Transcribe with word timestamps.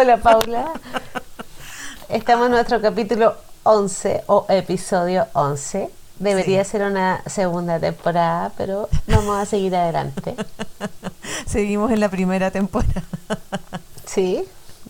Hola 0.00 0.16
Paula. 0.18 0.70
Estamos 2.08 2.46
en 2.46 2.52
nuestro 2.52 2.80
capítulo 2.80 3.34
11 3.64 4.22
o 4.28 4.46
episodio 4.48 5.26
11. 5.32 5.90
Debería 6.20 6.62
Sí. 6.64 6.70
ser 6.70 6.82
una 6.82 7.20
segunda 7.26 7.80
temporada, 7.80 8.52
pero 8.56 8.88
vamos 9.08 9.36
a 9.36 9.44
seguir 9.44 9.74
adelante. 9.74 10.36
Seguimos 11.46 11.90
en 11.90 11.98
la 11.98 12.08
primera 12.10 12.52
temporada. 12.52 13.02
Sí, 14.06 14.44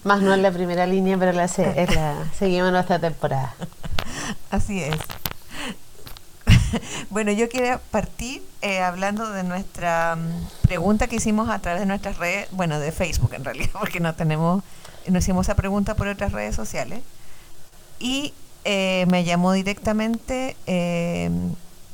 más 0.05 0.21
no 0.21 0.35
en 0.35 0.43
la 0.43 0.53
primera 0.53 0.87
línea, 0.87 1.17
pero 1.17 1.33
la, 1.33 1.49
se- 1.49 1.81
en 1.81 1.95
la- 1.95 2.25
seguimos 2.39 2.71
nuestra 2.71 2.99
temporada. 2.99 3.55
Así 4.51 4.83
es. 4.83 4.95
Bueno, 7.09 7.33
yo 7.33 7.49
quería 7.49 7.79
partir 7.91 8.43
eh, 8.61 8.81
hablando 8.83 9.31
de 9.31 9.43
nuestra 9.43 10.17
mm, 10.17 10.67
pregunta 10.67 11.07
que 11.07 11.17
hicimos 11.17 11.49
a 11.49 11.61
través 11.61 11.81
de 11.81 11.87
nuestras 11.87 12.19
redes, 12.19 12.47
bueno, 12.51 12.79
de 12.79 12.93
Facebook 12.93 13.33
en 13.33 13.45
realidad, 13.45 13.71
porque 13.81 14.01
no 14.01 14.15
tenemos, 14.15 14.63
no 15.11 15.19
hicimos 15.19 15.47
esa 15.47 15.55
pregunta 15.55 15.95
por 15.95 16.09
otras 16.09 16.33
redes 16.33 16.55
sociales. 16.57 17.01
Y 17.99 18.33
eh, 18.65 19.07
me 19.11 19.25
llamó 19.25 19.53
directamente 19.53 20.57
eh, 20.67 21.31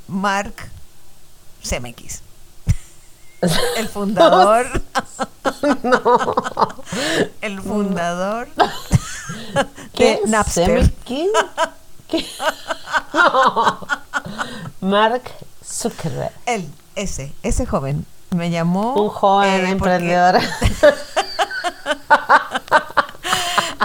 Mark 0.09 0.55
CMX, 1.63 2.21
el 3.77 3.89
fundador, 3.89 4.67
el 7.41 7.61
fundador 7.61 8.49
de 8.57 9.69
¿Qué? 9.95 10.21
Napster. 10.27 10.83
¿Semi- 10.83 10.93
¿Qué? 12.09 12.27
No. 13.15 13.79
Mark 14.81 15.23
Zuckerberg, 15.65 16.33
Él, 16.47 16.69
ese, 16.97 17.33
ese 17.43 17.65
joven, 17.67 18.05
me 18.31 18.51
llamó. 18.51 18.95
un 18.95 19.09
joven 19.09 19.49
eh, 19.67 19.77
porque- 19.79 19.95
emprendedor. 19.95 20.41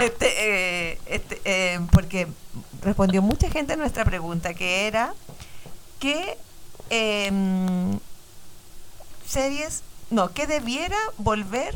Este, 0.02 0.92
eh, 0.92 0.98
este, 1.06 1.40
eh, 1.44 1.80
porque 1.92 2.26
respondió 2.82 3.22
mucha 3.22 3.48
gente 3.50 3.74
a 3.74 3.76
nuestra 3.76 4.04
pregunta, 4.04 4.54
que 4.54 4.86
era 4.86 5.14
qué 5.98 6.36
em, 6.90 7.98
series, 9.26 9.82
no, 10.10 10.32
qué 10.32 10.46
debiera 10.46 10.96
volver 11.18 11.74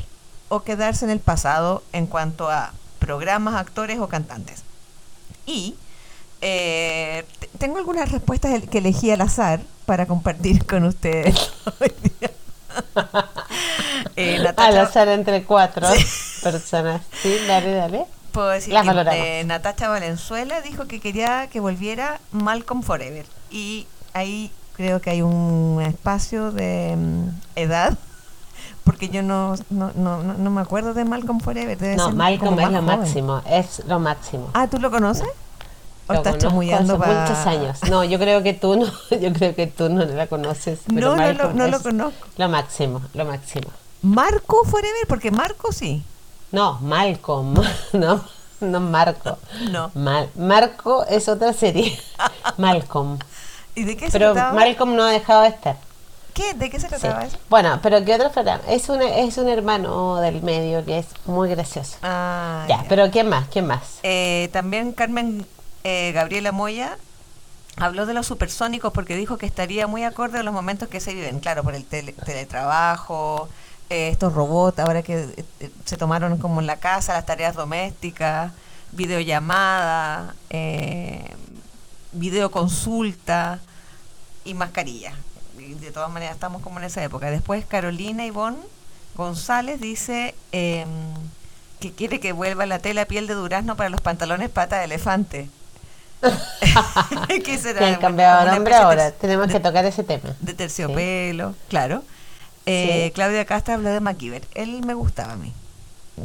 o 0.49 0.63
quedarse 0.63 1.05
en 1.05 1.11
el 1.11 1.21
pasado 1.21 1.83
en 1.93 2.07
cuanto 2.07 2.51
a 2.51 2.73
programas, 2.99 3.55
actores 3.55 3.99
o 3.99 4.09
cantantes. 4.09 4.63
Y 5.47 5.77
eh, 6.41 7.25
te- 7.39 7.49
tengo 7.59 7.79
algunas 7.79 8.11
respuestas 8.11 8.63
que 8.71 8.79
elegí 8.79 9.11
al 9.11 9.21
azar 9.21 9.61
para 9.87 10.07
compartir 10.07 10.65
con 10.67 10.85
ustedes 10.85 11.35
hoy 11.81 11.93
día. 12.03 12.31
Eh, 14.17 14.39
Al 14.57 14.77
azar 14.79 15.09
entre 15.09 15.43
cuatro 15.45 15.89
personas. 16.43 17.03
Sí, 17.21 17.37
dale, 17.49 17.73
dale. 17.73 18.07
Puedo 18.35 18.49
decir 18.49 18.75
Las 18.75 18.85
que 18.85 19.41
eh, 19.41 19.45
Natacha 19.45 19.89
Valenzuela 19.89 20.61
dijo 20.61 20.87
que 20.87 21.01
quería 21.01 21.47
que 21.47 21.61
volviera 21.61 22.21
Malcolm 22.33 22.83
Forever. 22.83 23.25
Y 23.51 23.87
ahí 24.13 24.51
creo 24.77 25.01
que 25.01 25.11
hay 25.11 25.23
un 25.23 25.81
espacio 25.87 26.51
de 26.51 26.97
mm, 26.97 27.29
edad, 27.57 27.97
porque 28.83 29.09
yo 29.09 29.23
no, 29.23 29.55
no, 29.71 29.93
no, 29.95 30.23
no- 30.23 30.35
no 30.35 30.51
me 30.51 30.61
acuerdo 30.61 30.93
de 30.95 31.05
Malcolm 31.05 31.39
Forever. 31.41 31.79
debe 31.79 31.97
No, 31.97 32.07
ser 32.07 32.15
Malcolm 32.15 32.59
es 32.59 32.71
lo 32.71 32.83
joven. 32.83 32.85
máximo, 32.99 33.43
es 33.49 33.83
lo 33.87 33.99
máximo. 34.01 34.51
Ah, 34.53 34.67
¿tú 34.69 34.79
lo 34.79 34.91
conoces? 34.91 35.29
¿O 36.07 36.13
Lo 36.13 36.19
estás 36.19 36.37
chamullando 36.39 36.99
para...? 36.99 37.23
muchos 37.23 37.47
años. 37.47 37.79
No, 37.89 38.05
yo 38.05 38.19
creo 38.19 38.43
que 38.43 38.53
tú 38.53 38.77
no, 38.77 38.87
yo 39.17 39.33
creo 39.33 39.55
que 39.55 39.69
tú 39.69 39.89
no 39.89 40.05
la 40.05 40.27
conoces. 40.27 40.81
pero 40.93 41.17
No, 41.17 41.17
no, 41.17 41.33
lo- 41.33 41.53
no 41.55 41.69
lo 41.69 41.81
conozco. 41.81 42.27
Lo 42.37 42.49
máximo, 42.51 43.01
lo 43.15 43.25
máximo. 43.25 43.69
¿Marco 44.03 44.65
Forever? 44.65 45.07
Porque 45.09 45.31
Marco 45.31 45.73
sí. 45.73 46.03
No, 46.55 46.79
Malcolm, 46.81 47.55
no, 47.93 48.25
no 48.61 48.81
Marco. 48.81 49.39
No. 49.71 49.91
Mal- 49.95 50.31
Marco 50.37 51.05
es 51.07 51.29
otra 51.29 51.53
serie. 51.53 51.99
Malcolm. 52.57 53.19
¿Y 53.75 53.85
de 53.85 53.97
qué 53.97 54.07
se 54.07 54.13
Pero 54.13 54.33
trataba? 54.33 54.55
Malcolm 54.55 54.95
no 54.95 55.03
ha 55.03 55.11
dejado 55.11 55.43
de 55.43 55.49
estar. 55.49 55.77
¿Qué? 56.33 56.55
¿De 56.55 56.71
qué 56.71 56.79
se 56.81 56.89
Sí. 56.89 56.95
trataba 56.97 57.25
eso? 57.25 57.37
Bueno, 57.49 57.79
pero 57.83 58.05
¿qué 58.05 58.15
otro 58.15 58.31
programa? 58.31 58.63
Es 58.69 58.89
un, 58.89 59.03
es 59.03 59.37
un 59.39 59.49
hermano 59.49 60.17
del 60.17 60.43
medio 60.43 60.85
que 60.85 60.99
es 60.99 61.07
muy 61.27 61.49
gracioso. 61.49 61.97
Ah, 62.03 62.65
ya, 62.69 62.83
ya. 62.83 62.89
pero 62.89 63.11
¿quién 63.11 63.29
más? 63.29 63.47
¿Quién 63.49 63.67
más? 63.67 63.99
Eh, 64.03 64.49
también 64.53 64.93
Carmen 64.93 65.47
eh, 65.85 66.13
Gabriela 66.13 66.51
Moya 66.53 66.99
habló 67.77 68.07
de 68.07 68.15
los 68.15 68.27
supersónicos 68.27 68.93
porque 68.93 69.17
dijo 69.17 69.39
que 69.39 69.47
estaría 69.47 69.87
muy 69.89 70.05
acorde 70.05 70.39
a 70.39 70.43
los 70.45 70.55
momentos 70.55 70.89
que 70.89 71.01
se 71.01 71.15
viven, 71.15 71.41
claro, 71.41 71.63
por 71.65 71.75
el 71.75 71.85
tele- 71.85 72.13
teletrabajo, 72.25 73.49
eh, 73.91 74.09
estos 74.09 74.33
robots 74.33 74.79
ahora 74.79 75.03
que 75.03 75.23
eh, 75.25 75.45
eh, 75.61 75.71
se 75.85 75.97
tomaron 75.97 76.39
como 76.39 76.61
en 76.61 76.67
la 76.67 76.77
casa, 76.77 77.13
las 77.15 77.27
tareas 77.27 77.55
domésticas, 77.55 78.53
videollamada, 78.93 80.35
eh, 80.51 81.35
videoconsulta 82.13 83.59
y 84.45 84.55
mascarilla. 84.55 85.13
Y 85.59 85.75
de 85.75 85.91
todas 85.91 86.11
maneras 86.11 86.35
estamos 86.35 86.63
como 86.63 86.79
en 86.79 86.85
esa 86.85 87.03
época. 87.03 87.31
Después 87.31 87.65
Carolina 87.65 88.27
Ivonne 88.27 88.59
González 89.17 89.81
dice 89.81 90.35
em, 90.53 90.89
que 91.81 91.93
quiere 91.93 92.21
que 92.21 92.33
vuelva 92.33 92.67
la 92.67 92.79
tela 92.81 93.05
piel 93.07 93.27
de 93.27 93.35
durazno 93.35 93.77
para 93.77 93.89
los 93.89 94.01
pantalones 94.01 94.51
pata 94.51 94.79
de 94.79 94.85
elefante. 94.85 95.49
¿Qué 97.45 97.59
será? 97.59 97.79
Que 97.81 97.85
han 97.87 98.01
cambiado 98.01 98.51
nombre 98.53 98.75
de- 98.75 98.81
ahora. 98.81 99.11
Tenemos 99.13 99.49
de- 99.49 99.55
que 99.55 99.61
tocar 99.61 99.85
ese 99.85 100.03
tema. 100.05 100.35
de 100.41 100.55
terciopelo, 100.55 101.55
claro. 101.69 102.03
Eh, 102.67 103.07
Sí. 103.07 103.13
Claudia 103.13 103.45
Castro 103.45 103.75
habló 103.75 103.91
de 103.91 104.01
MacGyver. 104.01 104.43
Él 104.55 104.83
me 104.87 104.95
gustaba 104.95 105.35
a 105.35 105.37
mí. 105.37 105.53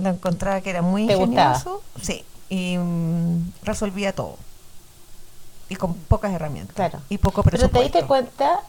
Lo 0.01 0.09
encontraba 0.09 0.61
que 0.61 0.69
era 0.69 0.81
muy 0.81 1.07
¿Te 1.07 1.15
gustaba? 1.15 1.55
ingenioso. 1.57 1.83
Sí. 2.01 2.23
Y 2.49 2.77
mm, 2.77 3.51
resolvía 3.63 4.13
todo. 4.13 4.37
Y 5.67 5.75
con 5.75 5.93
pocas 5.93 6.31
herramientas. 6.33 6.75
Claro. 6.75 6.99
Y 7.09 7.17
poco 7.17 7.43
Pero 7.43 7.57
te 7.57 7.67
presupuesto. 7.69 7.97
diste 7.97 8.07
cuenta 8.07 8.61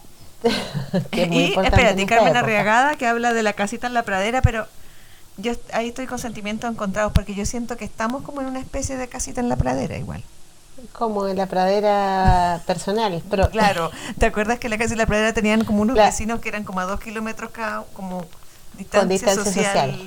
que 1.11 1.23
es 1.25 1.29
muy 1.29 1.39
y 1.45 1.47
espérate, 1.59 2.07
Carmen. 2.07 2.37
Arriagada 2.37 2.97
que 2.97 3.07
habla 3.07 3.33
de 3.33 3.43
la 3.43 3.53
casita 3.53 3.87
en 3.87 3.95
la 3.95 4.03
pradera, 4.03 4.43
pero 4.43 4.67
yo 5.37 5.53
ahí 5.73 5.89
estoy 5.89 6.07
con 6.07 6.19
sentimientos 6.19 6.71
encontrados 6.71 7.13
porque 7.13 7.35
yo 7.35 7.47
siento 7.47 7.77
que 7.77 7.85
estamos 7.85 8.23
como 8.23 8.41
en 8.41 8.47
una 8.49 8.61
especie 8.61 8.97
de 8.97 9.09
casita 9.09 9.41
en 9.41 9.49
la 9.49 9.57
pradera 9.57 9.97
igual. 9.97 10.23
Como 10.93 11.27
en 11.29 11.37
la 11.37 11.47
pradera 11.47 12.61
personal. 12.67 13.23
Pero 13.31 13.51
Claro, 13.51 13.91
¿te 14.19 14.27
acuerdas 14.27 14.59
que 14.59 14.69
la 14.69 14.79
casa 14.79 14.95
y 14.95 14.97
la 14.97 15.07
pradera 15.07 15.33
tenían 15.33 15.65
como 15.65 15.83
unos 15.83 15.95
Claro. 15.95 16.11
vecinos 16.11 16.41
que 16.41 16.49
eran 16.49 16.65
como 16.65 16.81
a 16.81 16.85
dos 16.85 17.01
kilómetros 17.01 17.51
cada, 17.51 17.85
como 17.93 18.25
distancia, 18.77 19.09
distancia 19.29 19.45
social? 19.65 20.01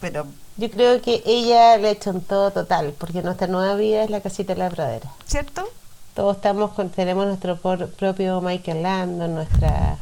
Pero, 0.00 0.26
Yo 0.58 0.70
creo 0.70 1.00
que 1.02 1.22
ella 1.26 1.76
le 1.78 1.90
echó 1.90 2.10
en 2.10 2.20
todo 2.20 2.50
total, 2.50 2.94
porque 2.98 3.22
nuestra 3.22 3.46
nueva 3.46 3.74
vida 3.74 4.04
es 4.04 4.10
la 4.10 4.20
casita 4.20 4.52
de 4.54 4.58
la 4.60 4.70
pradera. 4.70 5.10
¿cierto? 5.26 5.68
Todos 6.14 6.36
estamos 6.36 6.72
con, 6.72 6.90
tenemos 6.90 7.26
nuestro 7.26 7.56
por- 7.56 7.88
propio 7.90 8.40
Michael 8.42 8.82
Landon, 8.82 9.34
nuestra 9.34 9.96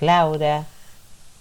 Laura, 0.00 0.64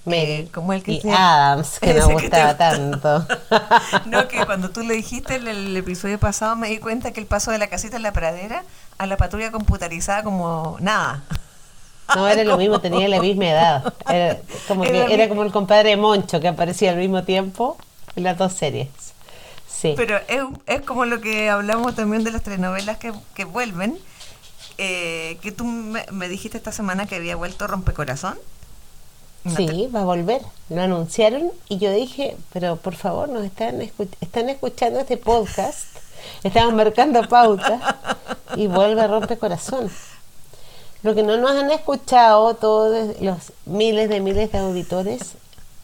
Mary 0.06 0.50
como 0.54 0.74
el 0.74 0.84
que 0.84 0.94
y 0.94 1.02
Adams, 1.10 1.80
que 1.80 1.92
ese 1.98 2.00
que 2.02 2.08
te 2.08 2.14
gustaba 2.14 2.50
gusta. 2.50 2.58
tanto. 2.58 3.28
No, 4.06 4.28
que 4.28 4.46
cuando 4.46 4.70
tú 4.70 4.82
le 4.82 4.94
dijiste 4.96 5.36
en 5.36 5.48
el 5.48 5.76
episodio 5.78 6.20
pasado 6.20 6.56
me 6.56 6.68
di 6.70 6.78
cuenta 6.80 7.12
que 7.12 7.20
el 7.22 7.26
paso 7.28 7.52
de 7.52 7.58
la 7.58 7.68
casita 7.68 7.96
en 7.98 8.04
la 8.04 8.12
pradera 8.14 8.64
a 8.98 9.06
la 9.08 9.18
patrulla 9.18 9.52
computarizada 9.52 10.24
como 10.24 10.78
nada. 10.80 11.24
No 12.16 12.28
era 12.28 12.44
lo 12.44 12.58
mismo, 12.58 12.80
tenía 12.82 13.08
la 13.08 13.22
misma 13.22 13.46
edad. 13.48 13.94
Era 14.10 14.38
como, 14.68 14.84
que, 14.84 14.90
Era 14.90 15.06
era 15.06 15.24
mi- 15.24 15.30
como 15.30 15.44
el 15.44 15.52
compadre 15.52 15.96
Moncho 15.98 16.40
que 16.42 16.50
aparecía 16.50 16.92
al 16.92 16.98
mismo 16.98 17.24
tiempo 17.24 17.78
en 18.16 18.24
las 18.24 18.38
dos 18.38 18.54
series. 18.54 18.90
Sí. 19.68 19.94
Pero 19.98 20.18
es, 20.28 20.44
es 20.68 20.82
como 20.82 21.06
lo 21.06 21.22
que 21.22 21.50
hablamos 21.50 21.96
también 21.96 22.24
de 22.24 22.32
las 22.32 22.44
telenovelas 22.44 22.98
que, 22.98 23.14
que 23.36 23.46
vuelven, 23.46 23.98
eh, 24.78 25.38
que 25.42 25.52
tú 25.52 25.66
me, 25.66 26.06
me 26.12 26.28
dijiste 26.28 26.58
esta 26.58 26.72
semana 26.72 27.06
que 27.06 27.16
había 27.16 27.36
vuelto 27.36 27.68
Rompecorazón. 27.68 28.38
Sí, 29.58 29.90
va 29.94 30.02
a 30.02 30.06
volver. 30.06 30.42
Lo 30.70 30.82
anunciaron 30.82 31.52
y 31.68 31.78
yo 31.78 31.92
dije, 31.92 32.38
pero 32.54 32.78
por 32.78 32.96
favor, 32.96 33.28
nos 33.30 33.44
están, 33.44 33.82
escu- 33.82 34.08
están 34.22 34.48
escuchando 34.50 35.00
este 35.02 35.18
podcast, 35.18 35.86
estamos 36.44 36.74
marcando 36.74 37.28
pauta 37.28 37.98
y 38.56 38.68
vuelve 38.68 39.02
a 39.02 39.08
romper 39.08 39.38
corazón. 39.38 39.92
Lo 41.02 41.14
que 41.14 41.24
no 41.24 41.36
nos 41.38 41.52
han 41.52 41.70
escuchado 41.72 42.54
todos 42.56 43.20
los 43.20 43.38
miles 43.66 44.08
de 44.08 44.22
miles 44.22 44.52
de 44.54 44.60
auditores, 44.60 45.34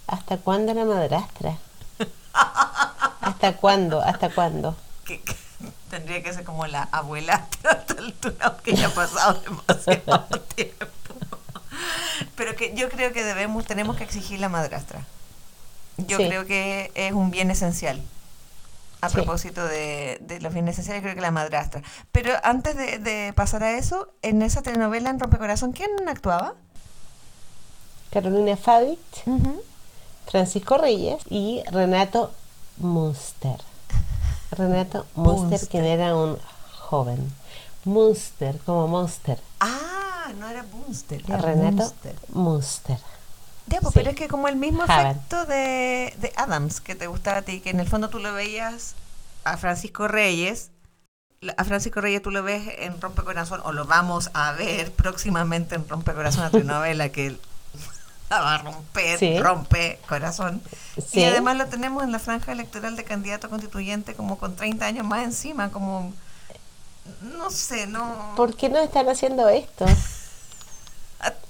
¿hasta 0.08 0.38
cuándo 0.38 0.74
la 0.74 0.86
madrastra? 0.86 1.58
¿Hasta 3.22 3.58
cuándo? 3.58 4.02
¿Hasta 4.02 4.30
cuándo? 4.30 4.76
tendría 5.90 6.22
que 6.22 6.32
ser 6.32 6.44
como 6.44 6.68
la 6.68 6.84
abuela 6.92 7.34
a 7.34 7.48
esta 7.52 7.94
altura, 7.98 8.36
aunque 8.42 8.76
ya 8.76 8.88
ha 8.88 8.92
pasado 8.92 9.42
demasiado 9.42 10.26
tiempo. 10.56 10.86
Pero 12.36 12.56
que 12.56 12.74
yo 12.76 12.90
creo 12.90 13.12
que 13.14 13.24
debemos, 13.24 13.66
tenemos 13.66 13.96
que 13.98 14.04
exigir 14.04 14.40
la 14.40 14.50
madrastra. 14.50 15.06
Yo 15.98 16.18
Sí. 16.18 16.28
creo 16.28 16.46
que 16.46 16.92
es 16.96 17.12
un 17.14 17.32
bien 17.32 17.52
esencial. 17.52 18.02
A 19.02 19.08
Sí. 19.10 19.16
propósito 19.16 19.66
de, 19.66 20.18
de 20.22 20.42
los 20.42 20.54
bienes 20.54 20.74
esenciales, 20.74 21.02
creo 21.04 21.16
que 21.16 21.22
la 21.22 21.32
madrastra. 21.32 21.82
Pero 22.12 22.34
antes 22.44 22.76
de, 22.76 23.00
de 23.00 23.32
pasar 23.34 23.64
a 23.64 23.78
eso, 23.78 24.12
en 24.22 24.42
esa 24.42 24.62
telenovela 24.62 25.10
en 25.10 25.20
Rompecorazón, 25.20 25.72
¿quién 25.72 25.90
actuaba? 26.08 26.54
Carolina 28.12 28.58
Ujú. 29.26 29.62
Francisco 30.30 30.78
Reyes 30.78 31.22
y 31.30 31.64
Renato 31.72 32.34
Munster. 32.78 33.58
Renato 34.52 35.06
Munster, 35.16 35.50
Munster. 35.50 35.70
quien 35.70 35.86
era 35.86 36.16
un 36.16 36.38
joven. 36.78 37.32
Munster, 37.86 38.58
como 38.66 38.88
Monster. 38.88 39.40
Ah, 39.60 39.99
no 40.34 40.48
era 40.50 40.64
Bunster, 40.64 41.22
era 41.28 41.38
Renato 41.38 41.76
Munster. 41.78 42.16
Munster. 42.30 42.98
Ya, 43.68 43.80
pues, 43.82 43.94
Sí. 43.94 44.00
pero 44.00 44.10
es 44.12 44.16
que 44.16 44.28
como 44.28 44.48
el 44.48 44.56
mismo 44.56 44.84
Haven. 44.88 45.08
efecto 45.12 45.46
de, 45.46 46.14
de 46.20 46.34
Adams 46.36 46.82
que 46.82 46.96
te 46.96 47.08
gustaba 47.08 47.40
a 47.40 47.42
ti, 47.44 47.60
que 47.62 47.70
en 47.70 47.80
el 47.80 47.88
fondo 47.88 48.10
tú 48.10 48.20
lo 48.20 48.34
veías 48.34 48.96
a 49.44 49.58
Francisco 49.58 50.08
Reyes, 50.08 50.72
a 51.56 51.64
Francisco 51.64 52.02
Reyes 52.02 52.22
tú 52.22 52.32
lo 52.32 52.44
ves 52.44 52.64
en 52.80 53.00
Rompecorazón, 53.00 53.62
o 53.64 53.72
lo 53.72 53.86
vamos 53.86 54.32
a 54.34 54.52
ver 54.54 54.92
próximamente 54.92 55.76
en 55.76 55.88
Rompecorazón, 55.88 56.44
la 56.44 56.50
telenovela 56.50 57.10
que 57.12 57.38
la 58.30 58.40
va 58.42 58.56
a 58.56 58.58
romper, 58.60 59.20
Sí. 59.20 59.40
rompe 59.40 60.00
corazón. 60.08 60.62
Sí. 60.98 61.20
Y 61.22 61.24
además 61.26 61.56
lo 61.58 61.68
tenemos 61.68 62.04
en 62.04 62.12
la 62.12 62.20
franja 62.20 62.52
electoral 62.52 62.96
de 62.96 63.04
candidato 63.04 63.50
constituyente 63.50 64.16
como 64.16 64.38
con 64.40 64.56
30 64.56 64.86
años 64.86 65.06
más 65.06 65.24
encima, 65.24 65.70
como, 65.72 66.12
no 67.22 67.50
sé, 67.52 67.88
no... 67.88 68.34
¿Por 68.36 68.56
qué 68.56 68.68
no 68.70 68.80
están 68.80 69.08
haciendo 69.10 69.48
esto? 69.48 69.86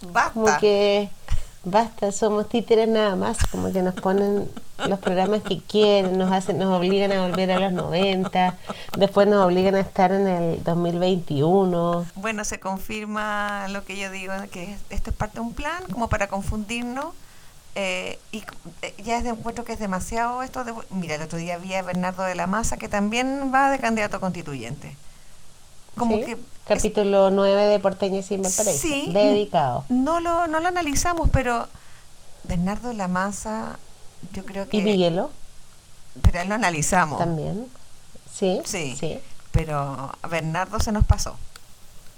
Basta. 0.02 0.34
Como 0.34 0.58
que 0.60 1.10
basta, 1.64 2.12
somos 2.12 2.48
títeres 2.50 2.88
nada 2.88 3.16
más, 3.16 3.38
como 3.52 3.72
que 3.72 3.82
nos 3.82 3.96
ponen 3.96 4.50
los 4.88 5.00
programas 5.00 5.42
que 5.44 5.62
quieren, 5.62 6.18
nos 6.18 6.32
hacen, 6.32 6.58
nos 6.58 6.74
obligan 6.78 7.12
a 7.12 7.28
volver 7.28 7.52
a 7.52 7.60
los 7.60 7.74
90, 7.74 8.58
después 8.98 9.28
nos 9.28 9.46
obligan 9.46 9.76
a 9.76 9.82
estar 9.82 10.12
en 10.12 10.28
el 10.28 10.64
2021. 10.64 12.06
Bueno, 12.16 12.46
se 12.46 12.60
confirma 12.60 13.68
lo 13.70 13.84
que 13.84 13.98
yo 13.98 14.10
digo, 14.10 14.34
que 14.52 14.78
esto 14.90 15.10
es 15.10 15.16
parte 15.16 15.36
de 15.36 15.42
un 15.42 15.54
plan 15.54 15.84
como 15.92 16.08
para 16.08 16.28
confundirnos. 16.28 17.14
eh, 17.76 18.20
y 18.32 18.44
eh, 18.82 18.96
ya 19.04 19.18
es 19.18 19.24
de 19.24 19.30
encuentro 19.30 19.64
que 19.64 19.74
es 19.74 19.80
demasiado 19.80 20.42
esto 20.44 20.64
de... 20.64 20.74
Mira, 20.90 21.16
el 21.16 21.22
otro 21.22 21.38
día 21.38 21.58
vi 21.58 21.76
a 21.76 21.84
Bernardo 21.84 22.24
de 22.24 22.36
la 22.36 22.48
Maza, 22.48 22.78
que 22.78 22.90
también 22.90 23.52
va 23.54 23.70
de 23.70 23.80
candidato 23.80 24.20
constituyente. 24.20 24.96
Como 25.96 26.18
¿sí? 26.18 26.26
que... 26.26 26.38
Capítulo 26.70 27.32
9 27.32 27.66
de 27.66 27.80
Porteña 27.80 28.22
sin 28.22 28.42
Valparaíso, 28.42 28.82
Sí. 28.82 29.12
dedicado. 29.12 29.84
no, 29.90 30.20
lo, 30.20 30.48
no 30.48 30.60
lo 30.60 30.68
analizamos, 30.68 31.30
pero 31.34 31.68
Bernardo 32.44 32.90
de 32.90 32.94
la 32.94 33.08
Maza, 33.08 33.78
yo 34.34 34.46
creo 34.46 34.70
que... 34.70 34.78
Y 34.78 34.82
Miguelo 34.82 35.32
Pero 36.22 36.40
él 36.42 36.48
lo 36.50 36.56
analizamos. 36.56 37.18
también. 37.20 37.68
Sí, 38.34 38.62
Sí. 38.66 38.96
sí. 39.00 39.20
Pero 39.52 39.78
a 40.22 40.28
Bernardo 40.30 40.80
se 40.80 40.92
nos 40.92 41.06
pasó. 41.06 41.36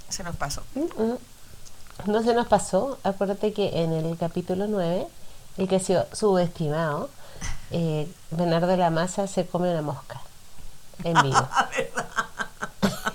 Se 0.09 0.21
nos 0.24 0.36
pasó. 0.36 0.62
Mm, 0.75 0.81
mm. 1.01 1.18
No 2.12 2.21
se 2.24 2.33
nos 2.33 2.48
pasó, 2.48 2.98
acuérdate 3.03 3.53
que 3.53 3.83
en 3.83 3.94
el 3.94 4.18
capítulo 4.18 4.68
9, 4.68 5.07
el 5.57 5.68
que 5.68 5.77
ha 5.77 5.80
sido 5.80 6.06
subestimado, 6.13 7.09
eh, 7.71 8.12
Bernardo 8.31 8.68
de 8.68 8.77
la 8.77 8.89
Maza 8.89 9.27
se 9.27 9.45
come 9.48 9.71
una 9.71 9.81
mosca 9.81 10.19
en 11.06 11.13
vivo. 11.21 11.38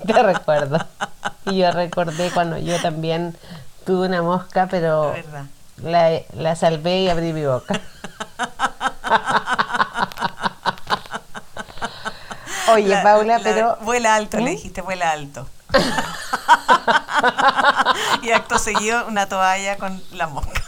Te 0.07 0.23
recuerdo. 0.23 0.79
Y 1.47 1.59
yo 1.59 1.71
recordé 1.71 2.31
cuando 2.31 2.59
yo 2.59 2.81
también 2.81 3.37
tuve 3.85 4.07
una 4.09 4.23
mosca, 4.23 4.67
pero 4.71 5.15
La 5.83 6.11
la, 6.11 6.21
la 6.35 6.57
salvé 6.57 7.03
y 7.03 7.09
abrí 7.09 7.33
mi 7.33 7.45
boca. 7.45 7.81
Oye, 12.73 12.89
La- 12.89 13.03
Paula, 13.03 13.39
la- 13.39 13.45
pero... 13.45 13.77
Vuela 13.83 14.15
alto, 14.17 14.39
le 14.39 14.43
¿Mm? 14.45 14.47
dijiste, 14.47 14.81
vuela 14.83 15.11
alto. 15.13 15.49
y 18.23 18.31
acto 18.31 18.59
seguido, 18.59 19.07
una 19.07 19.29
toalla 19.29 19.77
con 19.79 20.03
la 20.13 20.27
mosca. 20.27 20.63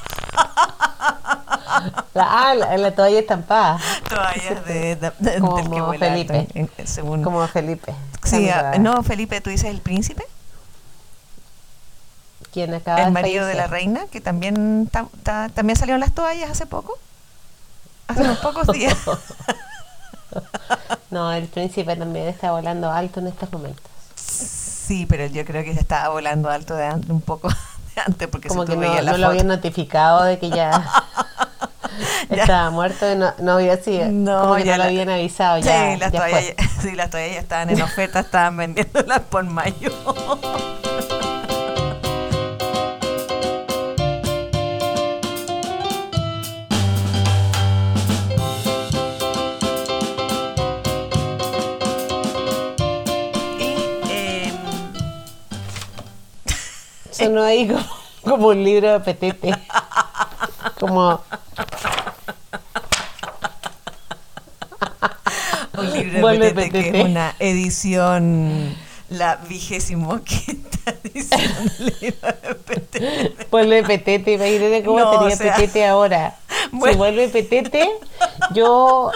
La, 2.14 2.48
ah, 2.50 2.54
la, 2.54 2.76
la 2.76 2.94
toalla 2.94 3.18
estampada. 3.20 3.78
Toallas 4.08 4.64
de, 4.66 4.96
de- 4.96 5.12
de- 5.18 5.38
Como 5.40 5.56
del 5.58 5.70
que 5.70 5.80
vuela 5.80 6.06
alto, 6.12 6.32
Felipe. 6.34 6.48
en- 6.58 6.70
en- 6.76 6.86
según- 6.86 7.22
Como 7.22 7.46
Felipe. 7.46 7.94
Sí, 8.24 8.48
ah, 8.50 8.60
toalla. 8.72 8.78
no, 8.78 9.02
Felipe, 9.02 9.40
tú 9.40 9.50
dices 9.50 9.70
el 9.70 9.80
príncipe, 9.80 10.24
Quien 12.52 12.74
acaba 12.74 13.02
el 13.02 13.12
marido 13.12 13.46
de 13.46 13.54
la 13.54 13.66
reina, 13.68 14.06
que 14.10 14.20
también, 14.20 14.88
ta- 14.90 15.06
ta- 15.22 15.48
también 15.50 15.76
salieron 15.76 16.00
las 16.00 16.12
toallas 16.14 16.50
hace 16.50 16.66
poco. 16.66 16.98
Hace 18.08 18.22
unos 18.22 18.38
pocos 18.38 18.66
días. 18.68 18.96
No, 21.10 21.32
el 21.32 21.46
príncipe 21.48 21.96
también 21.96 22.28
está 22.28 22.52
volando 22.52 22.90
alto 22.90 23.20
en 23.20 23.28
estos 23.28 23.50
momentos. 23.50 23.82
Sí, 24.14 25.06
pero 25.06 25.24
yo 25.26 25.42
creo 25.46 25.64
que 25.64 25.72
se 25.72 25.80
estaba 25.80 26.10
volando 26.10 26.50
alto 26.50 26.74
de 26.76 26.84
antes, 26.84 27.08
un 27.08 27.22
poco 27.22 27.48
antes, 28.06 28.28
porque 28.28 28.48
Como 28.48 28.62
si 28.64 28.70
que 28.70 28.76
no, 28.76 28.80
veías 28.82 29.04
la 29.04 29.12
no 29.12 29.18
lo 29.18 29.26
habían 29.28 29.46
notificado 29.46 30.24
de 30.24 30.38
que 30.38 30.48
ya 30.50 30.82
estaba 32.30 32.70
muerto 32.70 33.10
y 33.10 33.16
no, 33.16 33.32
no 33.38 33.52
había 33.52 33.76
sido. 33.76 34.08
No, 34.10 34.40
como 34.42 34.54
que 34.56 34.64
ya 34.64 34.72
no 34.76 34.84
lo 34.84 34.88
habían 34.88 35.08
avisado. 35.10 35.58
Ya, 35.58 35.92
sí, 35.92 35.98
las 35.98 36.12
ya 36.12 36.18
toallas, 36.20 36.44
fue. 36.44 36.54
ya, 36.58 36.68
sí, 36.82 36.94
las 36.94 37.10
toallas 37.10 37.34
ya 37.34 37.40
estaban 37.40 37.70
en 37.70 37.82
oferta, 37.82 38.20
estaban 38.20 38.56
vendiéndolas 38.56 39.20
por 39.20 39.44
mayo. 39.44 39.92
Sonó 57.18 57.42
ahí 57.42 57.66
como, 57.66 57.84
como 58.22 58.48
un 58.48 58.62
libro 58.64 58.92
de 58.92 59.00
petete. 59.00 59.54
Como 60.78 61.20
un 65.78 65.92
libro 65.92 66.28
de 66.28 66.38
Petete, 66.52 66.90
que 66.90 66.98
es 67.00 67.04
una 67.04 67.34
edición, 67.38 68.74
la 69.10 69.36
vigésimo 69.36 70.20
quinta 70.24 70.78
edición 71.04 71.40
del 71.78 71.94
libro 72.00 72.28
de 72.42 72.54
Petete. 72.54 73.46
vuelve 73.50 73.82
petete. 73.84 74.32
Imagínate 74.34 74.82
cómo 74.84 74.98
No, 74.98 75.12
sería 75.12 75.34
o 75.34 75.36
sea, 75.38 75.54
petete 75.56 75.86
ahora. 75.86 76.36
bueno. 76.72 76.92
Si 76.92 76.98
vuelve 76.98 77.28
petete, 77.28 77.88
yo 78.54 79.10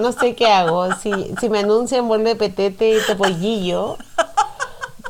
no 0.00 0.12
sé 0.12 0.34
qué 0.34 0.46
hago. 0.46 0.94
Si, 0.96 1.10
si 1.40 1.48
me 1.48 1.60
anuncian 1.60 2.08
vuelve 2.08 2.36
petete 2.36 2.90
y 2.90 3.06
topollillo, 3.06 3.96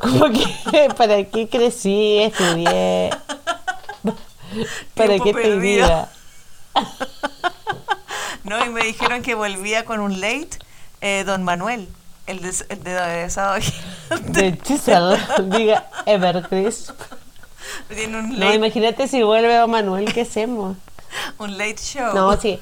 como 0.01 0.25
que 0.31 0.89
para 0.97 1.23
qué 1.25 1.47
crecí, 1.47 2.19
estudié, 2.19 3.09
para 4.95 5.19
qué 5.19 5.29
estoy 5.29 5.59
viva. 5.59 6.09
No, 8.45 8.65
y 8.65 8.69
me 8.69 8.83
dijeron 8.83 9.21
que 9.21 9.35
volvía 9.35 9.85
con 9.85 9.99
un 9.99 10.21
late 10.21 10.49
eh, 11.01 11.23
Don 11.23 11.43
Manuel, 11.43 11.87
el 12.25 12.41
de, 12.41 12.51
el 12.69 12.83
de 12.83 13.29
Sábado 13.29 13.61
Gigante. 13.61 14.41
De 14.41 14.57
Chisel, 14.57 15.17
diga 15.49 15.87
Evercrisp. 16.07 16.99
Tiene 17.89 18.17
un 18.17 18.29
No, 18.29 18.45
late, 18.45 18.55
imagínate 18.55 19.07
si 19.07 19.21
vuelve 19.21 19.55
a 19.55 19.67
Manuel, 19.67 20.11
¿qué 20.13 20.21
hacemos? 20.21 20.77
un 21.37 21.57
late 21.57 21.77
show. 21.77 22.15
No, 22.15 22.39
sí. 22.39 22.59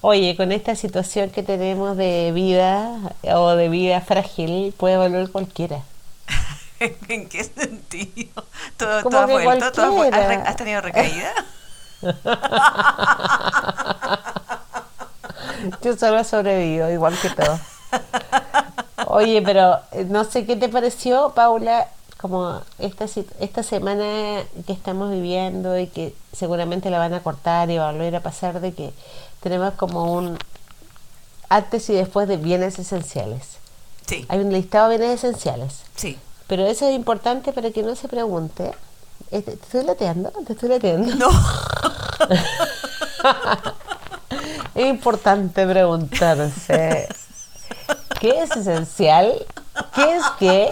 Oye, 0.00 0.34
con 0.36 0.50
esta 0.50 0.74
situación 0.74 1.30
que 1.30 1.42
tenemos 1.42 1.96
de 1.96 2.32
vida 2.32 2.98
o 3.22 3.50
de 3.50 3.68
vida 3.68 4.00
frágil, 4.00 4.72
puede 4.76 4.96
volver 4.96 5.30
cualquiera. 5.30 5.82
¿En 7.08 7.28
qué 7.28 7.44
sentido? 7.44 8.44
¿Todo, 8.76 9.02
todo 9.02 9.18
ha 9.18 9.26
que 9.26 9.44
vuelto? 9.44 9.72
¿Todo 9.72 10.02
¿Has, 10.02 10.48
has 10.48 10.56
tenido 10.56 10.80
recaída? 10.80 11.32
Yo 15.82 15.96
solo 15.96 16.22
sobrevivo, 16.24 16.88
igual 16.88 17.18
que 17.20 17.30
todo. 17.30 17.58
Oye, 19.06 19.42
pero 19.42 19.80
eh, 19.92 20.04
no 20.04 20.24
sé 20.24 20.46
qué 20.46 20.56
te 20.56 20.68
pareció, 20.68 21.32
Paula, 21.34 21.88
como 22.20 22.60
esta, 22.78 23.06
esta 23.40 23.62
semana 23.62 24.42
que 24.66 24.72
estamos 24.72 25.10
viviendo 25.10 25.78
y 25.78 25.86
que 25.86 26.14
seguramente 26.32 26.90
la 26.90 26.98
van 26.98 27.14
a 27.14 27.22
cortar 27.22 27.70
y 27.70 27.78
va 27.78 27.88
a 27.88 27.92
volver 27.92 28.16
a 28.16 28.20
pasar, 28.20 28.60
de 28.60 28.74
que 28.74 28.92
tenemos 29.40 29.74
como 29.74 30.12
un 30.12 30.38
antes 31.48 31.88
y 31.90 31.94
después 31.94 32.28
de 32.28 32.36
bienes 32.36 32.78
esenciales. 32.78 33.58
Sí, 34.06 34.26
Hay 34.28 34.40
un 34.40 34.52
listado 34.52 34.88
de 34.88 34.98
bienes 34.98 35.24
esenciales. 35.24 35.82
sí. 35.96 36.18
Pero 36.48 36.66
eso 36.66 36.88
es 36.88 36.94
importante 36.96 37.52
para 37.52 37.70
que 37.70 37.82
no 37.84 37.94
se 37.94 38.08
pregunte. 38.08 38.72
¿Te 39.30 39.38
estoy 39.38 39.84
lateando? 39.84 40.30
¿Te 40.46 40.54
estoy 40.54 40.70
lateando? 40.70 41.14
No, 41.16 41.28
Es 44.74 44.86
importante 44.86 45.66
preguntarse 45.66 47.08
¿qué 48.20 48.40
es 48.42 48.50
esencial? 48.56 49.32
¿Qué 49.94 50.16
es 50.16 50.22
qué? 50.38 50.70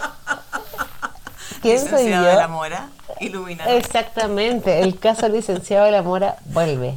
¿Quién 1.62 1.80
soy 1.80 1.90
licenciado 2.04 2.26
de 2.26 2.34
la 2.34 2.42
yo? 2.42 2.48
Mora, 2.48 2.88
iluminado. 3.20 3.70
Exactamente, 3.70 4.80
el 4.80 4.98
caso 4.98 5.28
licenciado 5.28 5.86
de 5.86 5.92
la 5.92 6.02
Mora 6.02 6.36
vuelve. 6.46 6.94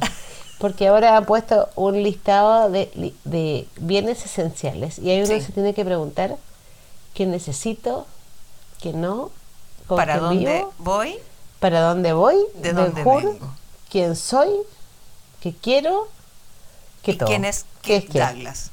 Porque 0.58 0.88
ahora 0.88 1.16
han 1.16 1.24
puesto 1.24 1.68
un 1.74 2.02
listado 2.02 2.68
de, 2.70 3.14
de 3.24 3.66
bienes 3.78 4.24
esenciales 4.24 4.98
y 4.98 5.10
ahí 5.10 5.18
uno 5.22 5.26
Sí. 5.26 5.40
se 5.40 5.52
tiene 5.52 5.72
que 5.74 5.84
preguntar 5.84 6.36
qué 7.14 7.26
necesito, 7.26 8.06
qué 8.80 8.92
no, 8.92 9.30
¿Para 9.88 10.18
dónde 10.18 10.38
vivo, 10.38 10.72
voy? 10.78 11.18
para 11.58 11.80
dónde 11.80 12.12
voy, 12.12 12.36
¿De 12.54 12.72
dónde 12.72 13.04
vengo? 13.04 13.54
quién 13.90 14.16
soy 14.16 14.50
que 15.40 15.54
quiero, 15.54 16.08
que 17.02 17.12
¿Y 17.12 17.16
todo. 17.16 17.28
quién 17.28 17.44
es 17.44 17.66
¿Qué 17.82 17.96
es 17.96 18.04
Kirk 18.04 18.12
qué? 18.12 18.18
Douglas? 18.20 18.70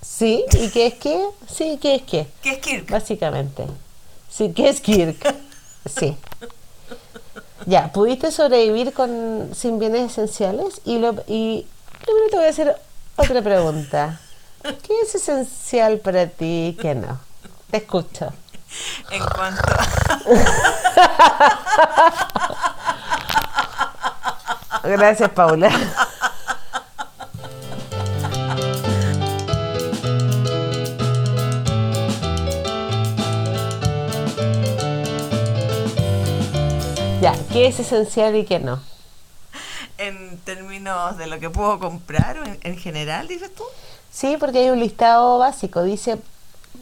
Sí, 0.00 0.44
¿y 0.60 0.70
qué 0.70 0.86
es 0.86 0.94
qué? 0.94 1.24
Sí, 1.48 1.78
¿qué 1.80 1.96
es 1.96 2.02
qué? 2.02 2.28
¿Qué 2.42 2.50
es 2.52 2.58
Kirk? 2.58 2.90
Básicamente. 2.90 3.66
Sí, 4.30 4.52
¿qué 4.54 4.68
es 4.68 4.80
Kirk? 4.80 5.34
Sí. 5.86 6.16
Ya, 7.66 7.92
¿pudiste 7.92 8.30
sobrevivir 8.32 8.92
con 8.92 9.50
sin 9.54 9.78
bienes 9.78 10.12
esenciales? 10.12 10.80
Y, 10.84 10.98
lo, 10.98 11.14
y 11.26 11.66
primero 12.04 12.30
te 12.30 12.36
voy 12.36 12.46
a 12.46 12.50
hacer 12.50 12.76
otra 13.16 13.42
pregunta. 13.42 14.20
¿Qué 14.62 15.00
es 15.02 15.14
esencial 15.14 15.98
para 16.00 16.26
ti 16.28 16.68
y 16.68 16.72
qué 16.80 16.94
no? 16.94 17.18
Te 17.70 17.78
escucho. 17.78 18.32
En 19.10 19.24
cuanto 19.24 19.62
Gracias, 24.84 25.30
Paula. 25.30 25.70
Ya, 37.20 37.34
¿qué 37.52 37.66
es 37.66 37.80
esencial 37.80 38.36
y 38.36 38.44
qué 38.44 38.60
no? 38.60 38.80
en 39.98 40.38
términos 40.38 41.18
de 41.18 41.26
lo 41.26 41.40
que 41.40 41.50
puedo 41.50 41.78
comprar 41.80 42.38
o 42.38 42.44
en, 42.44 42.58
en 42.62 42.78
general, 42.78 43.26
dices 43.26 43.52
tú. 43.52 43.64
Sí, 44.10 44.36
porque 44.38 44.58
hay 44.58 44.70
un 44.70 44.80
listado 44.80 45.38
básico. 45.38 45.82
Dice, 45.82 46.18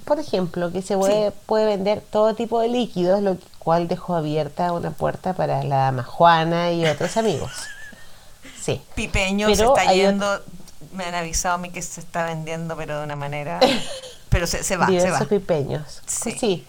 por 0.04 0.18
ejemplo, 0.20 0.70
que 0.72 0.82
se 0.82 0.96
puede, 0.96 1.30
Sí. 1.30 1.36
puede 1.46 1.66
vender 1.66 2.00
todo 2.00 2.34
tipo 2.34 2.60
de 2.60 2.68
líquidos, 2.68 3.22
lo 3.22 3.36
cual 3.58 3.88
dejó 3.88 4.14
abierta 4.14 4.72
una 4.72 4.92
puerta 4.92 5.32
para 5.34 5.62
la 5.64 5.76
dama 5.76 6.02
Juana 6.04 6.72
y 6.72 6.86
otros 6.86 7.16
amigos. 7.16 7.50
Sí. 8.62 8.80
Pipeño 8.96 9.46
Pero 9.46 9.56
se 9.56 9.80
está 9.80 9.92
yendo, 9.94 10.26
me 10.92 11.04
han 11.04 11.14
avisado 11.14 11.54
a 11.54 11.58
mí 11.58 11.70
que 11.70 11.80
se 11.82 12.00
está 12.00 12.24
vendiendo, 12.24 12.76
pero 12.76 12.98
de 12.98 13.04
una 13.04 13.14
manera. 13.14 13.60
pero 14.28 14.48
se, 14.48 14.64
se 14.64 14.76
va, 14.76 14.88
se 14.88 15.08
va. 15.08 15.20
pipeños. 15.20 16.02
Sí. 16.04 16.32
Sí. 16.32 16.66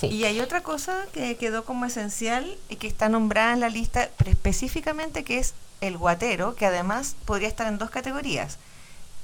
sí. 0.00 0.06
Y 0.08 0.24
hay 0.24 0.40
otra 0.40 0.64
cosa 0.64 0.96
que 1.12 1.36
quedó 1.36 1.64
como 1.64 1.84
esencial 1.84 2.56
y 2.68 2.74
que 2.74 2.88
está 2.88 3.08
nombrada 3.08 3.52
en 3.52 3.60
la 3.60 3.68
lista, 3.68 4.08
pero 4.16 4.32
específicamente 4.32 5.22
que 5.22 5.38
es 5.38 5.54
el 5.80 5.96
guatero, 5.96 6.56
que 6.56 6.66
además 6.66 7.14
podría 7.24 7.46
estar 7.46 7.68
en 7.68 7.78
dos 7.78 7.90
categorías, 7.90 8.58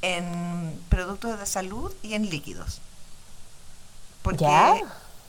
en 0.02 0.78
productos 0.90 1.40
de 1.40 1.46
salud 1.46 1.92
y 2.04 2.14
en 2.14 2.30
líquidos. 2.30 2.80
Porque, 4.30 4.44
¿Ya? 4.44 4.74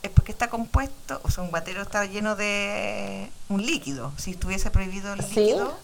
Es 0.02 0.10
porque 0.10 0.32
está 0.32 0.48
compuesto, 0.48 1.20
o 1.24 1.30
sea, 1.30 1.42
un 1.44 1.50
guatero 1.50 1.82
está 1.82 2.04
lleno 2.06 2.34
de 2.36 3.30
un 3.48 3.64
líquido. 3.64 4.12
Si 4.16 4.30
estuviese 4.32 4.70
prohibido 4.70 5.12
el 5.12 5.22
Sí. 5.22 5.40
líquido, 5.40 5.74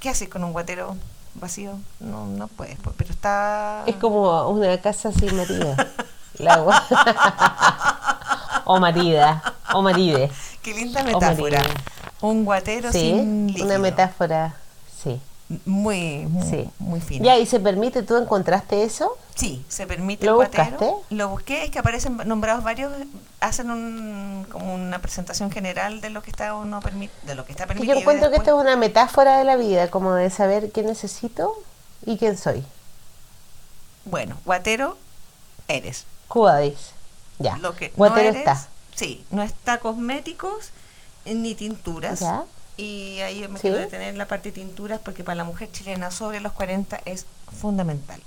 ¿qué 0.00 0.08
haces 0.10 0.28
con 0.28 0.42
un 0.44 0.52
guatero 0.52 0.96
vacío? 1.34 1.78
No, 2.00 2.26
no 2.26 2.48
puedes, 2.48 2.76
pues, 2.80 2.94
pero 2.98 3.10
está... 3.12 3.84
Es 3.86 3.96
como 3.96 4.48
una 4.48 4.80
casa 4.80 5.12
sin 5.12 5.36
marido. 5.36 5.74
La 6.38 6.54
agua. 6.54 6.82
o 8.64 8.80
marida. 8.80 9.42
O 9.74 9.82
maride. 9.82 10.30
Qué 10.62 10.74
linda 10.74 11.02
metáfora. 11.02 11.62
Un 12.20 12.44
guatero 12.44 12.90
Sí, 12.92 12.98
sin 13.00 13.46
líquido. 13.48 13.66
una 13.66 13.78
metáfora. 13.78 14.54
Sí. 15.02 15.20
Muy, 15.66 16.26
muy, 16.26 16.48
Sí. 16.48 16.70
muy 16.78 17.00
fina. 17.00 17.24
Ya, 17.24 17.36
¿y 17.38 17.44
se 17.44 17.58
permite? 17.58 18.04
¿Tú 18.04 18.16
encontraste 18.16 18.84
eso? 18.84 19.18
Sí, 19.34 19.64
se 19.68 19.84
permite 19.86 20.24
¿Lo 20.24 20.32
el 20.32 20.36
guatero. 20.36 20.78
buscaste? 20.78 21.14
Lo 21.14 21.28
busqué, 21.28 21.64
es 21.64 21.70
que 21.72 21.80
aparecen 21.80 22.16
nombrados 22.24 22.62
varios, 22.62 22.92
hacen 23.40 23.70
un, 23.70 24.46
como 24.48 24.72
una 24.74 25.00
presentación 25.00 25.50
general 25.50 26.00
de 26.00 26.10
lo 26.10 26.22
que 26.22 26.30
está 26.30 26.54
o 26.54 26.64
no 26.64 26.80
permite, 26.80 27.12
de 27.26 27.34
lo 27.34 27.44
que 27.44 27.50
está 27.52 27.66
permitido. 27.66 27.94
yo 27.94 28.00
encuentro 28.00 28.30
que 28.30 28.36
esto 28.36 28.50
es 28.56 28.62
una 28.62 28.76
metáfora 28.76 29.38
de 29.38 29.44
la 29.44 29.56
vida, 29.56 29.90
como 29.90 30.14
de 30.14 30.30
saber 30.30 30.70
qué 30.70 30.84
necesito 30.84 31.52
y 32.06 32.16
quién 32.16 32.38
soy. 32.38 32.64
Bueno, 34.04 34.38
guatero 34.44 34.96
eres. 35.68 36.04
Cubadis. 36.28 36.92
Ya. 37.40 37.56
Lo 37.58 37.74
que 37.74 37.92
Guatero 37.96 38.22
no 38.22 38.28
eres, 38.28 38.36
está. 38.36 38.68
Sí, 38.94 39.24
no 39.30 39.42
está 39.42 39.78
cosméticos 39.78 40.70
ni 41.24 41.54
tinturas. 41.56 42.20
Ya. 42.20 42.44
Y 42.80 43.20
ahí 43.20 43.40
me 43.48 43.56
Sí. 43.58 43.62
quiero 43.62 43.76
detener 43.78 44.08
en 44.08 44.18
la 44.18 44.26
parte 44.26 44.50
de 44.50 44.54
tinturas 44.60 45.00
porque 45.04 45.22
para 45.24 45.34
la 45.36 45.44
mujer 45.44 45.70
chilena 45.70 46.10
sobre 46.10 46.40
los 46.40 46.52
40 46.52 47.00
es 47.04 47.26
fundamental. 47.60 48.20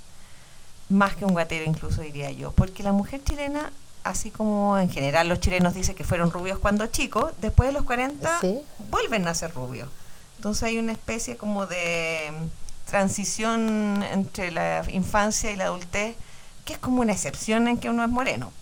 Más 0.88 1.16
que 1.16 1.24
un 1.24 1.32
guatero 1.32 1.64
incluso 1.68 2.02
diría 2.02 2.30
yo. 2.30 2.52
Porque 2.52 2.82
la 2.82 2.92
mujer 2.92 3.20
chilena, 3.24 3.72
así 4.04 4.30
como 4.30 4.78
en 4.78 4.90
general 4.90 5.28
los 5.28 5.40
chilenos 5.40 5.74
dicen 5.74 5.94
que 5.96 6.04
fueron 6.04 6.30
rubios 6.30 6.58
cuando 6.58 6.86
chicos, 6.86 7.32
después 7.40 7.68
de 7.68 7.72
los 7.72 7.84
40 7.84 8.40
Sí. 8.40 8.60
vuelven 8.90 9.26
a 9.26 9.34
ser 9.34 9.52
rubios. 9.54 9.88
Entonces 10.36 10.62
hay 10.64 10.78
una 10.78 10.92
especie 10.92 11.36
como 11.36 11.66
de 11.66 12.30
mm, 12.30 12.90
transición 12.90 14.04
entre 14.12 14.50
la 14.50 14.84
infancia 14.90 15.50
y 15.50 15.56
la 15.56 15.64
adultez, 15.64 16.16
que 16.64 16.74
es 16.74 16.78
como 16.78 17.00
una 17.00 17.12
excepción 17.12 17.66
en 17.66 17.78
que 17.78 17.88
uno 17.90 18.04
es 18.04 18.10
moreno. 18.10 18.52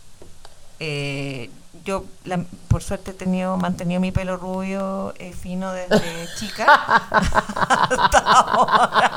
Eh, 0.80 1.50
yo, 1.84 2.04
la- 2.24 2.44
por 2.68 2.82
suerte, 2.82 3.10
he 3.10 3.14
tenido, 3.14 3.56
mantenido 3.56 4.00
mi 4.00 4.12
pelo 4.12 4.36
rubio 4.36 5.12
eh, 5.18 5.32
fino 5.32 5.72
desde 5.72 6.28
chica 6.38 6.64
hasta 6.72 8.18
ahora. 8.18 9.10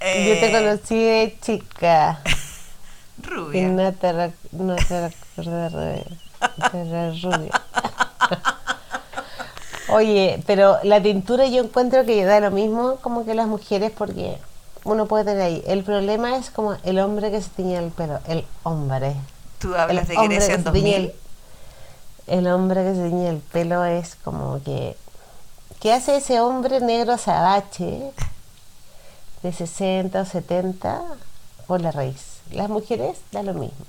Yo 0.00 0.34
te 0.40 0.46
Eh, 0.48 0.52
conocí 0.52 0.94
de 1.02 1.36
chica. 1.40 2.20
Y 3.18 3.22
Rubia. 3.28 3.68
no 3.68 3.92
te, 3.92 4.12
rec- 4.12 4.50
no 4.52 4.76
te 4.76 5.08
recuerdo 5.08 5.68
rubia. 5.70 7.50
Oye, 9.88 10.42
pero 10.46 10.78
la 10.82 11.00
tintura 11.02 11.46
yo 11.46 11.62
encuentro 11.64 12.04
que 12.04 12.24
da 12.24 12.40
lo 12.40 12.50
mismo 12.50 12.96
como 12.96 13.24
que 13.24 13.34
las 13.34 13.46
mujeres 13.48 13.90
porque 13.96 14.36
uno 14.86 15.06
puede 15.06 15.24
tener 15.24 15.42
ahí. 15.42 15.62
El 15.66 15.82
problema 15.84 16.36
es 16.36 16.50
como 16.50 16.76
el 16.84 16.98
hombre 17.00 17.30
que 17.30 17.42
se 17.42 17.50
tiñe 17.50 17.76
el 17.76 17.90
pelo, 17.90 18.20
el 18.28 18.46
hombre. 18.62 19.14
Tú 19.58 19.74
hablas 19.74 20.08
el 20.08 20.08
de 20.08 20.16
hombre 20.16 20.36
Grecia 20.36 20.54
que 20.54 20.60
en 20.60 20.64
se 20.64 20.70
tiñe 20.72 20.92
2000. 20.92 21.14
el, 22.26 22.38
el 22.38 22.46
hombre 22.48 22.84
que 22.84 22.94
se 22.94 23.08
tiñe 23.08 23.28
el 23.28 23.38
pelo 23.38 23.84
es 23.84 24.14
como 24.16 24.62
que... 24.62 24.96
¿Qué 25.80 25.92
hace 25.92 26.16
ese 26.16 26.40
hombre 26.40 26.80
negro 26.80 27.12
azabache 27.12 28.12
de 29.42 29.52
60 29.52 30.20
o 30.20 30.24
70 30.24 31.02
por 31.66 31.80
la 31.80 31.90
raíz? 31.90 32.38
Las 32.50 32.70
mujeres 32.70 33.18
da 33.32 33.42
lo 33.42 33.54
mismo. 33.54 33.84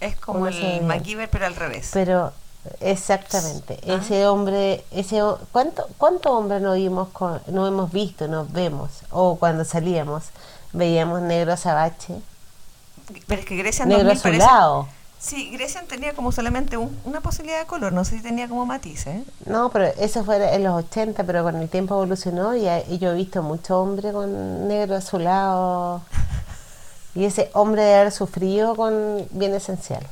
Es 0.00 0.16
como 0.16 0.40
Uno 0.40 0.48
el. 0.48 0.82
MacGyver, 0.82 1.30
pero 1.30 1.46
al 1.46 1.56
revés. 1.56 1.90
Pero 1.92 2.32
exactamente, 2.80 3.78
Ah. 3.88 3.94
ese 4.00 4.26
hombre, 4.26 4.84
ese 4.90 5.20
¿cuánto 5.52 5.86
cuánto 5.98 6.32
hombre 6.36 6.60
no 6.60 6.74
vimos 6.74 7.08
con, 7.08 7.40
no 7.48 7.66
hemos 7.66 7.90
visto, 7.92 8.28
nos 8.28 8.52
vemos 8.52 8.90
o 9.10 9.36
cuando 9.36 9.64
salíamos 9.64 10.24
veíamos 10.72 11.20
negro 11.22 11.52
azabache, 11.52 12.14
Pero 13.26 13.40
es 13.40 13.46
que 13.46 13.56
Grecia 13.56 13.84
negro 13.84 14.04
2000 14.04 14.22
parece- 14.22 14.42
azulado. 14.44 14.88
Sí, 15.18 15.50
Grecia 15.52 15.84
tenía 15.88 16.14
como 16.14 16.32
solamente 16.32 16.76
un- 16.76 16.98
una 17.04 17.20
posibilidad 17.20 17.60
de 17.60 17.66
color, 17.66 17.92
no 17.92 18.04
sé 18.04 18.16
si 18.16 18.22
tenía 18.22 18.48
como 18.48 18.66
matices. 18.66 19.06
¿eh? 19.18 19.24
No, 19.46 19.68
pero 19.70 19.84
eso 19.98 20.24
fue 20.24 20.54
en 20.54 20.64
los 20.64 20.74
80, 20.84 21.22
pero 21.24 21.44
con 21.44 21.54
el 21.56 21.68
tiempo 21.68 21.94
evolucionó 21.94 22.56
y 22.56 22.62
yo 22.98 23.12
he 23.12 23.14
visto 23.14 23.40
mucho 23.42 23.80
hombre 23.80 24.12
con 24.12 24.66
negro 24.66 24.96
azulado 24.96 26.00
y 27.14 27.24
ese 27.24 27.50
hombre 27.54 27.82
de 27.84 27.94
haber 27.94 28.12
sufrido 28.12 28.74
con 28.74 29.26
bien 29.30 29.54
esencial. 29.54 30.04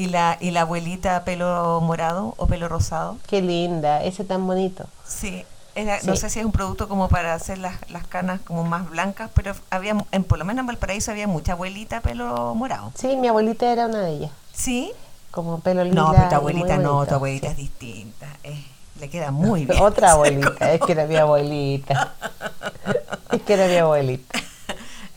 Y 0.00 0.06
la, 0.06 0.38
y 0.40 0.50
la 0.50 0.62
abuelita 0.62 1.24
pelo 1.24 1.80
morado 1.82 2.32
o 2.38 2.46
pelo 2.46 2.68
rosado. 2.68 3.18
Qué 3.26 3.42
linda, 3.42 4.02
ese 4.02 4.24
tan 4.24 4.46
bonito. 4.46 4.86
Sí, 5.06 5.44
era- 5.74 5.98
no 6.04 6.14
Sí. 6.14 6.22
sé 6.22 6.30
si 6.30 6.38
es 6.40 6.46
un 6.46 6.52
producto 6.52 6.88
como 6.88 7.08
para 7.10 7.34
hacer 7.34 7.58
las, 7.58 7.74
las 7.90 8.06
canas 8.06 8.40
como 8.40 8.64
más 8.64 8.88
blancas, 8.88 9.28
pero 9.34 9.52
había, 9.68 9.94
en, 10.10 10.24
por 10.24 10.38
lo 10.38 10.46
menos 10.46 10.62
en 10.62 10.68
Valparaíso 10.68 11.10
había 11.10 11.26
mucha 11.28 11.52
abuelita 11.52 12.00
pelo 12.00 12.54
morado. 12.54 12.92
Sí, 12.94 13.14
mi 13.16 13.28
abuelita 13.28 13.70
era 13.70 13.86
una 13.86 14.00
de 14.00 14.10
ellas, 14.12 14.30
¿Sí? 14.54 14.90
como 15.30 15.60
pelo 15.60 15.84
lila. 15.84 15.94
No, 16.02 16.12
pero 16.12 16.28
tu 16.30 16.34
abuelita 16.36 16.76
no, 16.78 17.04
tu 17.04 17.14
abuelita 17.14 17.48
sí. 17.48 17.52
es 17.52 17.56
distinta. 17.58 18.26
eh, 18.42 18.64
le 18.98 19.10
queda 19.10 19.30
muy 19.30 19.66
bien. 19.66 19.82
Otra 19.82 20.12
abuelita, 20.12 20.72
es 20.72 20.80
que 20.80 20.92
era 20.92 21.04
mi 21.06 21.16
abuelita. 21.16 22.14
Es 23.32 23.42
que 23.42 23.52
era 23.54 23.66
mi 23.68 23.76
abuelita. 23.76 24.38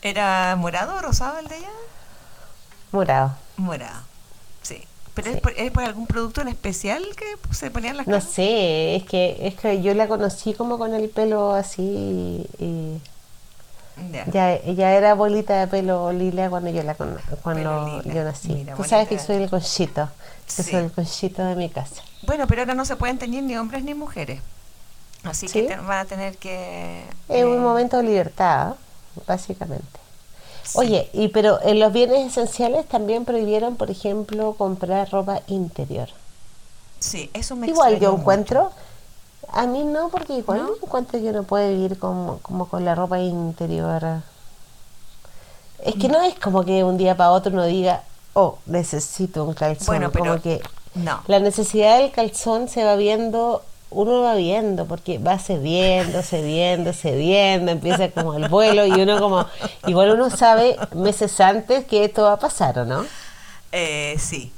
¿Era 0.02 0.54
morado 0.56 0.94
o 0.96 1.00
rosado 1.00 1.38
el 1.38 1.48
de 1.48 1.56
ella? 1.56 1.68
Morado. 2.92 3.32
Morado. 3.56 4.02
¿Pero 5.14 5.28
Sí. 5.30 5.34
es, 5.36 5.40
por, 5.40 5.52
es 5.56 5.70
por 5.70 5.84
algún 5.84 6.06
producto 6.06 6.40
en 6.40 6.48
especial 6.48 7.04
que 7.16 7.54
se 7.54 7.70
ponían 7.70 7.96
las 7.96 8.06
No 8.06 8.20
sé, 8.20 8.96
es 8.96 9.04
que, 9.04 9.36
es 9.46 9.54
que 9.54 9.80
yo 9.80 9.94
la 9.94 10.08
conocí 10.08 10.54
como 10.54 10.76
con 10.78 10.92
el 10.94 11.08
pelo 11.08 11.54
así 11.54 12.46
y 12.58 12.98
Ya. 14.12 14.26
ya, 14.26 14.62
ya 14.64 14.92
era 14.92 15.12
abuelita 15.12 15.60
de 15.60 15.68
pelo 15.68 16.12
lila 16.12 16.50
cuando 16.50 16.68
yo 16.70 16.82
la 16.82 16.94
cuando 16.94 18.02
yo 18.02 18.24
nací. 18.24 18.48
Mira, 18.52 18.74
Tú 18.74 18.82
sabes 18.82 19.06
que 19.08 19.18
soy 19.20 19.36
el 19.36 19.48
conchito, 19.50 20.08
que 20.46 20.62
Sí. 20.64 20.70
soy 20.72 20.80
el 20.86 20.90
conchito 20.92 21.44
de 21.44 21.54
mi 21.54 21.68
casa. 21.70 22.02
Bueno, 22.26 22.46
pero 22.48 22.62
ahora 22.62 22.74
no 22.74 22.84
se 22.84 22.96
pueden 22.96 23.18
teñir 23.18 23.44
ni 23.44 23.56
hombres 23.56 23.84
ni 23.84 23.94
mujeres. 23.94 24.40
Así 25.22 25.46
¿Sí? 25.46 25.62
que 25.62 25.68
te- 25.68 25.76
van 25.76 25.98
a 25.98 26.04
tener 26.06 26.36
que... 26.38 27.04
Es 27.28 27.36
eh, 27.42 27.44
un 27.44 27.62
momento 27.62 27.96
de 27.98 28.02
libertad, 28.02 28.74
básicamente. 29.28 30.00
Sí. 30.64 30.78
Oye, 30.78 31.08
y 31.12 31.28
pero 31.28 31.60
en 31.62 31.78
los 31.80 31.92
bienes 31.92 32.26
esenciales 32.26 32.86
también 32.86 33.24
prohibieron, 33.24 33.76
por 33.76 33.90
ejemplo, 33.90 34.54
comprar 34.54 35.10
ropa 35.10 35.42
interior. 35.46 36.08
Sí, 36.98 37.30
eso 37.34 37.54
me 37.54 37.66
Igual 37.66 38.00
yo 38.00 38.14
encuentro, 38.14 38.72
A 39.52 39.66
mí 39.66 39.84
no, 39.84 40.08
porque 40.08 40.34
igual 40.38 40.64
¿No? 40.64 40.74
encuentro 40.82 41.20
que 41.20 41.28
uno 41.28 41.42
puede 41.44 41.74
vivir 41.74 41.98
como, 41.98 42.38
como 42.40 42.66
con 42.68 42.84
la 42.84 42.94
ropa 42.94 43.20
interior. 43.20 44.22
Es 45.84 45.94
que 45.96 46.08
no 46.08 46.20
es 46.22 46.34
como 46.38 46.64
que 46.64 46.82
un 46.82 46.96
día 46.96 47.16
para 47.16 47.30
otro 47.30 47.52
uno 47.52 47.64
diga, 47.66 48.02
oh, 48.32 48.58
necesito 48.66 49.44
un 49.44 49.54
calzón. 49.54 49.86
Bueno, 49.86 50.10
pero 50.10 50.24
como 50.24 50.42
que 50.42 50.62
no. 50.94 51.20
la 51.26 51.40
necesidad 51.40 51.98
del 51.98 52.10
calzón 52.10 52.68
se 52.68 52.84
va 52.84 52.96
viendo, 52.96 53.62
uno 53.94 54.22
va 54.22 54.34
viendo, 54.34 54.86
porque 54.86 55.18
va 55.18 55.38
cediendo, 55.38 56.22
cediendo, 56.22 56.92
cediendo, 56.92 57.72
empieza 57.72 58.10
como 58.10 58.34
el 58.34 58.46
vuelo 58.46 58.86
y 58.86 59.00
uno 59.00 59.18
como, 59.18 59.46
igual 59.86 60.10
uno 60.10 60.30
sabe 60.30 60.78
meses 60.94 61.40
antes 61.40 61.84
que 61.86 62.04
esto 62.04 62.22
va 62.24 62.34
a 62.34 62.38
pasar, 62.38 62.78
¿o 62.80 62.84
no? 62.84 63.06
Eh, 63.72 64.16
sí. 64.18 64.52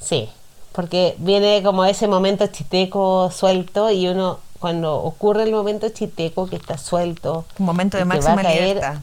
Sí, 0.00 0.28
porque 0.72 1.14
viene 1.18 1.62
como 1.62 1.84
ese 1.84 2.06
momento 2.08 2.46
chiteco 2.48 3.30
suelto 3.30 3.90
y 3.90 4.08
uno 4.08 4.40
cuando 4.58 4.96
ocurre 4.96 5.42
el 5.44 5.52
momento 5.52 5.88
chiteco 5.90 6.46
que 6.48 6.56
está 6.56 6.78
suelto, 6.78 7.44
Un 7.58 7.66
momento 7.66 7.96
de 7.98 8.04
máxima 8.04 8.42
caer, 8.42 8.76
libertad. 8.76 8.98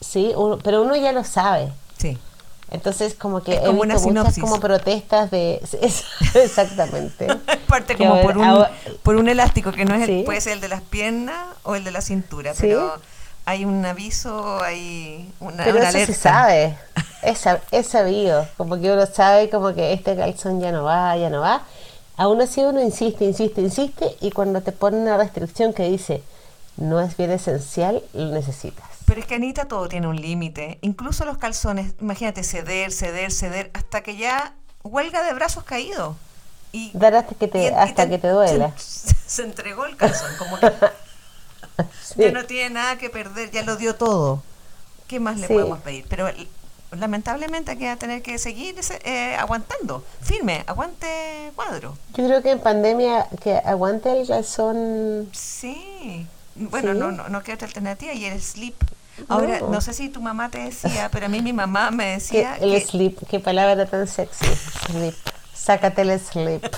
sí, 0.00 0.32
uno- 0.36 0.58
pero 0.62 0.82
uno 0.82 0.96
ya 0.96 1.12
lo 1.12 1.24
sabe. 1.24 1.72
Entonces 2.70 3.14
como 3.14 3.42
que 3.42 3.54
Es 3.54 3.62
he 3.62 3.66
como 3.66 3.80
una 3.80 3.94
visto 3.94 4.08
muchas 4.10 4.38
como 4.38 4.60
protestas 4.60 5.30
de 5.30 5.60
es- 5.80 6.04
exactamente. 6.34 7.26
Parte 7.68 7.96
como 7.96 8.10
ahora- 8.10 8.22
por 8.22 8.38
un, 8.38 8.44
ahora- 8.44 8.70
por 9.02 9.16
un 9.16 9.28
elástico 9.28 9.72
que 9.72 9.84
no 9.84 9.94
es 9.94 10.02
el, 10.02 10.06
Sí. 10.08 10.22
puede 10.24 10.40
ser 10.40 10.54
el 10.54 10.60
de 10.60 10.68
las 10.68 10.82
piernas 10.82 11.46
o 11.62 11.74
el 11.76 11.84
de 11.84 11.90
la 11.90 12.00
cintura, 12.02 12.52
Sí. 12.54 12.60
pero 12.62 12.92
hay 13.46 13.64
un 13.64 13.84
aviso, 13.86 14.62
hay 14.62 15.32
una, 15.40 15.64
Pero 15.64 15.78
una 15.78 15.88
eso 15.88 15.96
alerta. 15.96 16.12
se 16.14 16.20
sabe, 16.20 16.78
es, 17.22 17.44
es 17.70 17.86
sabido, 17.86 18.46
como 18.58 18.78
que 18.80 18.90
uno 18.92 19.06
sabe 19.06 19.48
como 19.48 19.74
que 19.74 19.92
este 19.94 20.14
calzón 20.16 20.60
ya 20.60 20.70
no 20.72 20.84
va, 20.84 21.16
ya 21.16 21.30
no 21.30 21.40
va. 21.40 21.62
Aún 22.16 22.40
así 22.42 22.60
uno 22.62 22.82
insiste, 22.82 23.24
insiste, 23.24 23.60
insiste 23.62 24.16
y 24.20 24.30
cuando 24.32 24.60
te 24.60 24.72
ponen 24.72 25.00
una 25.02 25.16
restricción 25.16 25.72
que 25.72 25.84
dice 25.88 26.22
no 26.76 27.00
es 27.00 27.16
bien 27.16 27.30
esencial, 27.30 28.02
lo 28.12 28.26
necesitas. 28.26 28.87
Pero 29.08 29.20
es 29.20 29.26
que 29.26 29.34
Anita 29.36 29.64
todo 29.66 29.88
tiene 29.88 30.06
un 30.06 30.16
límite, 30.20 30.78
incluso 30.82 31.24
los 31.24 31.38
calzones, 31.38 31.94
imagínate 32.00 32.44
ceder, 32.44 32.92
ceder, 32.92 33.32
ceder, 33.32 33.70
hasta 33.74 34.02
que 34.02 34.16
ya 34.16 34.54
huelga 34.84 35.22
de 35.24 35.32
brazos 35.32 35.64
caídos. 35.64 36.14
Y, 36.72 36.90
Dar 36.92 37.14
hasta 37.14 37.34
que 37.34 37.48
te, 37.48 37.58
y- 37.58 37.64
y 37.64 37.68
hasta 37.68 38.06
que 38.08 38.18
te 38.18 38.28
duela. 38.28 38.72
Se, 38.76 39.14
se 39.26 39.42
entregó 39.42 39.86
el 39.86 39.96
calzón, 39.96 40.30
como 40.38 40.60
que 40.60 40.70
Sí. 42.02 42.14
ya 42.22 42.30
no 42.32 42.44
tiene 42.44 42.70
nada 42.74 42.98
que 42.98 43.08
perder, 43.08 43.50
ya 43.50 43.62
lo 43.62 43.76
dio 43.76 43.94
todo. 43.96 44.42
¿Qué 45.06 45.18
más 45.20 45.38
le 45.38 45.46
Sí. 45.46 45.54
podemos 45.54 45.78
pedir? 45.80 46.04
Pero 46.08 46.28
lamentablemente 46.90 47.70
hay 47.72 47.76
que 47.78 47.96
tener 47.96 48.20
que 48.22 48.36
seguir 48.38 48.74
eh, 49.04 49.36
aguantando, 49.36 50.04
firme, 50.20 50.64
aguante 50.66 51.50
cuadro. 51.54 51.96
Yo 52.14 52.26
creo 52.26 52.42
que 52.42 52.50
en 52.50 52.60
pandemia 52.60 53.26
que 53.42 53.56
aguante 53.56 54.20
el 54.20 54.26
calzón, 54.28 55.30
Sí. 55.32 56.26
Bueno, 56.56 56.92
Sí. 56.92 56.98
no, 56.98 57.12
no, 57.12 57.28
no 57.28 57.42
queda 57.42 57.54
otra 57.54 57.68
alternativa 57.68 58.12
y 58.12 58.24
el 58.26 58.40
slip. 58.42 58.74
Ahora, 59.28 59.60
No. 59.60 59.68
no. 59.70 59.80
sé 59.80 59.92
si 59.94 60.08
tu 60.08 60.20
mamá 60.20 60.48
te 60.50 60.58
decía, 60.58 61.08
pero 61.10 61.26
a 61.26 61.28
mí 61.28 61.40
mi 61.42 61.52
mamá 61.52 61.90
me 61.90 62.04
que 62.04 62.10
decía 62.14 62.56
el 62.60 62.70
que- 62.72 62.80
slip, 62.86 63.18
qué 63.28 63.40
palabra 63.40 63.86
tan 63.86 64.06
sexy, 64.06 64.46
slip. 64.86 65.14
Sácate 65.54 66.02
el 66.02 66.18
slip. 66.20 66.64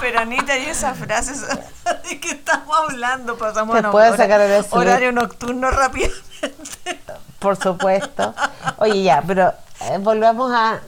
Pero 0.00 0.20
Anita, 0.20 0.56
y 0.56 0.64
esas 0.66 0.96
frases 0.96 1.42
de 2.08 2.20
que 2.20 2.30
estamos 2.30 2.74
hablando, 2.88 3.36
pasamos 3.36 3.78
Te 3.80 3.86
a 3.86 3.90
puedes 3.90 4.12
hora- 4.12 4.22
sacar 4.22 4.40
el 4.40 4.62
slip. 4.62 4.72
horario 4.74 5.12
nocturno 5.12 5.70
rápidamente. 5.70 6.20
Por 7.38 7.56
supuesto. 7.56 8.34
Oye, 8.78 9.02
ya, 9.02 9.22
pero 9.26 9.52
eh, 9.80 9.98
volvamos 9.98 10.52
a 10.54 10.80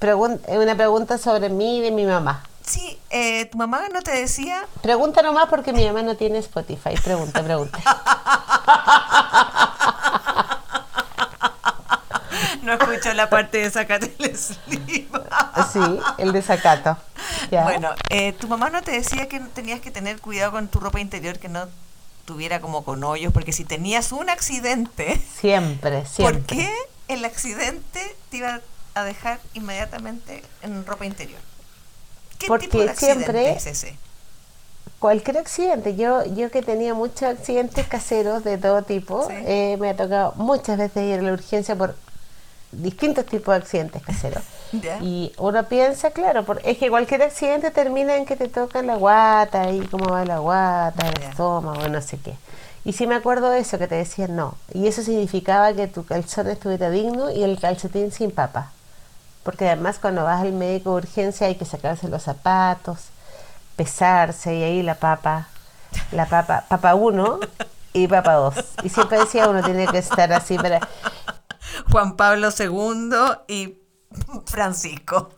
pregun- 0.00 0.40
una 0.48 0.74
pregunta 0.76 1.18
sobre 1.18 1.48
mí 1.50 1.78
y 1.78 1.80
de 1.82 1.90
mi 1.90 2.04
mamá. 2.06 2.42
Sí, 2.68 2.98
eh, 3.08 3.46
tu 3.46 3.56
mamá 3.56 3.88
no 3.92 4.02
te 4.02 4.10
decía, 4.10 4.66
Pregunta 4.82 5.22
nomás 5.22 5.48
porque 5.48 5.72
mi 5.72 5.86
mamá 5.86 6.02
no 6.02 6.16
tiene 6.16 6.38
Spotify. 6.38 6.94
Pregunta, 7.02 7.42
pregunta. 7.42 7.78
no 12.62 12.72
escucho 12.74 13.14
la 13.14 13.30
parte 13.30 13.58
de 13.58 13.70
sacate 13.70 14.14
el. 14.18 14.36
Sí, 14.36 15.08
el 16.18 16.32
desacato. 16.32 16.96
Ya. 17.50 17.64
Bueno, 17.64 17.90
eh, 18.10 18.32
tu 18.34 18.48
mamá 18.48 18.68
no 18.70 18.82
te 18.82 18.92
decía 18.92 19.28
que 19.28 19.40
tenías 19.40 19.80
que 19.80 19.90
tener 19.90 20.20
cuidado 20.20 20.52
con 20.52 20.68
tu 20.68 20.78
ropa 20.78 21.00
interior, 21.00 21.38
que 21.38 21.48
no 21.48 21.66
tuviera 22.26 22.60
como 22.60 22.84
con 22.84 23.02
hoyos, 23.04 23.32
porque 23.32 23.52
si 23.52 23.64
tenías 23.64 24.12
un 24.12 24.28
accidente, 24.28 25.20
Siempre, 25.40 26.04
siempre. 26.04 26.38
¿por 26.38 26.46
qué 26.46 26.70
el 27.08 27.24
accidente 27.24 28.16
te 28.30 28.36
iba 28.36 28.60
a 28.94 29.04
dejar 29.04 29.40
inmediatamente 29.54 30.44
en 30.60 30.84
ropa 30.84 31.06
interior? 31.06 31.40
¿Qué 32.38 32.46
Porque 32.46 32.68
tipo 32.68 32.82
de 32.82 32.94
siempre- 32.94 33.50
es 33.52 33.66
ese? 33.66 33.96
Cualquier 34.98 35.38
accidente. 35.38 35.94
Yo, 35.96 36.24
yo 36.24 36.50
que 36.50 36.62
tenía 36.62 36.92
muchos 36.94 37.22
accidentes 37.22 37.86
caseros 37.86 38.42
de 38.44 38.58
todo 38.58 38.82
tipo, 38.82 39.26
Sí. 39.28 39.34
eh, 39.46 39.76
me 39.78 39.90
ha 39.90 39.96
tocado 39.96 40.32
muchas 40.36 40.76
veces 40.78 41.04
ir 41.04 41.18
a 41.20 41.22
la 41.22 41.32
urgencia 41.32 41.76
por 41.76 41.94
distintos 42.72 43.24
tipos 43.26 43.52
de 43.54 43.58
accidentes 43.60 44.02
caseros. 44.02 44.42
Y 45.00 45.32
uno 45.38 45.64
piensa, 45.66 46.10
claro, 46.10 46.44
por- 46.44 46.60
es 46.64 46.76
que 46.78 46.90
cualquier 46.90 47.22
accidente 47.22 47.70
termina 47.70 48.16
en 48.16 48.26
que 48.26 48.36
te 48.36 48.48
toca 48.48 48.82
la 48.82 48.96
guata 48.96 49.70
y 49.70 49.80
cómo 49.86 50.10
va 50.12 50.24
la 50.26 50.40
guata, 50.40 51.08
el 51.08 51.22
estómago, 51.22 51.88
no 51.88 52.02
sé 52.02 52.18
qué. 52.18 52.34
Y 52.84 52.92
sí 52.92 53.06
me 53.06 53.14
acuerdo 53.14 53.50
de 53.50 53.60
eso, 53.60 53.78
que 53.78 53.86
te 53.86 53.94
decían 53.94 54.36
no. 54.36 54.56
Y 54.74 54.86
eso 54.88 55.02
significaba 55.02 55.72
que 55.72 55.86
tu 55.86 56.04
calzón 56.04 56.48
estuviera 56.48 56.90
digno 56.90 57.30
y 57.30 57.42
el 57.44 57.58
calcetín 57.60 58.12
sin 58.12 58.30
papa. 58.30 58.72
Porque 59.48 59.66
además 59.66 59.98
cuando 59.98 60.24
vas 60.24 60.42
al 60.42 60.52
médico 60.52 60.90
de 60.90 60.96
urgencia 60.96 61.46
hay 61.46 61.54
que 61.54 61.64
sacarse 61.64 62.06
los 62.06 62.22
zapatos, 62.22 63.06
pesarse 63.76 64.54
y 64.54 64.62
ahí 64.62 64.82
la 64.82 64.96
papa, 64.96 65.48
la 66.12 66.26
papa, 66.26 66.66
papa 66.68 66.94
1 66.94 67.40
y 67.94 68.08
papa 68.08 68.34
2. 68.34 68.54
Y 68.82 68.90
siempre 68.90 69.18
decía 69.18 69.48
uno 69.48 69.62
tiene 69.62 69.86
que 69.86 69.96
estar 69.96 70.30
así 70.34 70.58
para... 70.58 70.86
Juan 71.90 72.14
Pablo 72.16 72.50
II 72.58 73.10
y 73.48 73.78
Francisco. 74.44 75.30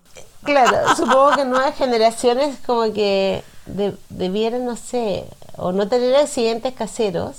Claro, 0.42 0.96
supongo 0.96 1.37
que 1.37 1.44
nuevas 1.44 1.77
generaciones 1.77 2.59
como 2.66 2.92
que 2.92 3.44
de- 3.66 3.96
debieran, 4.09 4.64
no 4.64 4.75
sé, 4.75 5.25
o 5.57 5.70
no 5.70 5.87
tener 5.87 6.16
accidentes 6.16 6.75
caseros, 6.75 7.37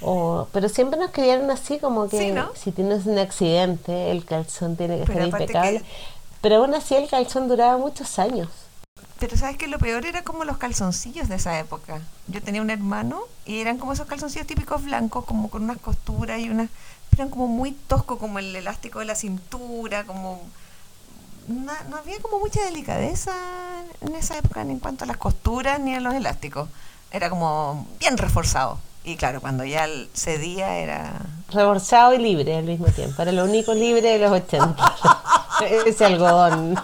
o, 0.00 0.46
pero 0.52 0.68
siempre 0.68 0.98
nos 0.98 1.10
criaron 1.10 1.50
así 1.50 1.78
como 1.78 2.08
que 2.08 2.18
Sí, 2.18 2.30
¿no? 2.30 2.50
si 2.54 2.72
tienes 2.72 3.06
un 3.06 3.18
accidente 3.18 4.10
el 4.10 4.24
calzón 4.24 4.76
tiene 4.76 4.98
que 4.98 5.04
Pero 5.06 5.24
estar 5.24 5.40
impecable. 5.42 5.80
que- 5.80 5.86
Pero 6.40 6.56
aún 6.56 6.74
así 6.74 6.94
el 6.94 7.08
calzón 7.08 7.48
duraba 7.48 7.76
muchos 7.78 8.18
años. 8.18 8.48
Pero 9.18 9.36
sabes 9.36 9.56
que 9.56 9.66
lo 9.66 9.78
peor 9.80 10.06
era 10.06 10.22
como 10.22 10.44
los 10.44 10.58
calzoncillos 10.58 11.28
de 11.28 11.34
esa 11.34 11.58
época. 11.58 12.00
Yo 12.28 12.40
tenía 12.40 12.62
un 12.62 12.70
hermano 12.70 13.22
y 13.44 13.58
eran 13.60 13.78
como 13.78 13.92
esos 13.92 14.06
calzoncillos 14.06 14.46
típicos 14.46 14.84
blancos, 14.84 15.24
como 15.24 15.50
con 15.50 15.64
unas 15.64 15.78
costuras 15.78 16.38
y 16.38 16.48
unas... 16.48 16.68
pero 17.10 17.22
Eran 17.24 17.30
como 17.30 17.48
muy 17.48 17.72
toscos, 17.72 18.18
como 18.18 18.38
el 18.38 18.54
elástico 18.54 19.00
de 19.00 19.06
la 19.06 19.16
cintura, 19.16 20.04
como... 20.04 20.40
na- 21.48 21.82
no 21.88 21.96
había 21.96 22.20
como 22.20 22.38
mucha 22.38 22.62
delicadeza 22.62 23.32
en 24.00 24.14
esa 24.14 24.38
época 24.38 24.62
ni 24.62 24.74
en 24.74 24.78
cuanto 24.78 25.02
a 25.02 25.06
las 25.08 25.16
costuras 25.16 25.80
ni 25.80 25.94
a 25.96 26.00
los 26.00 26.14
elásticos. 26.14 26.68
Era 27.10 27.28
como 27.30 27.88
bien 27.98 28.16
reforzado. 28.18 28.78
Y 29.08 29.16
claro, 29.16 29.40
cuando 29.40 29.64
ya 29.64 29.88
cedía 30.12 30.76
era... 30.76 31.14
Reforzado 31.50 32.12
y 32.12 32.18
libre 32.18 32.54
al 32.58 32.64
mismo 32.64 32.88
tiempo. 32.88 33.22
Era 33.22 33.32
lo 33.32 33.44
único 33.44 33.72
libre 33.72 34.02
de 34.02 34.18
los 34.18 34.30
80. 34.30 34.76
Ese 35.86 36.04
algodón. 36.04 36.78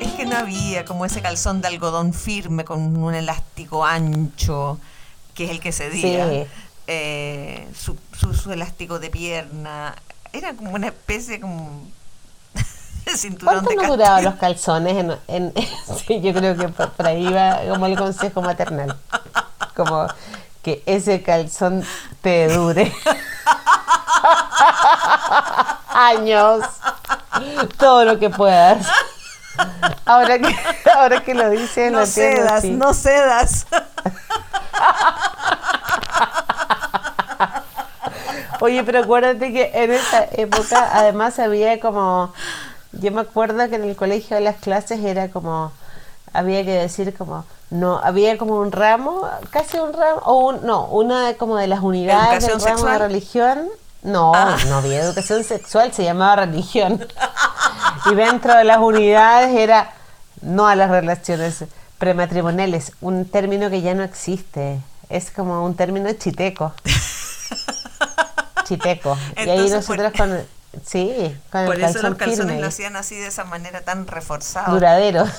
Es 0.00 0.12
que 0.12 0.24
no 0.24 0.36
había 0.36 0.84
como 0.84 1.04
ese 1.04 1.20
calzón 1.20 1.60
de 1.60 1.66
algodón 1.66 2.14
firme 2.14 2.64
con 2.64 2.96
un 2.96 3.12
elástico 3.12 3.84
ancho, 3.84 4.78
que 5.40 5.46
es 5.46 5.50
el 5.52 5.60
que 5.60 5.72
cedía. 5.72 6.28
Sí. 6.28 6.46
Eh, 6.86 7.66
su, 7.74 7.96
su, 8.12 8.34
su 8.34 8.52
elástico 8.52 8.98
de 8.98 9.08
pierna. 9.08 9.94
Era 10.34 10.52
como 10.52 10.72
una 10.72 10.88
especie 10.88 11.40
como 11.40 11.86
de 13.06 13.16
cinturón 13.16 13.54
¿Cuánto 13.54 13.70
de 13.70 13.76
castillo. 13.76 13.96
duraban 13.96 14.24
los 14.24 14.34
calzones? 14.34 14.96
En, 14.98 15.16
en- 15.28 15.54
sí, 16.06 16.20
yo 16.20 16.34
creo 16.34 16.58
que 16.58 16.68
por, 16.68 16.90
por 16.90 17.06
ahí 17.06 17.24
va 17.32 17.60
como 17.70 17.86
el 17.86 17.96
consejo 17.96 18.42
maternal. 18.42 18.94
Como 19.74 20.08
que 20.62 20.82
ese 20.84 21.22
calzón 21.22 21.82
te 22.20 22.48
dure. 22.52 22.92
Años. 25.88 26.64
Todo 27.78 28.04
lo 28.04 28.18
que 28.18 28.28
puedas. 28.28 28.86
Ahora 30.04 30.38
que, 30.38 30.54
ahora 30.94 31.22
que 31.24 31.32
lo 31.34 31.48
dices, 31.48 31.90
lo 31.90 32.00
No 32.00 32.06
cedas, 32.06 32.60
sí. 32.62 32.70
no 32.72 32.92
cedas. 32.92 33.66
Oye, 38.60 38.82
pero 38.84 39.00
acuérdate 39.00 39.52
que 39.52 39.70
en 39.74 39.90
esa 39.92 40.24
época 40.32 40.90
además 40.92 41.38
había 41.38 41.80
como, 41.80 42.32
yo 42.92 43.10
me 43.10 43.22
acuerdo 43.22 43.68
que 43.70 43.76
en 43.76 43.84
el 43.84 43.96
colegio 43.96 44.36
de 44.36 44.42
las 44.42 44.56
clases 44.56 45.02
era 45.02 45.28
como, 45.30 45.72
había 46.34 46.62
que 46.64 46.72
decir 46.72 47.14
como, 47.16 47.46
no, 47.70 47.98
había 48.02 48.36
como 48.36 48.56
un 48.56 48.70
ramo, 48.70 49.26
casi 49.50 49.78
un 49.78 49.94
ramo, 49.94 50.20
o 50.24 50.48
un, 50.50 50.66
no, 50.66 50.84
una 50.86 51.34
como 51.38 51.56
de 51.56 51.68
las 51.68 51.80
unidades 51.80 52.42
del 52.42 52.50
¿Educación 52.50 52.60
ramo 52.60 52.64
de 52.64 52.70
sexual? 52.82 53.00
religión. 53.00 53.68
No, 54.02 54.32
Ah. 54.34 54.56
no 54.68 54.76
había 54.76 55.00
educación 55.00 55.44
sexual, 55.44 55.92
se 55.92 56.04
llamaba 56.04 56.36
religión. 56.46 57.06
Y 58.10 58.14
dentro 58.14 58.54
de 58.54 58.64
las 58.64 58.78
unidades 58.78 59.54
era 59.56 59.92
no 60.42 60.66
a 60.66 60.74
las 60.74 60.90
relaciones 60.90 61.64
prematrimoniales, 62.00 62.92
un 63.00 63.26
término 63.26 63.70
que 63.70 63.82
ya 63.82 63.94
no 63.94 64.02
existe. 64.02 64.80
Es 65.08 65.30
como 65.30 65.64
un 65.64 65.76
término 65.76 66.10
chiteco. 66.14 66.72
Chiteco. 68.64 69.16
y 69.36 69.48
ahí 69.48 69.68
por- 69.68 69.76
nosotros 69.76 70.12
con, 70.16 70.40
sí, 70.84 71.36
con 71.52 71.66
Por 71.66 71.74
el 71.76 71.84
eso 71.84 72.00
los 72.02 72.16
calzones 72.16 72.38
firme, 72.46 72.60
lo 72.60 72.68
hacían 72.68 72.96
así 72.96 73.16
de 73.16 73.26
esa 73.26 73.44
manera 73.44 73.82
tan 73.82 74.06
reforzado. 74.06 74.72
duradero. 74.74 75.24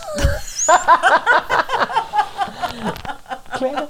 Claro, 3.57 3.89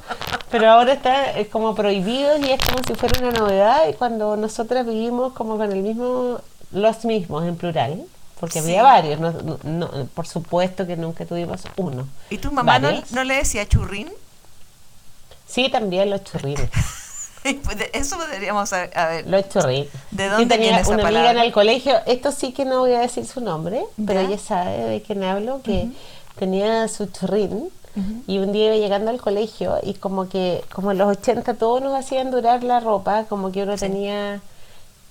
pero 0.50 0.70
ahora 0.72 0.94
está 0.94 1.32
es 1.32 1.48
como 1.48 1.76
prohibido 1.76 2.36
y 2.38 2.52
es 2.52 2.60
como 2.62 2.80
si 2.86 2.94
fuera 2.96 3.20
una 3.22 3.32
novedad 3.40 3.88
y 3.90 3.94
cuando 3.94 4.36
nosotras 4.36 4.86
vivimos 4.86 5.34
como 5.34 5.56
con 5.58 5.72
el 5.72 5.82
mismo, 5.82 6.40
los 6.72 7.06
mismos 7.06 7.46
en 7.46 7.56
plural, 7.56 8.04
porque 8.42 8.62
Sí. 8.62 8.68
había 8.68 8.84
varios, 8.84 9.20
no, 9.22 9.32
no- 9.64 10.06
por 10.14 10.28
supuesto 10.28 10.86
que 10.86 10.98
nunca 10.98 11.26
tuvimos 11.26 11.62
uno. 11.78 12.06
¿Y 12.30 12.40
tu 12.40 12.52
mamá 12.52 12.78
no, 12.80 12.90
no 13.12 13.24
le 13.24 13.36
decía 13.36 13.66
churrín? 13.70 14.10
Sí, 15.48 15.70
también 15.70 16.10
los 16.10 16.24
churrines, 16.26 16.70
Pues 17.44 17.78
Eso 17.94 18.18
deberíamos 18.20 18.70
saber. 18.70 18.96
A 18.96 19.08
ver, 19.08 19.28
los 19.28 19.50
churrines. 19.50 19.88
¿De 20.12 20.26
Yo 20.26 20.32
dónde 20.34 20.46
tenía 20.56 20.68
viene 20.70 20.82
esa 20.82 20.90
una 20.92 21.04
amiga 21.04 21.22
palabra? 21.22 21.32
en 21.32 21.46
el 21.48 21.52
colegio, 21.52 21.96
esto 22.06 22.32
sí 22.32 22.52
que 22.52 22.66
no 22.66 22.80
voy 22.82 22.94
a 22.94 23.00
decir 23.00 23.26
su 23.26 23.42
nombre, 23.42 23.84
pero 24.06 24.22
¿Ya? 24.22 24.28
ella 24.28 24.38
sabe 24.38 24.78
de 24.78 25.02
quién 25.02 25.24
hablo, 25.24 25.62
que 25.64 25.90
tenía 26.38 26.88
su 26.88 27.08
churrín 27.08 27.70
y 28.28 28.38
un 28.38 28.52
día 28.54 28.68
iba 28.68 28.76
llegando 28.76 29.10
al 29.12 29.20
colegio 29.20 29.78
y 29.84 29.96
como 29.96 30.30
que, 30.30 30.64
como 30.72 30.92
en 30.92 31.00
los 31.00 31.10
80 31.18 31.56
todos 31.56 31.82
nos 31.82 31.94
hacían 32.00 32.32
durar 32.32 32.64
la 32.64 32.80
ropa, 32.80 33.26
como 33.28 33.52
que 33.52 33.64
uno 33.64 33.74
Sí. 33.74 33.82
tenía, 33.86 34.40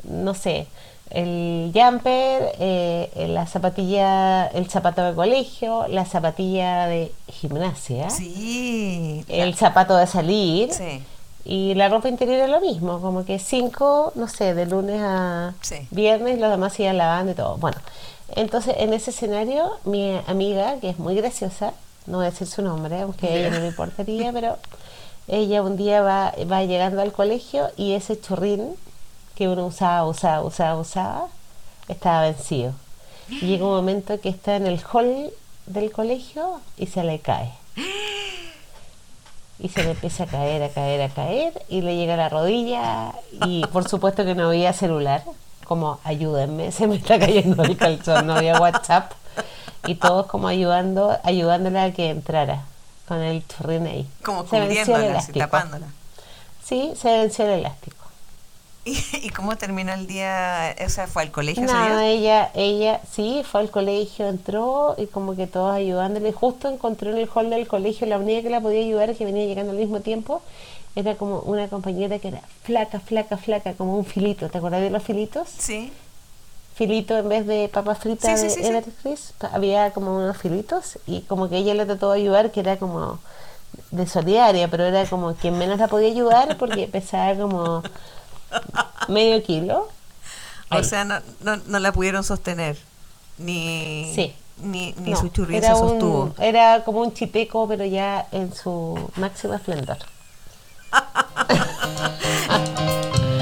no 0.05 0.35
sé, 0.35 0.67
el 1.11 1.73
jumper, 1.75 2.53
eh, 2.61 3.27
la 3.29 3.47
zapatilla, 3.47 4.47
el 4.49 4.69
zapato 4.71 5.03
de 5.03 5.15
colegio, 5.15 5.87
la 5.89 6.05
zapatilla 6.05 6.87
de 6.87 7.11
gimnasia, 7.29 8.11
sí. 8.11 9.25
el 9.29 9.55
zapato 9.57 9.97
de 9.97 10.07
salir. 10.07 10.73
Sí. 10.73 11.03
Y 11.45 11.75
la 11.75 11.89
ropa 11.89 12.09
interior 12.09 12.37
era 12.37 12.47
lo 12.49 12.61
mismo, 12.61 13.01
como 13.01 13.25
que 13.25 13.39
cinco, 13.39 14.13
no 14.15 14.29
sé, 14.29 14.55
de 14.55 14.67
lunes 14.67 15.01
a 15.03 15.55
Sí. 15.63 15.77
viernes, 15.91 16.39
los 16.39 16.51
demás 16.51 16.79
iban 16.79 16.99
lavando 16.99 17.33
y 17.33 17.35
todo. 17.35 17.57
Bueno, 17.57 17.79
entonces 18.37 18.75
en 18.79 18.93
ese 18.93 19.11
escenario, 19.11 19.71
mi 19.85 20.21
amiga, 20.27 20.77
que 20.81 20.91
es 20.91 20.99
muy 20.99 21.15
graciosa, 21.17 21.73
no 22.07 22.19
voy 22.19 22.27
a 22.27 22.31
decir 22.31 22.47
su 22.47 22.61
nombre, 22.63 23.01
aunque 23.01 23.27
a 23.27 23.35
ella 23.35 23.51
no 23.51 23.61
me 23.61 23.69
importaría, 23.69 24.33
pero 24.35 24.59
ella 25.29 25.63
un 25.63 25.77
día 25.77 26.03
va, 26.03 26.35
va 26.51 26.63
llegando 26.65 27.01
al 27.01 27.11
colegio 27.13 27.69
y 27.77 27.95
ese 27.95 28.21
churrín 28.21 28.75
que 29.41 29.49
uno 29.49 29.65
usaba, 29.65 30.05
usaba, 30.05 30.43
usaba, 30.43 30.79
usaba, 30.79 31.29
estaba 31.89 32.25
vencido. 32.25 32.75
Y 33.31 33.47
llega 33.47 33.65
un 33.65 33.71
momento 33.71 34.21
que 34.21 34.29
está 34.29 34.55
en 34.57 34.67
el 34.67 34.79
hall 34.85 35.31
del 35.65 35.91
colegio 35.91 36.61
y 36.77 36.89
se 36.89 37.03
le 37.05 37.21
cae. 37.21 37.51
Y 39.59 39.71
se 39.71 39.83
le 39.83 39.93
empieza 39.93 40.25
a 40.25 40.27
caer, 40.27 40.63
a 40.63 40.69
caer, 40.69 41.01
a 41.01 41.09
caer, 41.09 41.65
y 41.71 41.81
le 41.81 41.97
llega 41.97 42.13
a 42.13 42.17
la 42.19 42.29
rodilla, 42.29 43.15
y 43.47 43.65
por 43.69 43.89
supuesto 43.89 44.27
que 44.27 44.35
no 44.35 44.49
había 44.49 44.75
celular, 44.75 45.25
como 45.65 46.01
ayúdenme, 46.05 46.71
se 46.71 46.87
me 46.87 46.97
está 46.97 47.19
cayendo 47.19 47.63
el 47.63 47.79
calzón, 47.79 48.27
no 48.27 48.35
había 48.35 48.61
WhatsApp, 48.61 49.13
y 49.87 49.95
todos 49.95 50.27
como 50.27 50.49
ayudando, 50.49 51.19
ayudándola 51.23 51.85
a 51.85 51.93
que 51.93 52.11
entrara 52.11 52.65
con 53.09 53.23
el 53.23 53.43
churrín 53.49 53.87
ahí. 53.87 54.07
Como 54.23 54.43
el 54.43 54.49
cubriéndola, 54.49 55.19
así, 55.19 55.33
tapándola. 55.33 55.87
Sí, 56.63 56.93
se 56.95 57.09
venció 57.09 57.47
el 57.47 57.61
elástico. 57.61 58.00
¿Y, 58.85 58.99
y 59.23 59.29
cómo 59.31 59.57
terminó 59.57 59.93
el 59.93 60.07
día? 60.07 60.75
O 60.85 60.89
sea, 60.89 61.07
¿fue 61.07 61.23
al 61.23 61.31
colegio 61.31 61.65
ese 61.65 61.75
día? 61.75 62.07
ella, 62.09 62.51
ella 62.55 63.01
sí 63.11 63.43
fue 63.45 63.61
al 63.61 63.71
colegio, 63.71 64.29
entró 64.29 64.95
y 64.97 65.07
como 65.07 65.37
que 65.37 65.47
todos 65.47 65.75
ayudándole. 65.75 66.33
Justo 66.33 66.69
encontró 66.69 67.11
en 67.11 67.19
el 67.19 67.29
hall 67.33 67.51
del 67.51 67.69
colegio 67.69 68.07
la 68.07 68.19
única 68.19 68.43
que 68.43 68.51
la 68.51 68.61
podía 68.61 68.81
ayudar, 68.81 69.15
que 69.15 69.25
venía 69.25 69.45
llegando 69.47 69.73
al 69.73 69.79
mismo 69.79 70.01
tiempo, 70.01 70.43
era 70.97 71.15
como 71.17 71.41
una 71.41 71.69
compañera 71.69 72.19
que 72.19 72.29
era 72.29 72.41
flaca, 72.65 73.01
flaca, 73.01 73.37
flaca, 73.37 73.75
como 73.75 73.97
un 73.97 74.05
filito. 74.05 74.49
¿Te 74.49 74.59
acuerdas 74.59 74.81
de 74.81 74.91
los 74.91 75.03
filitos? 75.03 75.49
Sí. 75.59 75.93
Filito 76.75 77.19
en 77.19 77.29
vez 77.29 77.47
de 77.47 77.69
papas 77.69 77.99
fritas 77.99 78.41
Sí, 78.41 78.49
sí, 78.49 78.63
de 78.63 78.83
sí, 78.83 78.91
Crisp, 79.03 79.45
había 79.53 79.91
como 79.93 80.17
unos 80.17 80.39
filitos 80.39 80.99
y 81.07 81.21
como 81.23 81.51
que 81.51 81.59
ella 81.59 81.75
le 81.75 81.85
trató 81.85 82.11
de 82.13 82.21
ayudar, 82.21 82.51
que 82.51 82.61
era 82.61 82.79
como 82.79 83.19
de 83.91 84.07
solidaria, 84.07 84.69
pero 84.69 84.85
era 84.85 85.05
como 85.07 85.35
quien 85.35 85.59
menos 85.59 85.79
la 85.79 85.89
podía 85.89 86.09
ayudar 86.09 86.57
porque 86.57 86.89
pesaba 86.89 87.35
como 87.35 87.83
medio 89.09 89.43
kilo. 89.43 89.89
O 90.71 90.83
sea, 90.85 91.05
no, 91.05 91.21
no, 91.41 91.57
no 91.67 91.79
la 91.79 91.93
pudieron 91.93 92.23
sostener. 92.25 92.77
Ni, 93.39 94.13
Sí. 94.15 94.33
ni, 94.63 94.93
ni 94.99 95.11
No, 95.13 95.21
su 95.21 95.29
churrín 95.29 95.61
se 95.61 95.67
era 95.67 95.77
sostuvo. 95.77 96.23
un- 96.25 96.35
era 96.43 96.85
como 96.85 97.01
un 97.01 97.13
chiteco, 97.15 97.67
pero 97.67 97.85
ya 97.85 98.27
en 98.33 98.55
su 98.55 99.11
máximo 99.17 99.55
esplendor. 99.55 99.99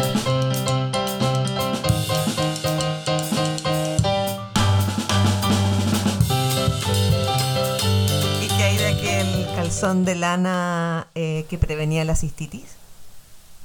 ¿Y 8.42 8.48
qué 8.48 8.62
hay 8.62 8.76
de 8.76 8.86
aquel 8.88 9.46
calzón 9.56 10.04
de 10.04 10.14
lana 10.14 11.08
eh, 11.14 11.46
que 11.48 11.58
prevenía 11.58 12.04
la 12.04 12.14
cistitis? 12.14 12.77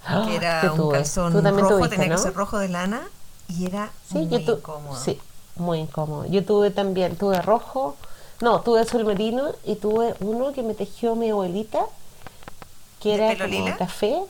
¡Ah! 0.06 0.24
Que 0.26 0.36
era 0.36 0.62
que 0.62 0.70
un 0.70 0.92
calzón 0.92 1.34
rojo, 1.34 1.68
tuviste, 1.76 1.96
tenía 1.98 2.10
¿no? 2.10 2.16
que 2.16 2.22
ser 2.24 2.34
rojo 2.34 2.58
de 2.60 2.68
lana 2.70 3.02
y 3.48 3.66
era 3.68 3.92
Sí, 4.08 4.16
muy 4.20 4.28
yo 4.28 4.44
tu- 4.44 4.52
incómodo. 4.58 4.96
Sí, 4.96 5.20
muy 5.56 5.80
incómodo. 5.80 6.26
Yo 6.26 6.44
tuve 6.46 6.72
también, 6.72 7.16
tuve 7.16 7.42
rojo, 7.42 7.96
no, 8.42 8.62
tuve 8.62 8.82
azul 8.82 9.06
merino 9.06 9.50
y 9.64 9.76
tuve 9.76 10.16
uno 10.20 10.52
que 10.54 10.64
me 10.64 10.74
tejió 10.74 11.16
mi 11.16 11.30
abuelita, 11.30 11.86
que 13.02 13.10
¿De 13.10 13.16
era 13.32 13.48
como 13.48 13.66
lila? 13.66 13.78
café. 13.78 14.22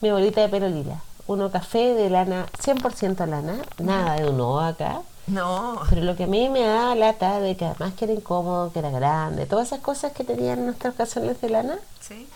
Mi 0.00 0.08
abuelita 0.08 0.40
de 0.42 0.48
pelo 0.48 0.68
lila. 0.68 1.00
Uno 1.26 1.50
café 1.50 1.92
de 1.94 2.08
lana, 2.08 2.46
100% 2.62 3.26
lana, 3.26 3.58
nada 3.78 4.14
de 4.16 4.30
uno 4.30 4.60
acá. 4.60 5.02
No, 5.26 5.82
Pero 5.90 6.00
lo 6.02 6.16
que 6.16 6.24
a 6.24 6.26
mí 6.26 6.48
me 6.48 6.60
da 6.62 6.94
lata 6.94 7.38
de 7.40 7.54
que 7.54 7.66
además 7.66 7.92
que 7.94 8.06
era 8.06 8.14
incómodo, 8.14 8.72
que 8.72 8.78
era 8.78 8.88
grande, 8.90 9.44
todas 9.44 9.66
esas 9.66 9.80
cosas 9.80 10.12
que 10.12 10.24
tenían 10.24 10.64
nuestros 10.64 10.94
calzones 10.94 11.38
de 11.42 11.50
lana, 11.50 11.78
sí. 12.00 12.26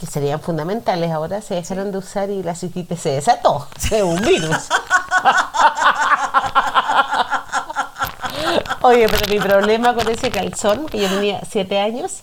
Que 0.00 0.06
serían 0.06 0.40
fundamentales, 0.40 1.12
ahora 1.12 1.42
se 1.42 1.54
dejaron 1.54 1.92
de 1.92 1.98
usar 1.98 2.30
y 2.30 2.42
la 2.42 2.54
cistitis 2.54 2.98
se 2.98 3.10
desató. 3.10 3.68
Es 3.90 4.02
un 4.02 4.20
virus. 4.22 4.56
Oye, 8.80 9.06
pero 9.08 9.30
mi 9.30 9.38
problema 9.38 9.94
con 9.94 10.08
ese 10.08 10.30
calzón, 10.30 10.86
que 10.86 11.00
yo 11.00 11.08
tenía 11.08 11.40
siete 11.48 11.78
años, 11.78 12.20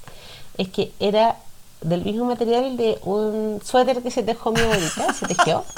es 0.57 0.69
que 0.69 0.91
era 0.99 1.35
del 1.81 2.03
mismo 2.03 2.25
material 2.25 2.75
de 2.77 2.97
un 3.03 3.61
suéter 3.63 4.01
que 4.01 4.09
se 4.09 4.23
tejó 4.23 4.51
mi 4.51 4.61
abuelita, 4.61 5.13
se 5.13 5.27
tejió. 5.27 5.63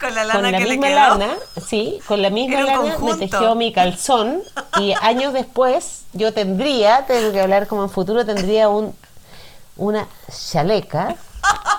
Con 0.00 0.14
la 0.14 0.24
lana 0.24 0.40
Con 0.40 0.52
la 0.52 0.58
que 0.58 0.64
le 0.64 0.70
misma 0.70 0.86
quedó. 0.86 0.96
lana, 0.96 1.34
sí, 1.68 2.00
con 2.08 2.22
la 2.22 2.30
misma 2.30 2.62
lana 2.62 2.96
me 2.98 3.14
tejió 3.16 3.54
mi 3.54 3.70
calzón 3.70 4.42
y 4.78 4.94
años 5.02 5.34
después 5.34 6.04
yo 6.14 6.32
tendría, 6.32 7.04
tengo 7.04 7.32
que 7.32 7.40
hablar 7.42 7.66
como 7.66 7.82
en 7.82 7.90
futuro, 7.90 8.24
tendría 8.24 8.70
un 8.70 8.94
una 9.80 10.06
chaleca 10.30 11.16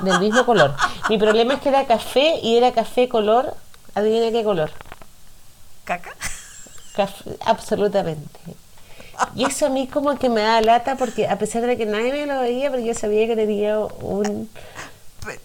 del 0.02 0.20
mismo 0.20 0.46
color. 0.46 0.76
Mi 1.08 1.18
problema 1.18 1.54
es 1.54 1.62
que 1.62 1.70
era 1.70 1.86
café 1.86 2.40
y 2.42 2.58
era 2.58 2.74
café 2.74 3.08
color, 3.08 3.56
adivina 3.94 4.32
qué 4.32 4.44
color. 4.44 4.72
¿Caca? 5.86 6.12
Café, 6.96 7.38
absolutamente. 7.46 8.40
Y 9.36 9.46
eso 9.46 9.68
a 9.68 9.70
mí 9.70 9.88
como 9.88 10.18
que 10.18 10.30
me 10.30 10.42
da 10.42 10.62
lata 10.62 10.98
porque 10.98 11.28
a 11.28 11.38
pesar 11.38 11.62
de 11.64 11.78
que 11.78 11.86
nadie 11.86 12.12
me 12.12 12.26
lo 12.26 12.42
veía, 12.42 12.72
pero 12.72 12.82
yo 12.82 12.96
sabía 12.96 13.28
que 13.28 13.36
tenía 13.36 13.78
un 13.80 14.50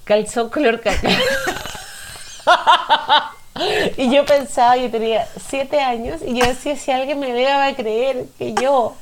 calzón 0.05 0.49
color 0.49 0.81
caca. 0.81 1.09
y 3.99 4.15
yo 4.15 4.25
pensaba, 4.25 4.79
yo 4.79 4.91
tenía 4.91 5.29
siete 5.49 5.81
años 5.81 6.23
y 6.27 6.39
yo 6.39 6.47
decía, 6.47 6.75
si 6.77 6.91
alguien 6.91 7.21
me 7.21 7.33
vea 7.33 7.59
va 7.59 7.67
a 7.67 7.77
creer 7.77 8.25
que 8.39 8.55
yo... 8.55 8.97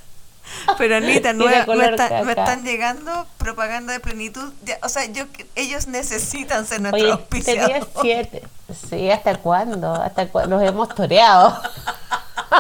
Pero 0.79 0.97
Anita, 0.97 1.33
no, 1.33 1.47
me, 1.47 1.59
está- 1.89 2.21
están 2.21 2.65
llegando 2.65 3.27
propaganda 3.39 3.93
de 3.93 4.01
plenitud. 4.01 4.53
Ya, 4.65 4.79
o 4.83 4.89
sea, 4.89 5.05
yo 5.07 5.25
ellos 5.55 5.87
necesitan 5.87 6.67
ser 6.67 6.81
nuestros 6.81 7.13
auspiciadores. 7.13 7.85
siete. 8.01 8.43
Sí, 8.91 9.11
¿hasta 9.11 9.37
cuándo? 9.39 9.93
¿Hasta 9.93 10.29
cuándo? 10.29 10.57
Los 10.59 10.69
hemos 10.69 10.89
toreado. 10.95 11.61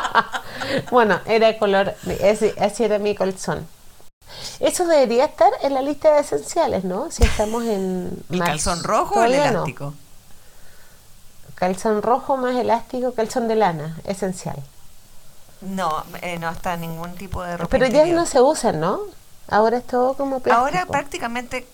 bueno, 0.90 1.20
era 1.26 1.56
color, 1.58 1.94
ese, 2.20 2.54
así 2.60 2.84
era 2.84 2.98
mi 2.98 3.14
colzón. 3.14 3.66
Eso 4.60 4.86
debería 4.86 5.26
estar 5.26 5.50
en 5.62 5.74
la 5.74 5.82
lista 5.82 6.12
de 6.14 6.20
esenciales, 6.20 6.84
¿no? 6.84 7.10
Si 7.10 7.22
estamos 7.22 7.64
en 7.64 8.24
¿El 8.30 8.38
marzo. 8.38 8.52
calzón 8.52 8.82
rojo 8.84 9.20
o 9.20 9.24
el 9.24 9.36
no. 9.36 9.44
elástico? 9.44 9.94
Calzón 11.54 12.02
rojo 12.02 12.36
más 12.36 12.56
elástico, 12.56 13.12
calzón 13.14 13.46
de 13.48 13.56
lana, 13.56 13.96
esencial. 14.04 14.56
No, 15.64 16.04
eh, 16.22 16.38
no 16.38 16.50
está 16.50 16.76
ningún 16.76 17.14
tipo 17.14 17.42
de 17.42 17.56
ropa 17.56 17.70
Pero 17.70 17.86
ya 17.86 18.04
no 18.06 18.26
se 18.26 18.40
usan, 18.40 18.80
¿no? 18.80 19.00
Ahora 19.48 19.78
es 19.78 19.86
todo 19.86 20.14
como 20.14 20.40
plástico. 20.40 20.64
Ahora 20.66 20.86
prácticamente, 20.86 21.66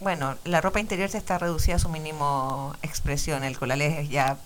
bueno, 0.00 0.36
la 0.44 0.60
ropa 0.60 0.80
interior 0.80 1.08
se 1.08 1.18
está 1.18 1.38
reducida 1.38 1.76
a 1.76 1.78
su 1.78 1.88
mínimo 1.88 2.74
expresión. 2.82 3.44
El 3.44 3.58
colalés 3.58 3.98
es 3.98 4.08
ya 4.10 4.36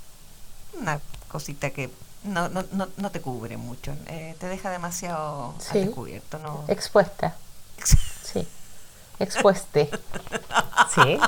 una 0.80 1.00
cosita 1.28 1.70
que 1.70 1.90
no, 2.24 2.48
no, 2.48 2.64
no, 2.72 2.88
no 2.96 3.10
te 3.10 3.20
cubre 3.20 3.56
mucho. 3.56 3.94
eh, 4.06 4.34
te 4.38 4.46
deja 4.48 4.70
demasiado 4.70 5.54
Sí. 5.58 5.80
descubierto. 5.80 6.38
¿no? 6.38 6.64
Expuesta. 6.68 7.34
Sí. 8.24 8.46
Expueste. 9.18 9.90
Sí. 10.94 11.18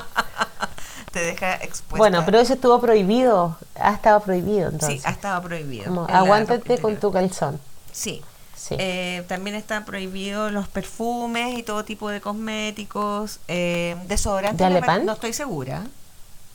Te 1.11 1.19
deja 1.19 1.55
expuesta. 1.55 1.97
Bueno, 1.97 2.23
pero 2.25 2.39
eso 2.39 2.53
estuvo 2.53 2.79
prohibido. 2.79 3.57
Ha 3.79 3.93
estado 3.93 4.19
prohibido 4.21 4.69
entonces. 4.69 5.01
Sí, 5.01 5.07
ha 5.07 5.11
estado 5.11 5.41
prohibido. 5.41 5.93
Ropa 5.93 6.17
aguántate 6.17 6.79
con 6.79 6.97
tu 6.97 7.11
calzón. 7.11 7.59
Sí. 7.91 8.21
Sí. 8.55 8.75
Eh, 8.79 9.23
también 9.27 9.55
están 9.55 9.85
prohibidos 9.85 10.51
los 10.51 10.67
perfumes 10.67 11.57
y 11.57 11.63
todo 11.63 11.85
tipo 11.85 12.09
de 12.09 12.19
cosméticos. 12.21 13.39
Eh, 13.47 13.95
desodorante. 14.07 14.63
¿De 14.63 14.69
no 14.69 14.75
Alepán? 14.77 15.05
No 15.05 15.13
estoy 15.13 15.31
segura. 15.33 15.83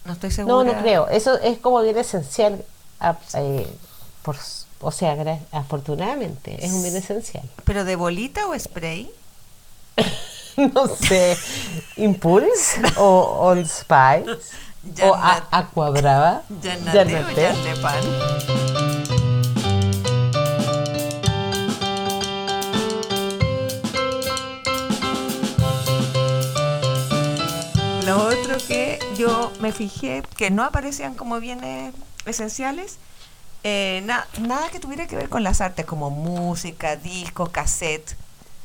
No 0.05 0.12
estoy 0.12 0.31
no, 0.31 0.35
segura. 0.35 0.73
no 0.73 0.81
creo. 0.83 1.09
Eso 1.09 1.38
es 1.41 1.59
como 1.59 1.81
bien 1.81 1.97
esencial. 1.97 2.65
a- 3.01 3.17
eh, 3.35 3.67
por, 4.23 4.37
o 4.81 4.91
sea, 4.93 5.17
afortunadamente, 5.53 6.65
es 6.65 6.73
un 6.73 6.83
bien 6.83 6.97
esencial. 6.97 7.49
¿Pero 7.65 7.85
de 7.85 7.97
bolita 7.97 8.47
o 8.47 8.59
spray? 8.59 9.11
no 10.75 10.87
sé, 10.88 11.37
Impulse 11.97 12.81
o 12.97 13.38
Old 13.41 13.67
Spice 13.67 14.25
o 15.03 15.15
a- 15.15 15.19
Janat- 15.21 15.49
Aqua 15.51 15.91
Brava. 15.91 16.43
Yanate 16.62 16.99
o 16.99 17.05
Yanate. 17.11 17.43
Yanlepan. 17.43 19.12
Lo 28.07 28.25
otro 28.27 28.57
que 28.67 28.99
yo 29.17 29.53
me 29.61 29.73
fijé 29.73 30.23
que 30.37 30.51
no 30.51 30.65
aparecían 30.65 31.15
como 31.15 31.38
bienes 31.38 31.95
esenciales, 32.27 32.99
eh, 33.62 34.03
na- 34.05 34.27
nada 34.41 34.69
que 34.71 34.81
tuviera 34.81 35.07
que 35.07 35.15
ver 35.17 35.29
con 35.29 35.45
las 35.45 35.61
artes, 35.61 35.87
como 35.87 36.11
música, 36.11 36.97
disco, 36.97 37.47
cassette. 37.53 38.17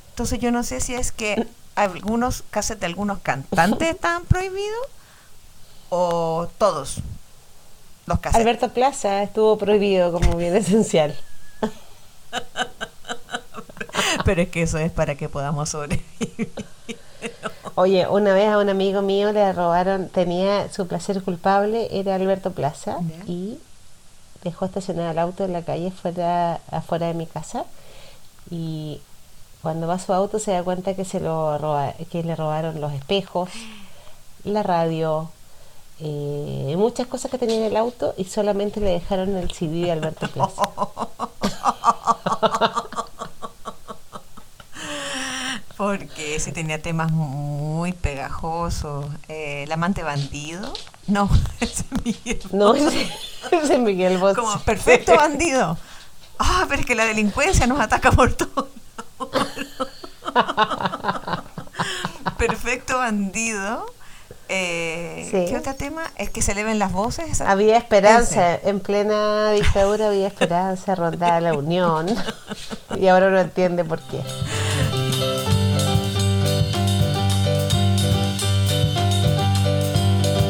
Entonces 0.09 0.39
yo 0.39 0.51
no 0.51 0.63
sé 0.63 0.81
si 0.81 0.95
es 0.95 1.11
que 1.11 1.47
algunos 1.77 2.43
cassettes 2.49 2.81
de 2.81 2.87
algunos 2.87 3.19
cantantes 3.19 3.89
estaban 3.91 4.25
prohibidos 4.25 4.87
o 5.89 6.49
todos 6.57 6.97
los 8.05 8.19
cassettes. 8.19 8.41
Alberto 8.41 8.73
Plaza 8.73 9.23
estuvo 9.23 9.57
prohibido 9.57 10.11
como 10.11 10.35
bien 10.35 10.53
esencial. 10.55 11.15
Pero 14.25 14.41
es 14.41 14.49
que 14.49 14.63
eso 14.63 14.77
es 14.77 14.91
para 14.91 15.15
que 15.15 15.29
podamos 15.29 15.69
sobrevivir. 15.69 16.51
Oye, 17.75 18.07
una 18.07 18.33
vez 18.33 18.49
a 18.49 18.57
un 18.57 18.69
amigo 18.69 19.03
mío 19.03 19.31
le 19.31 19.53
robaron, 19.53 20.09
tenía 20.09 20.71
su 20.73 20.87
placer 20.87 21.21
culpable, 21.21 21.87
era 21.91 22.15
Alberto 22.15 22.51
Plaza, 22.51 22.97
y 23.27 23.59
dejó 24.43 24.65
estacionado 24.65 25.11
el 25.11 25.19
auto 25.19 25.45
en 25.45 25.53
la 25.53 25.61
calle 25.61 25.91
fuera, 25.91 26.59
afuera 26.71 27.07
de 27.07 27.13
mi 27.13 27.27
casa. 27.27 27.65
Y 28.49 28.99
cuando 29.67 29.85
va 29.85 29.95
a 29.95 29.99
su 29.99 30.13
auto 30.13 30.39
se 30.39 30.51
da 30.51 30.63
cuenta 30.63 30.95
que 30.95 31.03
se 31.03 31.19
lo 31.19 31.57
roba, 31.57 31.91
que 32.09 32.23
le 32.23 32.37
robaron 32.37 32.79
los 32.79 32.93
espejos, 32.93 33.49
la 34.45 34.63
radio, 34.63 35.29
eh, 35.99 36.73
muchas 36.77 37.05
cosas 37.07 37.29
que 37.29 37.37
tenía 37.37 37.57
en 37.57 37.63
el 37.63 37.75
auto 37.75 38.13
y 38.15 38.23
solamente 38.23 38.79
le 38.79 38.91
dejaron 38.91 39.35
el 39.35 39.51
CD 39.51 39.81
de 39.81 39.91
Alberto 39.91 40.29
Plaza. 40.29 40.61
Porque 45.75 46.39
si 46.39 46.53
tenía 46.53 46.81
temas 46.81 47.11
muy 47.11 47.91
pegajosos. 47.91 49.05
Eh, 49.27 49.63
el 49.63 49.71
amante 49.73 50.01
bandido. 50.01 50.71
No, 51.07 51.29
ese 51.59 51.83
es 51.83 52.05
Miguel 52.05 52.39
No, 52.53 52.73
ese 52.73 53.11
ese 53.51 53.73
es 53.73 53.79
Miguel 53.81 54.17
Bosé. 54.17 54.35
Como 54.35 54.57
perfecto 54.61 55.13
bandido. 55.13 55.77
Ah, 56.39 56.65
pero 56.69 56.79
es 56.79 56.85
que 56.85 56.95
la 56.95 57.03
delincuencia 57.03 57.67
nos 57.67 57.81
ataca 57.81 58.13
por 58.13 58.29
lados. 58.29 58.76
perfecto 62.37 62.97
bandido. 62.97 63.85
Eh, 64.49 65.27
Sí. 65.29 65.45
¿Qué 65.49 65.57
otro 65.57 65.75
tema? 65.75 66.03
Es 66.15 66.29
que 66.29 66.41
se 66.41 66.53
eleven 66.53 66.79
las 66.79 66.93
voces. 66.93 67.41
Había 67.41 67.77
esperanza, 67.77 68.55
en 68.55 68.79
plena 68.79 69.51
dictadura 69.51 70.07
había 70.07 70.27
esperanza, 70.27 70.95
rondaba 70.95 71.41
la 71.41 71.53
unión 71.53 72.07
y 72.95 73.07
ahora 73.07 73.29
no 73.29 73.39
entiende 73.39 73.83
por 73.83 73.99
qué. 74.01 74.21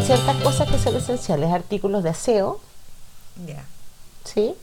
Ciertas 0.06 0.38
cosas 0.42 0.70
que 0.70 0.80
son 0.80 0.96
esenciales, 0.96 1.52
artículos 1.52 2.04
de 2.04 2.10
aseo. 2.10 2.60
¿sí? 4.24 4.56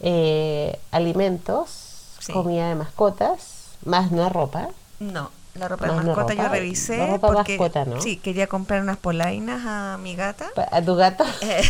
Eh, 0.00 0.78
alimentos, 0.90 1.88
Sí. 2.18 2.32
comida 2.32 2.68
de 2.68 2.74
mascotas, 2.74 3.61
más 3.84 4.10
no 4.10 4.28
ropa. 4.28 4.68
No, 5.00 5.30
la 5.54 5.68
ropa 5.68 5.86
de 5.86 5.92
no 5.92 6.02
mascota 6.02 6.34
yo 6.34 6.48
revisé 6.48 7.06
ropa 7.06 7.32
porque 7.32 7.58
mascota, 7.58 7.84
¿no? 7.84 8.00
sí, 8.00 8.16
quería 8.16 8.46
comprar 8.46 8.82
unas 8.82 8.96
polainas 8.96 9.62
a 9.66 9.98
mi 9.98 10.16
gata. 10.16 10.50
A 10.70 10.82
tu 10.82 10.96
gato, 10.96 11.24
eh, 11.42 11.62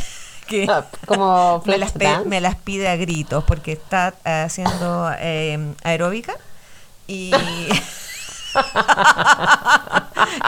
que 0.47 0.69
como 1.07 1.63
me 1.67 1.79
las, 1.79 1.95
dance. 1.95 2.29
me 2.29 2.41
las 2.41 2.57
pide 2.57 2.89
a 2.89 2.97
gritos 2.97 3.45
porque 3.45 3.73
está 3.73 4.15
eh, 4.25 4.45
haciendo 4.47 5.11
eh, 5.19 5.75
aeróbica 5.83 6.35
y 7.07 7.33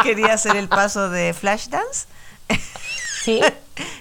quería 0.02 0.34
hacer 0.34 0.56
el 0.56 0.68
paso 0.68 1.10
de 1.10 1.34
flash 1.34 1.68
dance 1.68 2.06
¿Sí? 3.24 3.40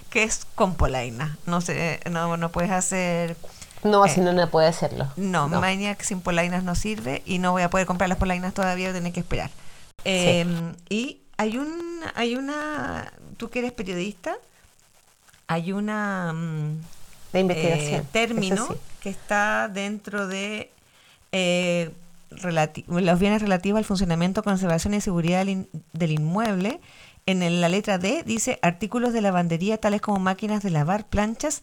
que 0.10 0.24
es 0.24 0.46
con 0.56 0.76
polaina. 0.76 1.38
No 1.46 1.62
sé, 1.62 2.00
no, 2.12 2.38
no 2.38 2.52
puedes 2.52 2.72
hacer 2.72 3.36
No, 3.84 4.06
Eh, 4.06 4.10
si 4.10 4.22
no, 4.22 4.32
no 4.34 4.50
puede 4.50 4.68
hacerlo. 4.68 5.08
No, 5.18 5.48
Maniac 5.48 6.02
sin 6.04 6.22
polainas 6.22 6.64
no 6.64 6.76
sirve 6.76 7.22
y 7.26 7.40
no 7.40 7.52
voy 7.52 7.62
a 7.64 7.70
poder 7.70 7.86
comprar 7.88 8.10
las 8.10 8.18
polainas 8.18 8.54
todavía, 8.54 8.88
voy 8.88 8.96
a 8.96 9.00
tener 9.00 9.14
que 9.14 9.20
esperar. 9.20 9.50
Eh, 10.06 10.46
Y 10.90 11.20
hay 11.38 11.58
un, 11.58 12.00
hay 12.16 12.36
una, 12.36 13.12
tú 13.38 13.50
que 13.50 13.60
eres 13.60 13.72
periodista, 13.72 14.36
hay 15.48 15.72
una 15.72 16.32
mm, 16.34 16.82
De 17.34 17.40
investigación. 17.40 18.02
eh, 18.02 18.06
término 18.12 18.68
sí. 18.68 18.74
que 19.02 19.10
está 19.10 19.68
dentro 19.68 20.28
de 20.28 20.72
eh, 21.32 21.92
los 22.88 23.20
bienes 23.20 23.42
relativos 23.42 23.78
al 23.80 23.86
funcionamiento, 23.86 24.44
conservación 24.44 24.94
y 24.94 25.02
seguridad 25.02 25.40
del, 25.40 25.50
in- 25.50 25.68
del 25.94 26.12
inmueble. 26.12 26.80
En 27.26 27.42
el- 27.44 27.62
la 27.62 27.70
letra 27.70 27.98
D 27.98 28.24
dice 28.26 28.60
artículos 28.62 29.14
de 29.14 29.22
lavandería 29.22 29.78
tales 29.78 30.02
como 30.02 30.20
máquinas 30.20 30.64
de 30.64 30.70
lavar, 30.72 31.06
planchas, 31.06 31.62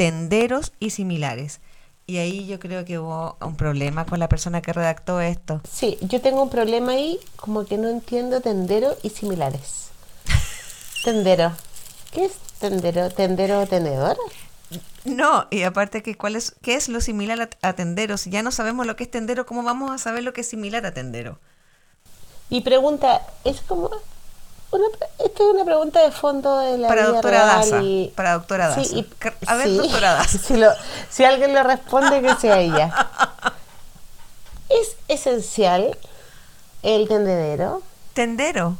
tenderos 0.00 0.72
y 0.80 0.88
similares. 0.88 1.60
Y 2.06 2.16
ahí 2.16 2.46
yo 2.46 2.58
creo 2.58 2.86
que 2.86 2.98
hubo 2.98 3.36
un 3.42 3.54
problema 3.54 4.06
con 4.06 4.18
la 4.18 4.30
persona 4.30 4.62
que 4.62 4.72
redactó 4.72 5.20
esto. 5.20 5.60
Sí, 5.70 5.98
yo 6.00 6.22
tengo 6.22 6.42
un 6.42 6.48
problema 6.48 6.92
ahí, 6.92 7.20
como 7.36 7.66
que 7.66 7.76
no 7.76 7.90
entiendo 7.90 8.40
tendero 8.40 8.96
y 9.02 9.10
similares. 9.10 9.90
Tendero. 11.04 11.52
¿Qué 12.12 12.24
es 12.24 12.32
tendero? 12.58 13.10
¿Tendero 13.10 13.60
o 13.60 13.66
tenedor? 13.66 14.16
No, 15.04 15.46
y 15.50 15.64
aparte 15.64 16.02
que 16.02 16.16
cuál 16.16 16.34
es, 16.34 16.54
¿qué 16.62 16.76
es 16.76 16.88
lo 16.88 17.02
similar 17.02 17.38
a, 17.42 17.68
a 17.68 17.74
tendero? 17.74 18.16
Si 18.16 18.30
ya 18.30 18.42
no 18.42 18.52
sabemos 18.52 18.86
lo 18.86 18.96
que 18.96 19.04
es 19.04 19.10
tendero, 19.10 19.44
¿cómo 19.44 19.62
vamos 19.64 19.90
a 19.90 19.98
saber 19.98 20.24
lo 20.24 20.32
que 20.32 20.40
es 20.40 20.48
similar 20.48 20.86
a 20.86 20.94
tendero? 20.94 21.40
Y 22.48 22.62
pregunta, 22.62 23.20
es 23.44 23.60
como... 23.60 23.90
Una, 24.72 24.84
esto 25.18 25.48
es 25.48 25.54
una 25.54 25.64
pregunta 25.64 26.00
de 26.00 26.12
fondo 26.12 26.58
de 26.58 26.78
la 26.78 26.86
Para 26.88 27.02
vida 27.02 27.12
doctora 27.12 27.38
real 27.44 27.48
Daza, 27.70 27.82
y- 27.82 28.12
para 28.14 28.32
doctora 28.34 28.68
Daza. 28.68 28.84
Sí, 28.84 28.98
y- 28.98 29.02
Car- 29.18 29.36
a 29.46 29.54
ver, 29.56 29.66
sí. 29.68 29.76
doctora 29.78 30.14
Daza. 30.14 30.38
si, 30.38 30.56
lo- 30.56 30.72
si 31.10 31.24
alguien 31.24 31.52
le 31.54 31.62
responde, 31.64 32.22
que 32.22 32.34
sea 32.36 32.58
ella. 32.60 32.94
¿Es 34.68 34.96
esencial 35.08 35.96
el 36.82 37.08
tendedero? 37.08 37.82
Tendero. 38.14 38.76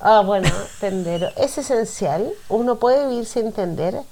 Ah, 0.00 0.20
bueno, 0.24 0.50
tendero. 0.80 1.30
¿Es 1.36 1.56
esencial? 1.58 2.30
¿Uno 2.48 2.76
puede 2.76 3.06
vivir 3.08 3.24
sin 3.26 3.52
tender 3.52 4.02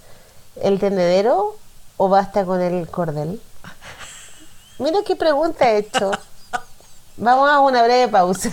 el 0.62 0.78
tendedero 0.80 1.56
o 1.98 2.08
basta 2.08 2.44
con 2.46 2.62
el 2.62 2.88
cordel? 2.88 3.40
Mira 4.78 5.00
qué 5.06 5.14
pregunta 5.16 5.70
he 5.70 5.78
hecho. 5.78 6.10
Vamos 7.18 7.48
a 7.50 7.60
una 7.60 7.82
breve 7.82 8.08
pausa. 8.08 8.50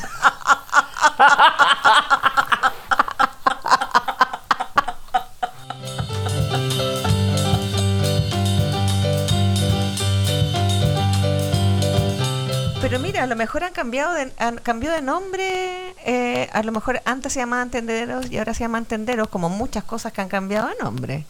Pero 12.82 13.00
mira, 13.00 13.24
a 13.24 13.28
lo 13.28 13.36
mejor 13.36 13.64
han 13.64 13.72
cambiado 13.74 14.14
de, 14.14 14.32
han 14.38 14.58
cambiado 14.58 14.96
de 14.96 15.02
nombre. 15.02 15.96
eh, 16.06 16.50
a 16.52 16.62
lo 16.64 16.72
mejor 16.72 17.02
antes 17.06 17.34
se 17.34 17.40
llamaban 17.40 17.70
tenderos 17.70 18.30
y 18.30 18.38
ahora 18.38 18.54
se 18.54 18.60
llaman 18.62 18.86
tenderos, 18.86 19.30
como 19.30 19.50
muchas 19.50 19.84
cosas 19.84 20.12
que 20.12 20.22
han 20.22 20.28
cambiado 20.30 20.68
de 20.68 20.76
nombre. 20.84 21.26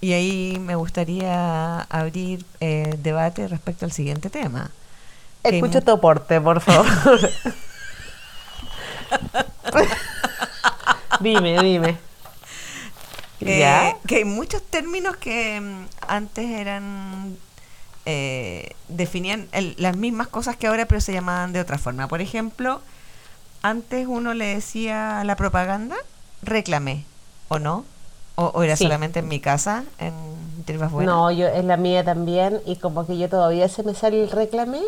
Y 0.00 0.12
ahí 0.12 0.58
me 0.60 0.74
gustaría 0.74 1.80
abrir 1.82 2.44
eh, 2.60 2.96
debate 2.98 3.48
respecto 3.48 3.84
al 3.84 3.92
siguiente 3.92 4.30
tema. 4.30 4.70
Escucho 5.42 5.80
tu 5.80 5.92
aporte, 5.92 6.40
por 6.40 6.60
favor. 6.60 6.86
dime, 11.20 11.62
dime. 11.62 11.98
Eh, 13.40 13.58
¿Ya? 13.58 13.96
que 14.06 14.16
hay 14.16 14.24
muchos 14.24 14.62
términos 14.62 15.16
que 15.16 15.60
mm, 15.60 15.84
antes 16.06 16.48
eran 16.48 17.36
eh, 18.06 18.70
definían 18.88 19.48
el- 19.52 19.74
las 19.78 19.96
mismas 19.96 20.28
cosas 20.28 20.56
que 20.56 20.66
ahora 20.68 20.86
pero 20.86 21.00
se 21.00 21.12
llamaban 21.12 21.52
de 21.52 21.60
otra 21.60 21.78
forma 21.78 22.06
por 22.08 22.20
ejemplo 22.20 22.80
antes 23.62 24.06
uno 24.08 24.34
le 24.34 24.46
decía 24.46 25.20
a 25.20 25.24
la 25.24 25.36
propaganda 25.36 25.96
reclame 26.42 27.04
o 27.48 27.58
no 27.58 27.84
o, 28.36 28.46
o 28.46 28.62
era 28.62 28.76
Sí. 28.76 28.84
solamente 28.84 29.18
en 29.20 29.28
mi 29.28 29.40
casa 29.40 29.84
en 29.98 30.12
Buenas 30.92 31.12
No, 31.12 31.30
yo 31.32 31.48
es 31.48 31.64
la 31.64 31.76
mía 31.76 32.04
también 32.04 32.60
y 32.64 32.76
como 32.76 33.04
que 33.06 33.18
yo 33.18 33.28
todavía 33.28 33.68
se 33.68 33.82
me 33.82 33.94
sale 33.94 34.22
el 34.22 34.30
reclame 34.30 34.80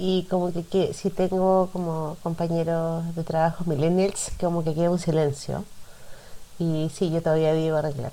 y 0.00 0.26
como 0.30 0.52
que, 0.52 0.64
que 0.64 0.94
si 0.94 1.10
tengo 1.10 1.68
como 1.72 2.16
compañeros 2.22 3.14
de 3.14 3.22
trabajo 3.22 3.64
millennials, 3.66 4.30
como 4.40 4.64
que 4.64 4.72
queda 4.74 4.90
un 4.90 4.98
silencio. 4.98 5.64
Y 6.58 6.90
sí, 6.94 7.10
yo 7.10 7.22
todavía 7.22 7.52
digo 7.54 7.80
reclame. 7.82 8.10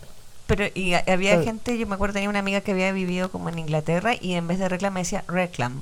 pero 0.48 0.66
y 0.74 0.94
ha- 0.94 1.04
había 1.08 1.42
gente 1.44 1.78
yo 1.78 1.88
me 1.88 1.96
acuerdo 1.96 2.14
tenía 2.16 2.30
una 2.30 2.40
amiga 2.40 2.62
que 2.62 2.72
había 2.72 2.92
vivido 2.92 3.30
como 3.32 3.50
en 3.50 3.60
Inglaterra 3.60 4.14
y 4.20 4.34
en 4.34 4.48
vez 4.48 4.60
de 4.60 4.70
reclame 4.70 5.02
decía 5.02 5.24
reclam 5.28 5.82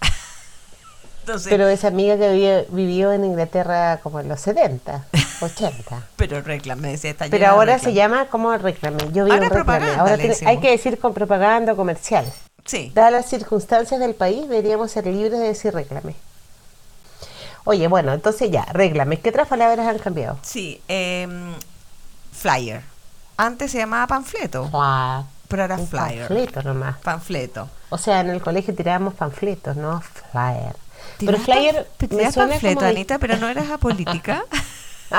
entonces 1.20 1.48
Pero 1.50 1.68
esa 1.68 1.88
amiga 1.88 2.16
que 2.16 2.26
había, 2.26 2.62
vivió 2.70 3.12
en 3.12 3.24
Inglaterra 3.24 3.98
como 4.02 4.20
en 4.20 4.28
los 4.28 4.40
70, 4.40 5.04
80. 5.40 6.06
pero 6.16 6.40
reclame 6.42 6.88
decía 6.90 7.10
está 7.10 7.26
Pero 7.28 7.48
ahora 7.48 7.78
se 7.78 7.92
llama 7.92 8.26
como 8.26 8.56
reclame. 8.56 8.98
Yo 9.12 9.24
vivo 9.24 9.32
Ahora 9.34 9.46
en 9.46 9.52
reclame. 9.52 9.86
Ahora 9.96 10.16
tiene- 10.16 10.36
hay 10.46 10.58
que 10.58 10.70
decir 10.70 10.98
con 10.98 11.12
propaganda 11.12 11.74
comercial. 11.74 12.24
Sí 12.68 12.92
Dadas 12.94 13.12
las 13.12 13.26
circunstancias 13.26 13.98
del 13.98 14.14
país, 14.14 14.42
deberíamos 14.48 14.92
ser 14.92 15.06
libres 15.06 15.40
de 15.40 15.48
decir 15.48 15.74
reclame. 15.74 16.14
Oye, 17.64 17.86
bueno, 17.88 18.12
entonces 18.12 18.50
ya, 18.50 18.64
reclame. 18.72 19.18
¿Qué 19.20 19.30
otras 19.30 19.48
palabras 19.48 19.86
han 19.86 19.98
cambiado? 19.98 20.38
Sí, 20.42 20.80
em, 20.88 21.54
flyer. 22.32 22.82
Antes 23.36 23.72
se 23.72 23.78
llamaba 23.78 24.06
panfleto, 24.06 24.68
Fla- 24.70 25.24
pero 25.48 25.64
un 25.74 25.88
flyer. 25.88 26.28
panfleto 26.28 26.62
nomás. 26.62 26.96
Panfleto. 26.98 27.68
O 27.90 27.98
sea, 27.98 28.20
en 28.20 28.30
el 28.30 28.40
colegio 28.40 28.74
tirábamos 28.74 29.14
panfletos, 29.14 29.76
no 29.76 30.00
flyer. 30.00 30.76
Pero 31.18 31.36
¿Tirabas 31.38 31.42
flyer 31.44 31.88
suena 32.32 32.50
panfleto, 32.52 32.80
como 32.80 32.88
Anita, 32.90 33.18
pero 33.18 33.36
no 33.38 33.48
eras 33.48 33.70
apolítica. 33.70 34.44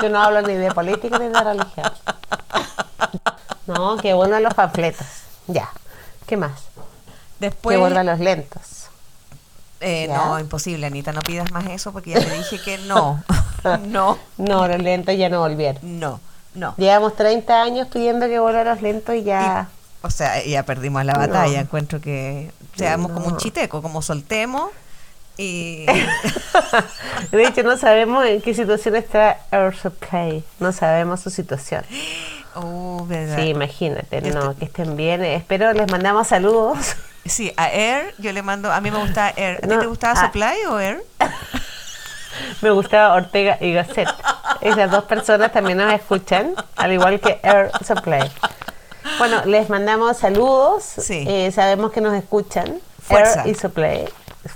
Yo 0.00 0.08
no 0.10 0.20
hablo 0.22 0.42
ni 0.42 0.54
de 0.54 0.70
política 0.72 1.18
ni 1.18 1.28
de 1.28 1.40
religión. 1.40 1.92
No, 3.68 3.96
qué 3.98 4.14
bueno 4.14 4.40
los 4.40 4.54
panfletos. 4.54 5.06
Ya. 5.46 5.70
¿Qué 6.26 6.36
más? 6.36 6.52
Después, 7.38 7.74
que 7.76 7.80
vuelvan 7.80 8.06
los 8.06 8.18
lentos. 8.18 8.88
eh, 9.80 10.08
no, 10.08 10.38
imposible, 10.40 10.86
Anita, 10.86 11.12
no 11.12 11.20
pidas 11.20 11.52
más 11.52 11.66
eso 11.66 11.92
porque 11.92 12.10
ya 12.10 12.18
te 12.20 12.30
dije 12.36 12.60
que 12.60 12.78
no. 12.78 13.22
no, 13.88 14.18
No, 14.36 14.66
los 14.68 14.78
lentos 14.82 15.16
ya 15.16 15.28
no 15.28 15.40
volvieron. 15.40 16.00
no, 16.00 16.20
no. 16.54 16.74
Llevamos 16.76 17.14
30 17.14 17.62
años 17.62 17.86
pidiendo 17.92 18.26
que 18.26 18.38
vuelvan 18.40 18.66
los 18.66 18.82
lentos 18.82 19.14
y 19.14 19.22
ya... 19.22 19.68
O 20.02 20.10
sea, 20.10 20.42
ya 20.44 20.64
perdimos 20.64 21.04
la 21.04 21.12
No. 21.12 21.20
batalla. 21.20 21.60
Encuentro 21.60 22.00
que 22.00 22.50
seamos 22.76 23.12
como 23.12 23.26
un 23.28 23.36
chiteco, 23.36 23.80
como 23.82 24.02
soltemos 24.02 24.70
y... 25.36 25.86
De 27.30 27.44
hecho, 27.46 27.62
no 27.62 27.76
sabemos 27.76 28.24
en 28.26 28.40
qué 28.40 28.54
situación 28.54 28.96
está 28.96 29.38
Air 29.52 29.76
Supply. 29.76 30.42
No 30.58 30.72
sabemos 30.72 31.20
su 31.20 31.30
situación. 31.30 31.84
Oh, 32.60 33.04
¿verdad? 33.06 33.36
Sí, 33.36 33.48
imagínate, 33.48 34.20
Yo 34.22 34.32
no, 34.34 34.40
estoy- 34.40 34.56
que 34.56 34.64
estén 34.66 34.96
bien. 34.96 35.24
Espero 35.24 35.72
les 35.72 35.90
mandamos 35.90 36.26
saludos. 36.28 36.96
Sí, 37.24 37.52
a 37.56 37.70
Air 37.70 38.14
yo 38.18 38.32
le 38.32 38.42
mando, 38.42 38.72
a 38.72 38.80
mí 38.80 38.90
me 38.90 38.98
gustaba 38.98 39.30
Air. 39.36 39.58
¿A 39.58 39.60
ti 39.66 39.68
No, 39.74 39.78
te 39.80 39.86
gustaba 39.86 40.18
a- 40.20 40.26
Supply 40.26 40.64
o 40.70 40.78
Air? 40.78 41.02
Me 42.62 42.70
gustaba 42.70 43.14
Ortega 43.14 43.58
y 43.60 43.72
Gasset. 43.72 44.08
Esas 44.60 44.90
dos 44.90 45.04
personas 45.04 45.50
también 45.52 45.78
nos 45.78 45.92
escuchan, 45.92 46.54
al 46.76 46.92
igual 46.92 47.18
que 47.20 47.40
Air 47.42 47.70
Supply. 47.84 48.20
Bueno, 49.18 49.44
les 49.44 49.68
mandamos 49.68 50.18
saludos. 50.18 50.84
Sí. 50.84 51.24
Eh, 51.26 51.50
sabemos 51.52 51.90
que 51.92 52.00
nos 52.00 52.14
escuchan. 52.14 52.80
Fuerza. 53.02 53.42
Air 53.42 53.48
y 53.50 53.54
Supply. 53.54 54.04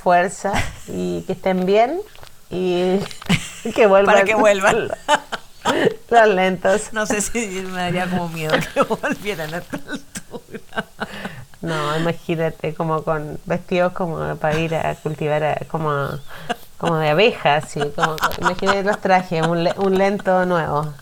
Fuerza. 0.03 0.53
Y 0.87 1.23
que 1.23 1.33
estén 1.33 1.67
bien. 1.67 2.01
Y 2.51 3.01
que 3.75 3.87
vuelvan. 3.87 4.15
Para 4.15 4.25
que 4.27 4.35
vuelvan. 4.37 4.89
Los 6.11 6.29
lentos. 6.29 6.93
No 6.93 7.07
sé 7.07 7.21
si 7.21 7.39
me 7.71 7.81
daría 7.81 8.07
como 8.09 8.29
miedo 8.29 8.55
que 8.75 8.83
volvieran 9.01 9.55
a 9.55 9.59
esta 9.59 9.77
altura. 9.77 10.85
No, 11.61 11.97
imagínate 11.97 12.75
como 12.75 13.03
con 13.05 13.39
vestidos 13.45 13.93
como 13.93 14.35
para 14.37 14.59
ir 14.59 14.75
a 14.75 14.95
cultivar 14.97 15.45
a- 15.45 15.59
como, 15.71 16.09
como 16.77 16.97
de 16.97 17.11
abejas, 17.11 17.65
así, 17.65 17.81
como, 17.95 18.17
imagínate 18.41 18.83
los 18.83 19.01
trajes, 19.01 19.47
un, 19.47 19.63
le- 19.63 19.75
un 19.77 19.97
lento 19.97 20.45
nuevo. 20.45 20.93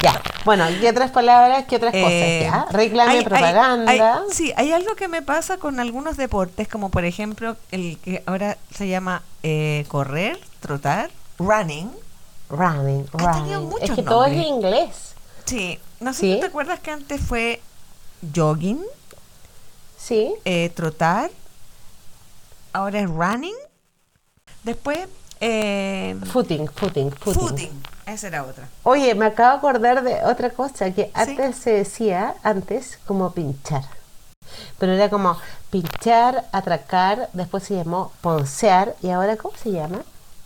Ya, 0.00 0.20
bueno, 0.44 0.64
¿qué 0.80 0.90
otras 0.90 1.10
palabras, 1.10 1.64
qué 1.68 1.74
otras 1.76 1.92
Eh, 1.92 2.48
cosas? 2.48 2.66
Ya, 2.70 2.76
reclame, 2.78 3.10
hay- 3.10 3.18
hay- 3.18 3.24
propaganda. 3.24 3.90
hay- 3.90 4.00
sí, 4.30 4.52
hay 4.56 4.70
algo 4.70 4.94
que 4.94 5.08
me 5.08 5.22
pasa 5.22 5.56
con 5.56 5.80
algunos 5.80 6.16
deportes, 6.16 6.68
como 6.68 6.90
por 6.90 7.04
ejemplo 7.04 7.56
el 7.72 7.98
que 7.98 8.22
ahora 8.26 8.56
se 8.72 8.86
llama 8.86 9.22
eh, 9.42 9.84
correr, 9.88 10.38
trotar, 10.60 11.10
running. 11.40 11.90
Running. 12.48 13.06
muchos 13.68 13.90
Es 13.90 13.96
que 13.96 14.02
todo 14.02 14.24
es 14.26 14.32
en 14.32 14.42
inglés, 14.42 15.14
Sí, 15.44 15.78
no 16.00 16.12
sé 16.12 16.20
¿Sí? 16.20 16.34
si 16.34 16.40
te 16.40 16.46
acuerdas 16.46 16.80
que 16.80 16.90
antes 16.90 17.20
fue 17.20 17.60
jogging, 18.34 18.82
¿sí? 19.96 20.34
eh, 20.44 20.70
trotar, 20.74 21.30
ahora 22.72 23.00
es 23.00 23.08
running, 23.08 23.54
después 24.64 25.08
eh, 25.40 26.16
Footing, 26.32 26.68
footing, 26.68 27.10
footing. 27.12 27.40
footing, 27.48 27.82
esa 28.06 28.26
era 28.26 28.44
otra. 28.44 28.68
Oye, 28.82 29.14
me 29.14 29.26
acabo 29.26 29.52
de 29.52 29.58
acordar 29.58 30.02
de 30.02 30.24
otra 30.24 30.50
cosa 30.50 30.90
que 30.92 31.10
antes 31.14 31.56
se 31.56 31.70
decía, 31.70 32.34
antes, 32.42 32.98
como 33.06 33.32
pinchar. 33.32 33.84
Pero 34.78 34.92
era 34.92 35.08
como 35.10 35.36
pinchar, 35.70 36.46
atracar, 36.52 37.28
después 37.34 37.64
se 37.64 37.76
llamó 37.76 38.12
poncear, 38.20 38.96
y 39.02 39.10
ahora 39.10 39.36
¿cómo 39.36 39.56
se 39.56 39.70
llama? 39.72 40.00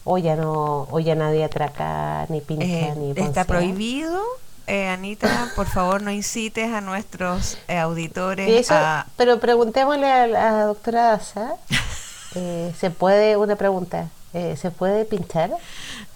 O 0.05 0.19
ya 0.19 0.35
no, 0.37 0.89
o 0.91 1.01
ya 1.01 1.15
nadie 1.15 1.45
atraca, 1.45 2.27
ni 2.29 2.41
pincha, 2.41 2.65
Eh, 2.67 2.95
ni 2.97 3.11
está 3.11 3.23
poncea. 3.25 3.45
prohibido. 3.45 4.21
Eh, 4.67 4.89
Anita, 4.89 5.51
por 5.57 5.67
favor, 5.67 6.03
no 6.03 6.11
incites 6.11 6.73
a 6.73 6.81
nuestros 6.81 7.59
eh, 7.69 7.79
auditores 7.79 8.49
eso- 8.49 8.75
a... 8.75 9.07
Pero 9.17 9.39
preguntémosle 9.41 10.11
a 10.11 10.27
la 10.29 10.65
doctora 10.65 11.05
Daza, 11.09 11.55
eh, 12.35 12.73
¿se 12.79 12.91
puede, 12.91 13.37
una 13.37 13.57
pregunta, 13.57 14.09
eh, 14.33 14.57
¿se 14.57 14.71
puede 14.71 15.05
pinchar? 15.05 15.51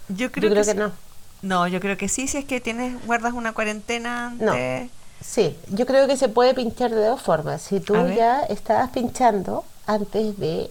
Yo 0.09 0.31
creo, 0.33 0.45
Yo 0.49 0.51
creo 0.51 0.65
que, 0.65 0.73
que 0.73 0.79
no. 0.79 0.93
No, 1.43 1.67
yo 1.69 1.81
creo 1.81 1.97
que 1.97 2.09
sí, 2.09 2.29
si 2.29 2.39
es 2.39 2.45
que 2.45 2.61
tienes 2.61 3.05
guardas 3.07 3.33
una 3.35 3.53
cuarentena 3.53 4.35
No. 4.39 4.53
Sí, 5.21 5.57
yo 5.71 5.87
creo 5.87 6.07
que 6.07 6.17
se 6.17 6.29
puede 6.29 6.55
pinchar 6.55 6.91
de 6.91 7.05
dos 7.07 7.21
formas. 7.23 7.63
Si 7.63 7.81
tú 7.81 7.95
ya 8.17 8.43
estabas 8.43 8.91
pinchando 8.91 9.65
antes 9.87 10.39
de 10.39 10.71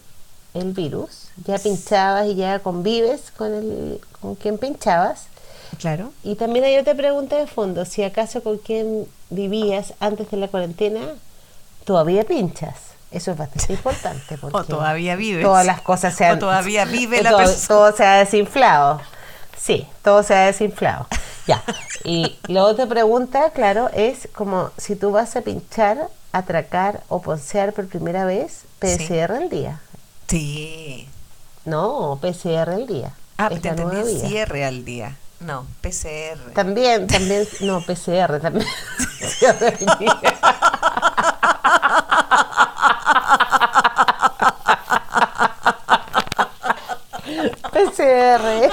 el 0.53 0.71
virus, 0.73 1.24
ya 1.45 1.57
pinchabas 1.57 2.27
y 2.27 2.35
ya 2.35 2.59
convives 2.59 3.31
con 3.35 3.53
el 3.53 4.01
con 4.21 4.35
quien 4.35 4.57
pinchabas. 4.57 5.25
Claro. 5.79 6.11
Y 6.23 6.35
también 6.35 6.63
hay 6.65 6.77
otra 6.77 6.95
pregunta 6.95 7.35
de 7.35 7.47
fondo, 7.47 7.83
si 7.85 8.03
acaso 8.03 8.41
con 8.41 8.57
quien 8.57 9.05
vivías 9.29 9.93
antes 9.99 10.31
de 10.31 10.37
la 10.37 10.47
cuarentena 10.47 11.01
todavía 11.83 12.23
pinchas. 12.23 12.75
Eso 13.11 13.31
es 13.31 13.37
bastante 13.37 13.73
importante 13.73 14.37
porque 14.37 14.57
O 14.57 14.63
todavía 14.63 15.15
vives. 15.15 15.43
todas 15.43 15.65
las 15.65 15.81
cosas 15.81 16.15
se 16.15 16.25
O 16.25 16.33
han 16.33 16.39
todavía 16.39 16.85
vive 16.85 17.21
la 17.21 17.31
todo, 17.31 17.39
persona. 17.39 17.67
todo 17.67 17.95
se 17.95 18.05
ha 18.05 18.13
desinflado. 18.19 19.01
Sí, 19.57 19.85
todo 20.03 20.23
se 20.23 20.33
ha 20.35 20.45
desinflado. 20.45 21.07
Ya. 21.47 21.61
Y 22.07 22.37
la 22.47 22.65
otra 22.65 22.85
pregunta, 22.85 23.49
claro, 23.49 23.89
es 23.91 24.29
como 24.35 24.69
si 24.77 24.95
tú 24.95 25.09
vas 25.09 25.35
a 25.35 25.41
pinchar, 25.41 26.07
atracar 26.31 27.01
o 27.09 27.19
poncear 27.19 27.73
por 27.73 27.87
primera 27.87 28.25
vez, 28.25 28.61
Sí. 28.79 28.97
PCR 29.07 29.31
el 29.41 29.49
día. 29.49 29.81
Sí. 30.27 31.09
No, 31.65 32.17
PCR 32.21 32.69
el 32.73 32.87
día. 32.87 33.11
Ah, 33.37 33.49
Es 33.51 33.61
te 33.61 33.71
vida. 33.73 34.27
cierre 34.27 34.65
al 34.65 34.85
día. 34.85 35.15
No, 35.39 35.65
PCR. 35.81 36.53
También, 36.53 37.07
también, 37.07 37.47
no, 37.61 37.81
PCR 37.81 38.39
también. 38.39 38.67
Cierre 39.19 39.69
el 39.79 39.97
día. 39.99 40.35
PCR. 47.71 48.69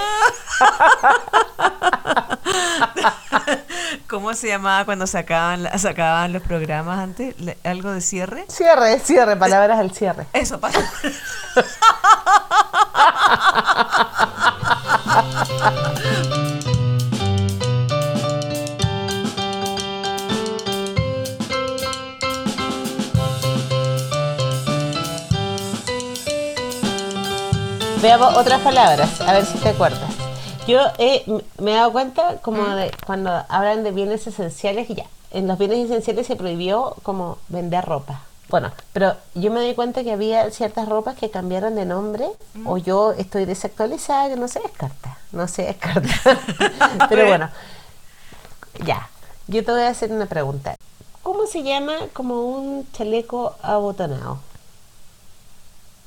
¿Cómo 4.09 4.35
se 4.35 4.49
llamaba 4.49 4.85
cuando 4.85 5.07
sacaban, 5.07 5.67
sacaban 5.79 6.33
los 6.33 6.43
programas 6.43 6.99
antes? 6.99 7.35
¿Algo 7.65 7.93
de 7.93 8.01
cierre? 8.03 8.45
Cierre, 8.49 8.99
cierre, 9.01 9.37
palabras 9.37 9.79
al 9.79 9.93
cierre. 9.93 10.27
Eso 10.33 10.61
pasa. 10.61 10.81
otras 28.43 28.61
palabras, 28.61 29.21
a 29.21 29.33
ver 29.33 29.47
si 29.47 29.57
te 29.59 29.69
acuerdas. 29.71 30.11
Yo 30.67 30.81
he- 30.99 31.23
m- 31.27 31.43
me 31.59 31.73
he 31.73 31.75
dado 31.77 31.93
cuenta 31.93 32.37
como 32.43 32.63
de 32.75 32.91
cuando 33.07 33.31
hablan 33.49 33.85
de 33.85 33.91
bienes 33.93 34.27
esenciales 34.27 34.91
y 34.91 34.95
ya, 34.97 35.05
en 35.31 35.47
los 35.49 35.59
bienes 35.59 35.79
esenciales 35.91 36.27
se 36.27 36.37
prohibió 36.37 36.97
como 37.03 37.39
vender 37.49 37.85
ropa. 37.85 38.21
Bueno, 38.49 38.71
pero 38.93 39.15
yo 39.35 39.51
me 39.51 39.61
di 39.63 39.75
cuenta 39.75 40.05
que 40.05 40.13
había 40.13 40.51
ciertas 40.51 40.89
ropas 40.89 41.17
que 41.17 41.31
cambiaron 41.31 41.75
de 41.75 41.87
nombre 41.87 42.27
o 42.67 42.77
yo 42.77 43.13
estoy 43.13 43.45
desactualizada 43.47 44.29
que 44.29 44.37
no 44.37 44.47
se 44.49 44.61
descarta, 44.61 45.17
no 45.33 45.49
se 45.49 45.63
descarta. 45.63 46.09
pero 47.09 47.27
bueno, 47.27 47.49
ya, 48.85 49.09
yo 49.47 49.65
te 49.65 49.73
voy 49.73 49.83
a 49.83 49.89
hacer 49.89 50.13
una 50.13 50.27
pregunta. 50.27 50.75
¿Cómo 51.23 51.47
se 51.47 51.63
llama 51.63 51.95
como 52.13 52.43
un 52.45 52.87
chaleco 52.93 53.55
abotonado? 53.63 54.39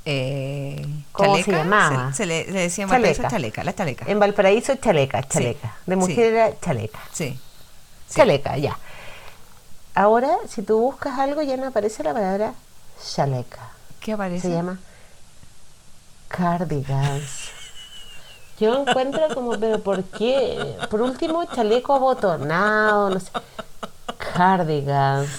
Eh, 0.08 0.86
¿Cómo 1.12 1.36
se 1.38 1.44
chaleca, 1.46 1.64
llamaba? 1.64 2.12
Se, 2.12 2.18
se 2.18 2.26
le, 2.28 2.46
le 2.46 2.60
decía 2.62 2.84
en 2.84 2.90
Valparaíso 2.92 3.22
Chaleca. 3.24 3.30
chaleca, 3.36 3.64
la 3.64 3.74
chaleca. 3.76 4.06
En 4.08 4.20
Valparaíso, 4.20 4.76
chaleca, 4.76 5.24
chaleca. 5.28 5.76
De 5.86 5.96
sí. 5.96 6.00
mujer 6.00 6.20
era 6.34 6.60
chaleca. 6.60 7.00
Sí. 7.12 7.40
Sí. 8.08 8.16
Chaleca, 8.18 8.56
ya. 8.58 8.78
Ahora, 9.96 10.30
si 10.48 10.62
tú 10.62 10.80
buscas 10.80 11.18
algo, 11.18 11.42
ya 11.42 11.58
no 11.58 11.68
aparece 11.68 12.04
la 12.04 12.14
palabra 12.14 12.54
chaleca. 13.14 13.72
¿Qué 14.00 14.14
aparece? 14.14 14.48
Se 14.50 14.54
llama 14.54 14.78
cardigans. 16.28 17.50
Yo 18.60 18.84
encuentro 18.88 19.28
como, 19.34 19.60
pero 19.60 19.80
¿por 19.80 20.04
qué? 20.04 20.78
Por 20.90 21.02
último, 21.02 21.44
chaleco 21.46 21.94
abotonado, 21.94 23.10
no 23.10 23.20
sé. 23.20 23.32
Cardigans. 24.34 25.30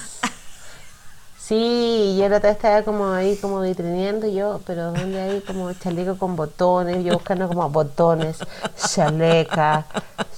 Sí, 1.47 2.16
yo 2.18 2.26
otra 2.26 2.38
vez 2.40 2.57
estaba 2.57 2.82
como 2.82 3.12
ahí, 3.12 3.36
como 3.36 3.61
vitrineando 3.61 4.26
yo, 4.26 4.61
pero 4.66 4.90
¿dónde 4.92 5.20
hay 5.20 5.40
como 5.42 5.72
chaleco 5.74 6.18
con 6.18 6.34
botones? 6.34 7.05
Yo 7.05 7.12
buscando 7.14 7.47
como 7.47 7.70
botones, 7.70 8.38
chaleca, 8.76 9.86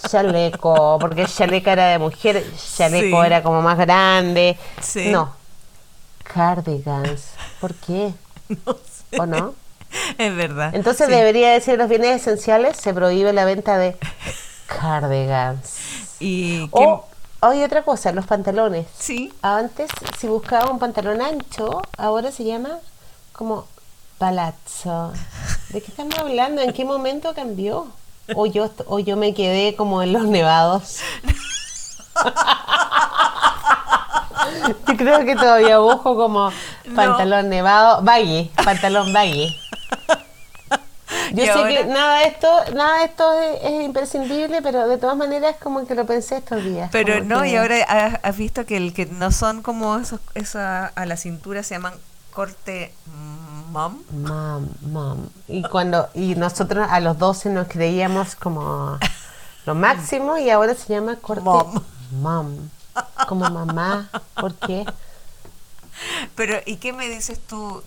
chaleco, 0.06 0.98
porque 1.00 1.24
chaleca 1.24 1.72
era 1.72 1.86
de 1.88 1.98
mujer, 1.98 2.44
chaleco 2.76 3.20
Sí. 3.22 3.26
era 3.26 3.42
como 3.42 3.62
más 3.62 3.78
grande. 3.78 4.58
Sí. 4.82 5.08
No, 5.08 5.32
cardigans. 6.24 7.30
¿Por 7.60 7.74
qué? 7.74 8.12
No 8.66 8.74
sé. 8.74 9.18
¿O 9.18 9.24
no? 9.26 9.54
Es 10.18 10.36
verdad. 10.36 10.74
Entonces 10.74 11.06
Sí. 11.06 11.12
debería 11.14 11.50
decir 11.52 11.78
los 11.78 11.88
bienes 11.88 12.20
esenciales, 12.20 12.76
se 12.76 12.92
prohíbe 12.92 13.32
la 13.32 13.46
venta 13.46 13.78
de 13.78 13.96
cardigans. 14.66 15.78
Y 16.20 16.68
O 16.72 17.06
hay 17.40 17.62
otra 17.62 17.82
cosa, 17.82 18.12
los 18.12 18.26
pantalones. 18.26 18.86
sí, 18.98 19.32
Antes, 19.42 19.90
si 20.18 20.26
buscaba 20.26 20.70
un 20.70 20.78
pantalón 20.78 21.20
ancho, 21.22 21.82
ahora 21.96 22.32
se 22.32 22.44
llama 22.44 22.70
como 23.32 23.66
palazzo. 24.18 25.12
¿De 25.70 25.80
qué 25.80 25.90
estamos 25.90 26.18
hablando? 26.18 26.60
¿En 26.62 26.72
qué 26.72 26.84
momento 26.84 27.32
cambió? 27.34 27.86
O 28.34 28.46
yo, 28.46 28.68
o 28.86 28.98
yo 28.98 29.16
me 29.16 29.32
quedé 29.34 29.74
como 29.76 30.02
en 30.02 30.12
los 30.12 30.24
nevados. 30.24 30.98
Yo 34.86 34.96
creo 34.96 35.24
que 35.24 35.34
todavía 35.36 35.78
busco 35.78 36.16
como 36.16 36.50
No. 36.84 36.94
pantalón 36.96 37.48
nevado, 37.48 38.02
baggy, 38.02 38.50
pantalón 38.64 39.12
baggy. 39.12 39.54
Yo 41.32 41.44
sé 41.44 41.50
ahora- 41.50 41.68
que 41.70 41.84
nada 41.86 42.18
de 42.20 42.24
esto, 42.28 42.48
nada 42.74 42.98
de 42.98 43.04
esto 43.06 43.32
es, 43.40 43.58
es 43.64 43.84
imprescindible, 43.84 44.62
pero 44.62 44.88
de 44.88 44.98
todas 44.98 45.16
maneras 45.16 45.56
como 45.62 45.86
que 45.86 45.94
lo 45.94 46.06
pensé 46.06 46.36
estos 46.38 46.62
días. 46.64 46.88
pero 46.92 47.22
no, 47.24 47.42
que- 47.42 47.48
y 47.50 47.56
ahora 47.56 47.76
has, 47.88 48.20
has 48.22 48.36
visto 48.36 48.64
que 48.66 48.76
el 48.76 48.92
que 48.94 49.06
no 49.06 49.30
son 49.32 49.62
como 49.62 49.96
esos, 49.98 50.20
esa 50.34 50.86
a 50.86 51.06
la 51.06 51.16
cintura 51.16 51.62
se 51.62 51.74
llaman 51.74 51.94
corte 52.32 52.94
mom. 53.72 53.98
Mam, 54.12 54.68
mam. 54.90 55.28
Y 55.48 55.62
cuando 55.64 56.08
y 56.14 56.34
nosotros 56.36 56.86
a 56.90 57.00
los 57.00 57.18
12 57.18 57.50
nos 57.50 57.66
creíamos 57.68 58.34
como 58.36 58.98
lo 59.66 59.74
máximo 59.74 60.38
y 60.38 60.48
ahora 60.50 60.74
se 60.74 60.94
llama 60.94 61.16
corte 61.16 61.42
Mom. 61.42 61.74
mam. 62.22 62.70
Como 63.28 63.48
mamá. 63.50 64.08
¿Por 64.34 64.54
qué? 64.54 64.84
Pero, 66.34 66.58
¿y 66.66 66.76
qué 66.76 66.92
me 66.92 67.08
dices 67.08 67.40
tú? 67.40 67.82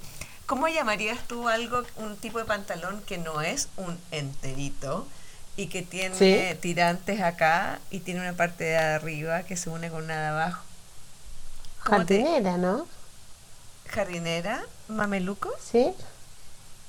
¿Cómo 0.52 0.68
llamarías 0.68 1.18
tú 1.30 1.48
algo, 1.48 1.84
un 1.96 2.18
tipo 2.18 2.38
de 2.38 2.44
pantalón 2.44 3.02
que 3.08 3.18
no 3.18 3.40
es 3.40 3.70
un 3.78 3.98
enterito 4.12 5.08
y 5.56 5.68
que 5.68 5.82
tiene 5.82 6.14
Sí. 6.14 6.38
tirantes 6.60 7.22
acá 7.22 7.80
y 7.90 8.02
tiene 8.02 8.20
una 8.20 8.34
parte 8.34 8.66
de 8.66 8.78
arriba 8.78 9.44
que 9.44 9.56
se 9.56 9.70
une 9.70 9.90
con 9.90 10.04
una 10.04 10.20
de 10.20 10.28
abajo? 10.28 10.62
¿Cómo 11.86 12.06
te- 12.06 12.22
Jardinera, 12.22 12.58
¿no? 12.58 12.86
¿Jardinera? 13.88 14.62
¿Mameluco? 14.90 15.50
¿Sí? 15.58 15.94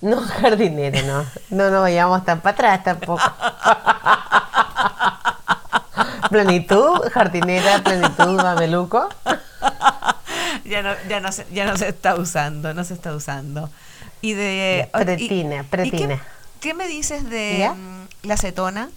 No, 0.01 0.21
jardinera, 0.27 1.01
no. 1.03 1.25
No 1.51 1.71
nos 1.71 1.83
vayamos 1.83 2.25
tan 2.25 2.41
para 2.41 2.75
atrás 2.75 2.83
tampoco. 2.83 3.23
plenitud, 6.31 6.99
jardinera, 7.13 7.79
plenitud, 7.85 8.43
mameluco. 8.43 9.09
Ya 10.65 10.83
no, 10.83 10.95
ya 11.09 11.21
no 11.21 11.33
se, 11.33 11.47
ya 11.53 11.65
no 11.65 11.77
se 11.77 11.89
está 11.89 12.15
usando, 12.15 12.75
no 12.75 12.85
se 12.85 12.95
está 12.95 13.15
usando. 13.15 13.71
Y 14.21 14.35
de 14.35 14.89
Ya, 14.93 15.01
y- 15.01 15.05
pretina, 15.05 15.55
¿y 15.57 15.59
qué- 15.59 15.65
pretina. 15.65 16.23
¿qué, 16.61 16.75
me 16.75 16.87
dices 16.87 17.29
de 17.29 17.71
mm, 17.75 18.27
la 18.29 18.35
acetona? 18.35 18.89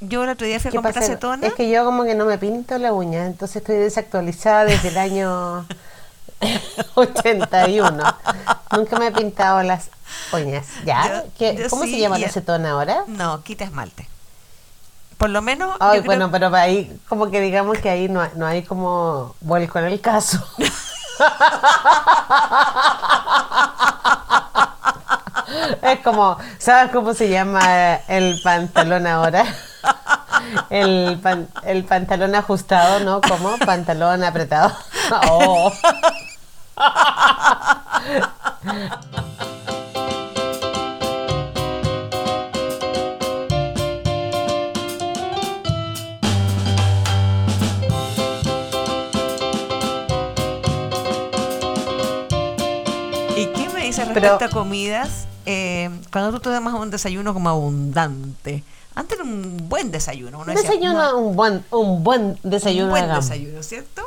Yo 0.00 0.24
el 0.24 0.30
otro 0.30 0.46
día 0.46 0.60
fui 0.60 0.68
a 0.68 0.70
¿Qué 0.72 0.76
comprar 0.76 0.94
pasa? 0.94 1.06
acetona. 1.06 1.46
Es 1.46 1.54
que 1.54 1.70
yo 1.70 1.84
como 1.84 2.04
que 2.04 2.14
no 2.14 2.26
me 2.26 2.36
pinto 2.38 2.76
la 2.78 2.92
uña, 2.92 3.26
entonces 3.26 3.56
estoy 3.56 3.76
desactualizada 3.76 4.64
desde 4.64 4.88
el 4.88 4.98
año 4.98 5.66
81. 6.94 8.02
Nunca 8.72 8.98
me 8.98 9.06
he 9.08 9.12
pintado 9.12 9.62
las 9.62 9.88
uñas. 10.32 10.66
¿Ya? 10.84 11.08
Yo- 11.24 11.30
¿Qué- 11.38 11.56
yo 11.56 11.68
¿Cómo 11.70 11.84
sí, 11.84 11.92
se 11.92 11.98
llama 12.00 12.18
la 12.18 12.26
acetona 12.26 12.72
ahora? 12.72 13.04
No, 13.06 13.42
quita 13.42 13.64
esmalte. 13.64 14.08
Por 15.18 15.30
lo 15.30 15.42
menos. 15.42 15.76
Ay, 15.80 15.98
yo 15.98 16.02
creo- 16.02 16.04
bueno, 16.04 16.30
pero 16.30 16.54
ahí 16.54 16.98
como 17.08 17.30
que 17.30 17.40
digamos 17.40 17.78
que 17.78 17.88
ahí 17.90 18.08
no, 18.08 18.20
hay- 18.20 18.30
no 18.36 18.46
hay 18.46 18.62
como 18.62 19.34
vuelco 19.40 19.78
en 19.78 19.86
el 19.86 20.00
caso. 20.00 20.38
Es 25.82 26.00
como, 26.00 26.36
¿sabes 26.58 26.90
cómo 26.92 27.14
se 27.14 27.28
llama 27.28 27.60
el 28.08 28.40
pantalón 28.42 29.06
ahora? 29.06 29.44
El, 30.70 31.20
pan- 31.22 31.48
el 31.64 31.84
pantalón 31.84 32.34
ajustado, 32.34 33.00
¿no? 33.00 33.20
Como 33.20 33.56
pantalón 33.58 34.24
apretado. 34.24 34.72
Oh. 35.30 35.70
Dices 54.04 54.14
Pero- 54.14 54.28
respecto 54.30 54.44
a 54.56 54.60
comidas? 54.62 55.26
Eh, 55.46 55.90
cuando 56.12 56.32
tú 56.32 56.40
tomas 56.50 56.74
un 56.74 56.90
desayuno 56.90 57.34
como 57.34 57.48
abundante. 57.50 58.64
Antes 58.94 59.18
era 59.18 59.24
un 59.28 59.68
buen 59.68 59.90
desayuno. 59.90 60.38
Uno 60.38 60.52
decía, 60.52 60.70
desayuno, 60.70 60.92
"No, 61.12 61.18
un 61.18 61.36
buen, 61.36 61.64
un 61.70 62.04
buen 62.04 62.38
desayuno. 62.42 62.84
un 62.86 62.90
buen 62.90 63.08
desayuno, 63.12 63.62
¿cierto? 63.62 64.02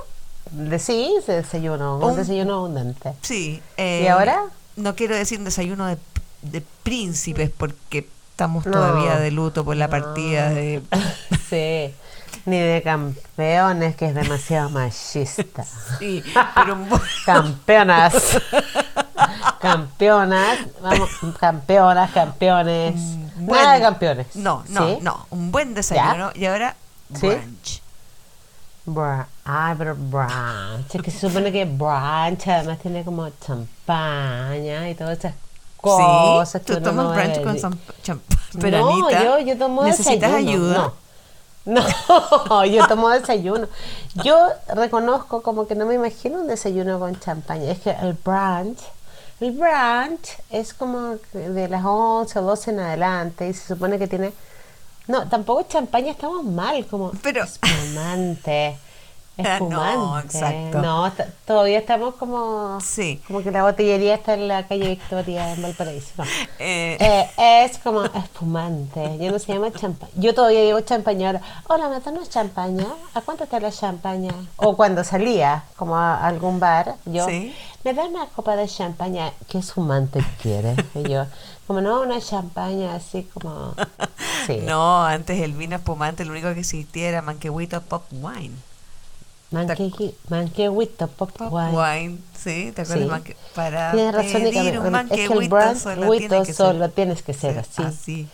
De, 0.52 0.80
sí, 0.80 1.14
se 1.26 1.34
desayuno, 1.34 1.98
un, 1.98 2.04
Un- 2.12 2.16
desayuno 2.16 2.54
abundante. 2.56 3.14
Sí. 3.22 3.62
¿Y 3.78 3.82
eh, 3.82 4.10
ahora? 4.10 4.44
No 4.78 4.96
quiero 4.96 5.16
decir 5.16 5.40
un 5.40 5.46
desayuno 5.46 5.86
de, 5.88 5.98
de 6.44 6.64
príncipes 6.84 7.52
porque 7.56 8.08
estamos 8.32 8.66
No. 8.66 8.72
todavía 8.72 9.18
de 9.20 9.30
luto 9.32 9.66
por 9.66 9.76
la 9.76 9.88
No. 9.88 9.92
partida 9.92 10.50
de... 10.50 10.82
Sí, 11.50 11.94
ni 12.46 12.58
de 12.60 12.82
campeones, 12.84 13.96
que 13.98 14.06
es 14.08 14.16
demasiado 14.16 14.70
machista. 14.70 15.66
Sí, 16.00 16.24
pero 16.56 16.74
un 16.76 16.88
buen- 16.90 17.02
Campeonas. 17.26 18.14
Campeonas, 19.60 20.60
vamos, 20.82 21.10
campeonas, 21.40 22.12
campeones. 22.12 22.96
Mm, 22.96 23.48
Nada 23.48 23.74
de 23.74 23.80
buen- 23.80 23.82
campeones. 23.82 24.36
No, 24.36 24.64
no, 24.70 24.88
¿Sí? 24.88 24.98
no. 25.02 25.26
Un 25.32 25.52
buen 25.52 25.74
desayuno 25.74 26.32
y 26.36 26.46
ahora 26.46 26.76
¿Sí? 27.14 27.28
brunch. 27.28 27.82
Bra- 28.86 29.26
Ay, 29.44 29.76
pero 29.78 29.96
brunch. 29.96 30.96
Es 30.96 31.02
que 31.02 31.12
se 31.12 31.28
supone 31.28 31.52
que 31.52 31.66
brunch 31.66 32.48
además 32.48 32.80
tiene 32.80 33.04
como 33.04 33.30
champaña 33.30 34.90
y 34.90 34.96
todas 34.96 35.18
esas 35.20 35.34
cosas. 35.82 36.50
sí, 36.52 36.60
tú 36.74 36.82
tomas 36.82 37.06
no 37.06 37.12
brunch 37.14 37.44
con. 37.44 37.80
Pero 38.62 38.80
no, 38.80 38.90
Anita, 39.08 39.24
yo, 39.24 39.40
yo 39.40 39.58
tomo 39.58 39.84
¿Necesitas 39.84 40.32
desayuno. 40.32 40.52
ayuda? 40.52 40.92
No. 41.66 41.84
No, 42.50 42.64
yo 42.66 42.88
tomo 42.88 43.10
desayuno. 43.10 43.68
Yo 44.24 44.38
reconozco 44.74 45.42
como 45.42 45.68
que 45.68 45.76
no 45.76 45.86
me 45.86 45.96
imagino 45.96 46.40
un 46.40 46.48
desayuno 46.48 46.98
con 46.98 47.20
champaña. 47.20 47.70
Es 47.72 47.80
que 47.80 47.90
el 47.92 48.14
brunch, 48.14 48.80
el 49.40 49.52
brunch 49.52 50.38
es 50.50 50.74
como 50.74 51.18
de 51.34 51.68
las 51.70 51.84
11 51.86 52.40
o 52.40 52.42
12 52.42 52.72
en 52.72 52.80
adelante 52.80 53.48
y 53.48 53.54
se 53.54 53.68
supone 53.68 54.00
que 54.00 54.08
tiene... 54.08 54.34
No, 55.08 55.28
tampoco 55.30 55.64
champaña, 55.64 56.12
estamos 56.12 56.44
mal, 56.44 56.86
como 56.88 57.12
Pero- 57.24 57.44
espumante. 57.46 58.78
espumante. 59.56 59.98
No, 59.98 60.20
exacto. 60.20 60.82
No, 60.82 61.12
todavía 61.46 61.80
estamos 61.80 62.16
como, 62.16 62.80
Sí. 62.82 63.22
como 63.28 63.42
que 63.44 63.52
la 63.52 63.64
botillería 63.64 64.16
está 64.16 64.34
en 64.34 64.48
la 64.48 64.68
calle 64.68 64.90
Victoria 64.90 65.54
en 65.54 65.62
Valparaíso. 65.62 66.12
No. 66.18 66.24
Eh, 66.60 66.98
Eh, 67.00 67.66
es 67.66 67.78
como 67.78 68.04
espumante. 68.04 69.18
Yo 69.20 69.32
no 69.32 69.40
se 69.40 69.54
llama 69.54 69.72
champaña. 69.72 70.12
Yo 70.16 70.34
todavía 70.34 70.62
digo 70.64 70.80
champaña. 70.82 71.42
Hola, 71.68 71.88
¿me 71.90 71.96
das 72.00 72.08
una 72.08 72.26
champaña? 72.28 72.86
¿A 73.14 73.22
cuánto 73.22 73.44
está 73.44 73.60
la 73.60 73.72
champaña? 73.72 74.34
O 74.58 74.76
cuando 74.76 75.04
salía, 75.04 75.64
como 75.76 75.96
a 75.98 76.26
algún 76.26 76.60
bar, 76.60 76.96
yo, 77.06 77.26
Sí. 77.28 77.54
¿me 77.84 77.94
das 77.94 78.08
una 78.08 78.26
copa 78.28 78.56
de 78.56 78.68
champaña? 78.68 79.32
¿Qué 79.50 79.60
espumante 79.60 80.24
quieres? 80.42 80.78
Y 80.96 81.10
yo, 81.10 81.26
como 81.68 81.82
no, 81.82 82.02
una 82.02 82.20
champaña 82.22 82.96
así 82.96 83.24
como... 83.34 83.74
Sí. 84.48 84.60
No, 84.66 85.04
antes 85.06 85.42
el 85.42 85.52
vino 85.54 85.76
espumante, 85.76 86.24
lo 86.24 86.32
único 86.32 86.54
que 86.54 86.62
existía 86.62 87.10
era 87.10 87.22
manquehuito 87.22 87.82
pop 87.82 88.04
wine. 88.12 88.56
Manque- 89.52 90.14
Manquehuito, 90.30 91.08
pop, 91.08 91.32
wine. 91.40 91.70
wine, 91.72 92.18
¿sí? 92.38 92.72
¿Te 92.76 92.82
acuerdas? 92.82 93.22
Sí. 93.26 93.34
Para 93.56 93.92
Tienes 93.94 94.14
razón, 94.14 94.42
pedir 94.42 94.80
un 94.80 94.96
es 94.96 95.10
que 95.10 95.24
el 95.34 95.50
brand 95.50 95.80
solo 95.80 96.12
tiene 96.12 96.44
que 96.44 96.54
solo 96.54 96.80
ser, 96.86 96.92
tienes 96.92 97.22
que 97.24 97.34
ser 97.34 97.60
así. 97.60 97.84
así. 97.84 98.28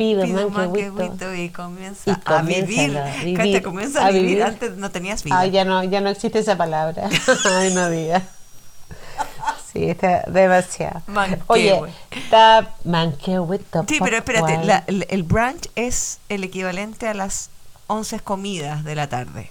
Un 0.00 0.38
un 0.38 0.52
manquehuito. 0.52 1.34
y 1.34 1.48
comienza, 1.50 2.10
Y 2.10 2.14
a 2.24 2.42
vivir. 2.42 2.96
a 2.98 3.16
vivir, 3.16 3.36
Cate, 3.36 3.62
comienza 3.62 4.06
a, 4.06 4.10
vivir. 4.10 4.42
Antes 4.44 4.76
no 4.76 4.90
tenías 4.92 5.24
vida. 5.24 5.40
Ah, 5.40 5.46
ya 5.46 5.64
no, 5.64 5.82
ya 5.84 6.00
no 6.00 6.08
existe 6.08 6.38
esa 6.38 6.56
palabra. 6.56 7.08
Ay, 7.50 7.74
no 7.74 7.90
digas. 7.90 8.22
Sí, 9.72 9.84
está 9.90 10.22
demasiado. 10.28 11.02
Manquehue. 11.08 11.42
Oye, 11.48 11.80
está 12.10 12.74
manquehuito. 12.84 13.84
Sí, 13.88 13.98
pero 14.02 14.16
espérate, 14.18 14.64
la- 14.64 14.84
el, 14.86 15.06
el 15.10 15.22
brunch 15.24 15.68
es 15.74 16.18
el 16.28 16.44
equivalente 16.44 17.06
a 17.08 17.14
las 17.14 17.50
11 17.88 18.20
comidas 18.20 18.84
de 18.84 18.94
la 18.94 19.08
tarde. 19.08 19.50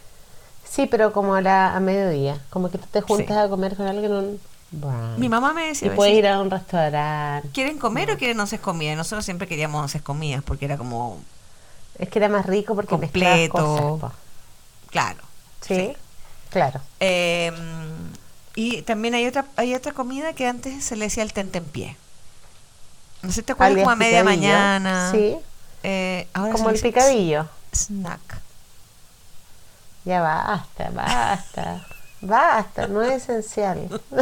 Sí, 0.69 0.85
pero 0.85 1.11
como 1.13 1.35
a, 1.35 1.41
la, 1.41 1.75
a 1.75 1.79
mediodía. 1.79 2.39
Como 2.49 2.69
que 2.69 2.77
tú 2.77 2.85
te 2.91 3.01
juntas 3.01 3.35
Sí. 3.37 3.41
a 3.43 3.49
comer 3.49 3.75
con 3.75 3.87
alguien 3.87 4.11
un. 4.11 4.39
Mi 5.17 5.29
mamá 5.29 5.53
me 5.53 5.67
decía, 5.67 5.87
Y 5.87 5.95
puedes 5.95 6.13
ir 6.13 6.27
a 6.27 6.41
un 6.41 6.51
restaurante. 6.51 7.47
¿quieren 7.53 7.77
comer 7.79 8.11
o 8.11 8.17
quieren 8.17 8.37
11 8.39 8.59
comidas? 8.59 8.97
Nosotros 8.97 9.23
siempre 9.23 9.47
queríamos 9.47 9.81
11 9.81 10.01
comidas 10.01 10.43
porque 10.43 10.65
era 10.65 10.77
como, 10.77 11.19
Es 11.97 12.09
que 12.09 12.19
era 12.19 12.27
más 12.27 12.45
rico 12.45 12.75
porque 12.75 12.89
Completo. 12.89 13.97
cosas. 14.01 14.11
claro. 14.89 15.21
¿Sí? 15.61 15.93
Claro. 16.49 16.81
Eh, 16.99 17.51
y 18.55 18.81
también 18.83 19.13
hay 19.15 19.25
otra 19.27 19.45
hay 19.55 19.73
otra 19.75 19.93
comida 19.93 20.33
que 20.33 20.47
antes 20.47 20.83
se 20.83 20.95
le 20.97 21.05
decía 21.05 21.23
el 21.23 21.31
tentempié. 21.33 21.95
No 23.21 23.31
sé 23.31 23.43
te 23.43 23.53
acuerdas 23.53 23.71
Alias 23.73 23.83
como 23.85 23.91
a 23.91 23.95
media 23.95 24.23
mañana. 24.23 25.11
Sí, 25.11 25.37
Eh, 25.83 26.27
ahora 26.33 26.51
como 26.51 26.69
el 26.69 26.79
picadillo. 26.79 27.47
Snack. 27.73 28.41
Ya 30.07 30.21
basta, 30.21 30.89
basta, 30.93 31.85
basta, 32.21 32.87
no 32.87 33.01
es 33.01 33.23
esencial. 33.23 34.01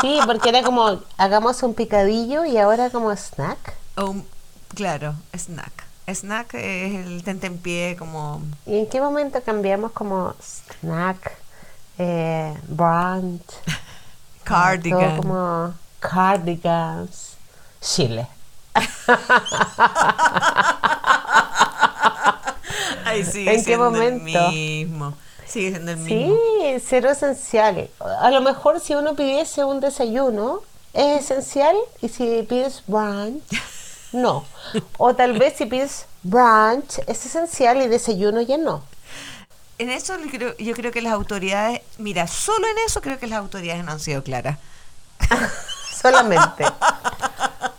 Sí, 0.00 0.18
porque 0.24 0.48
era 0.48 0.62
como, 0.62 0.98
hagamos 1.18 1.62
un 1.62 1.74
picadillo 1.74 2.46
y 2.46 2.56
ahora 2.56 2.88
como 2.88 3.14
snack. 3.14 3.74
O 3.98 4.06
un- 4.06 4.26
claro, 4.74 5.12
snack. 5.36 5.84
Snack 6.08 6.54
es 6.54 7.06
el 7.06 7.22
tentempié 7.22 7.96
como... 7.98 8.40
¿Y 8.64 8.78
en 8.78 8.88
qué 8.88 8.98
momento 8.98 9.42
cambiamos 9.44 9.92
como 9.92 10.34
snack, 10.40 11.32
eh, 11.98 12.56
brunch, 12.68 13.42
Cardigan. 14.44 15.00
todo 15.00 15.16
como 15.16 15.74
cardigans, 16.00 17.36
chile? 17.82 18.26
Ay, 23.10 23.24
sigue 23.24 23.54
¿En 23.54 23.64
qué 23.64 23.76
momento? 23.76 24.48
el 24.48 24.52
mismo. 24.52 25.14
Sigue 25.46 25.70
siendo 25.70 25.90
el 25.92 25.96
mismo. 25.98 26.36
Sí, 26.36 26.82
cero 26.86 27.10
esencial. 27.10 27.90
A 28.20 28.30
lo 28.30 28.40
mejor 28.40 28.80
si 28.80 28.94
uno 28.94 29.14
pidiese 29.16 29.64
un 29.64 29.80
desayuno, 29.80 30.60
es 30.92 31.24
esencial, 31.30 31.76
y 32.00 32.08
si 32.08 32.46
pides 32.48 32.82
brunch, 32.86 33.42
no. 34.12 34.44
O 34.96 35.14
tal 35.14 35.38
vez 35.38 35.54
si 35.56 35.66
pides 35.66 36.06
brunch, 36.22 36.98
es 37.06 37.26
esencial 37.26 37.82
y 37.82 37.88
desayuno 37.88 38.40
ya 38.40 38.58
no. 38.58 38.82
En 39.78 39.88
eso 39.90 40.16
yo 40.18 40.30
creo, 40.30 40.56
yo 40.58 40.74
creo 40.74 40.92
que 40.92 41.00
las 41.00 41.14
autoridades, 41.14 41.80
mira, 41.98 42.26
solo 42.26 42.66
en 42.68 42.76
eso 42.86 43.00
creo 43.00 43.18
que 43.18 43.26
las 43.26 43.38
autoridades 43.38 43.82
no 43.84 43.92
han 43.92 44.00
sido 44.00 44.22
claras. 44.22 44.58
Solamente. 46.00 46.64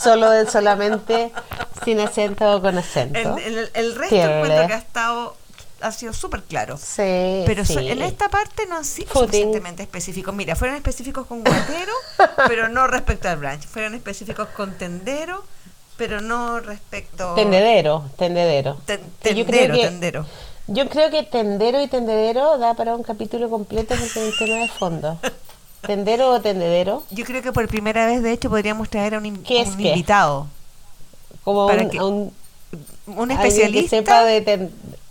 Solo 0.00 0.30
de 0.30 0.48
solamente, 0.48 1.32
sin 1.84 2.00
acento 2.00 2.56
o 2.56 2.60
con 2.62 2.76
acento. 2.78 3.18
El, 3.18 3.58
el- 3.58 3.70
el 3.74 3.94
resto 3.94 4.14
Tiene. 4.14 4.34
encuentro 4.40 4.66
que 4.66 4.74
ha 4.74 4.78
estado, 4.78 5.36
ha 5.80 5.92
sido 5.92 6.12
súper 6.12 6.42
claro. 6.42 6.76
Sí, 6.76 7.42
Pero 7.46 7.64
so- 7.64 7.80
en 7.80 8.02
esta 8.02 8.28
parte 8.28 8.66
no 8.66 8.76
han 8.76 8.84
sido 8.84 9.08
Footing. 9.08 9.26
suficientemente 9.28 9.82
específicos. 9.82 10.34
Mira, 10.34 10.54
fueron 10.56 10.76
específicos 10.76 11.26
con 11.26 11.42
guatero, 11.42 11.92
pero 12.48 12.68
no 12.68 12.86
respecto 12.86 13.28
al 13.28 13.36
brunch. 13.38 13.62
Fueron 13.66 13.94
específicos 13.94 14.48
con 14.48 14.76
tendero, 14.76 15.44
pero 15.96 16.20
no 16.20 16.60
respecto... 16.60 17.34
Tendedero, 17.34 18.04
tendedero. 18.18 18.76
Ten- 18.84 19.00
Sí, 19.22 19.34
yo 19.34 19.46
creo 19.46 19.60
tendero, 19.60 19.74
que- 19.74 19.82
tendero. 19.84 20.26
Yo 20.68 20.88
creo 20.88 21.10
que 21.10 21.22
tendero 21.22 21.80
y 21.80 21.86
tendedero 21.88 22.58
da 22.58 22.74
para 22.74 22.94
un 22.96 23.02
capítulo 23.04 23.48
completo 23.48 23.94
porque 23.94 24.04
es 24.28 24.32
un 24.32 24.38
tema 24.38 24.56
de 24.60 24.68
fondo. 24.68 25.18
¿Tendero 25.82 26.30
o 26.32 26.40
tendedero? 26.40 27.04
Yo 27.10 27.24
creo 27.24 27.42
que 27.42 27.52
por 27.52 27.68
primera 27.68 28.06
vez, 28.06 28.22
de 28.22 28.32
hecho, 28.32 28.48
podríamos 28.50 28.88
traer 28.90 29.14
a 29.14 29.18
un, 29.18 29.26
in- 29.26 29.42
¿Qué 29.42 29.60
es 29.62 29.68
un 29.68 29.76
qué? 29.78 29.88
invitado, 29.90 30.48
Como 31.44 31.66
Para 31.68 31.82
un, 31.84 31.90
que- 31.90 31.98
a 31.98 32.04
un 32.04 32.32
un 33.06 33.30
alguien 33.30 33.38
que 33.38 33.46
especialista 33.48 33.96
sepa 33.98 34.24
de 34.24 34.40
ten- 34.40 34.70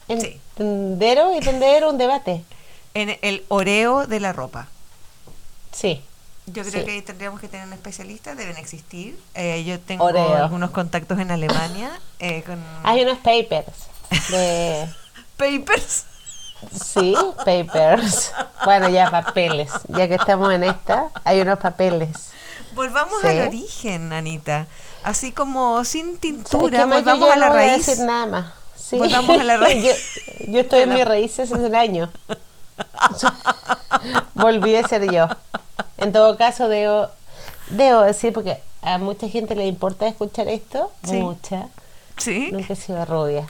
en- 0.10 0.22
Sí. 0.22 0.40
tendero 0.56 1.36
y 1.36 1.40
tendedero 1.40 1.90
un 1.90 1.98
debate. 1.98 2.44
en 2.94 3.18
el 3.22 3.44
oreo 3.50 4.08
de 4.08 4.20
la 4.22 4.32
ropa. 4.32 4.70
Sí. 5.74 6.02
Yo 6.46 6.64
creo 6.64 6.82
Sí. 6.82 6.86
que 6.86 7.02
tendríamos 7.02 7.42
que 7.42 7.48
tener 7.50 7.68
un 7.68 7.74
especialista, 7.74 8.36
deben 8.36 8.56
existir. 8.56 9.20
Eh, 9.34 9.64
yo 9.66 9.80
tengo 9.82 10.06
Oreo. 10.06 10.36
algunos 10.36 10.70
contactos 10.72 11.20
en 11.20 11.30
Alemania 11.32 12.00
eh, 12.20 12.44
con 12.44 12.64
Hay 12.84 13.02
unos 13.02 13.18
papers 13.18 13.68
de 14.30 14.88
papers. 15.38 16.06
Sí, 16.72 17.16
papers. 17.44 18.32
Bueno, 18.64 18.90
ya 18.90 19.12
papeles. 19.12 19.72
Ya 19.90 20.08
que 20.08 20.16
estamos 20.16 20.52
en 20.54 20.64
esta, 20.64 21.10
hay 21.24 21.42
unos 21.42 21.60
papeles. 21.60 22.10
Volvamos 22.74 23.22
Sí. 23.22 23.28
al 23.28 23.48
origen, 23.48 24.14
Anita. 24.14 24.68
Así 25.04 25.32
como 25.32 25.84
sin 25.86 26.18
tintura, 26.18 26.80
yo 26.80 26.88
volvamos 26.88 27.28
ya 27.28 27.34
a 27.34 27.38
la 27.38 27.46
no 27.48 27.54
voy 27.54 27.64
a 27.64 27.68
raíz. 27.68 27.86
decir 27.86 28.06
nada 28.06 28.26
más. 28.26 28.46
Sí. 28.76 28.98
Volvamos 28.98 29.40
a 29.40 29.44
la 29.44 29.58
raíz. 29.58 29.84
yo, 30.40 30.46
yo 30.52 30.60
estoy 30.62 30.82
en 30.82 30.94
mis 30.94 31.06
raíces 31.06 31.52
hace 31.52 31.64
un 31.64 31.76
año. 31.76 32.12
Volví 34.34 34.76
a 34.76 34.88
ser 34.88 35.10
yo. 35.12 35.28
En 35.98 36.12
todo 36.12 36.38
caso, 36.38 36.68
debo, 36.68 37.10
debo 37.70 38.02
decir, 38.02 38.34
porque 38.34 38.62
a 38.82 38.98
mucha 38.98 39.28
gente 39.30 39.56
le 39.56 39.66
importa 39.66 40.08
escuchar 40.08 40.48
esto, 40.48 40.92
Sí. 41.04 41.14
mucha. 41.14 41.68
¿Sí? 42.18 42.50
Nunca 42.52 42.74
he 42.74 42.76
sido 42.76 43.04
rubia. 43.06 43.48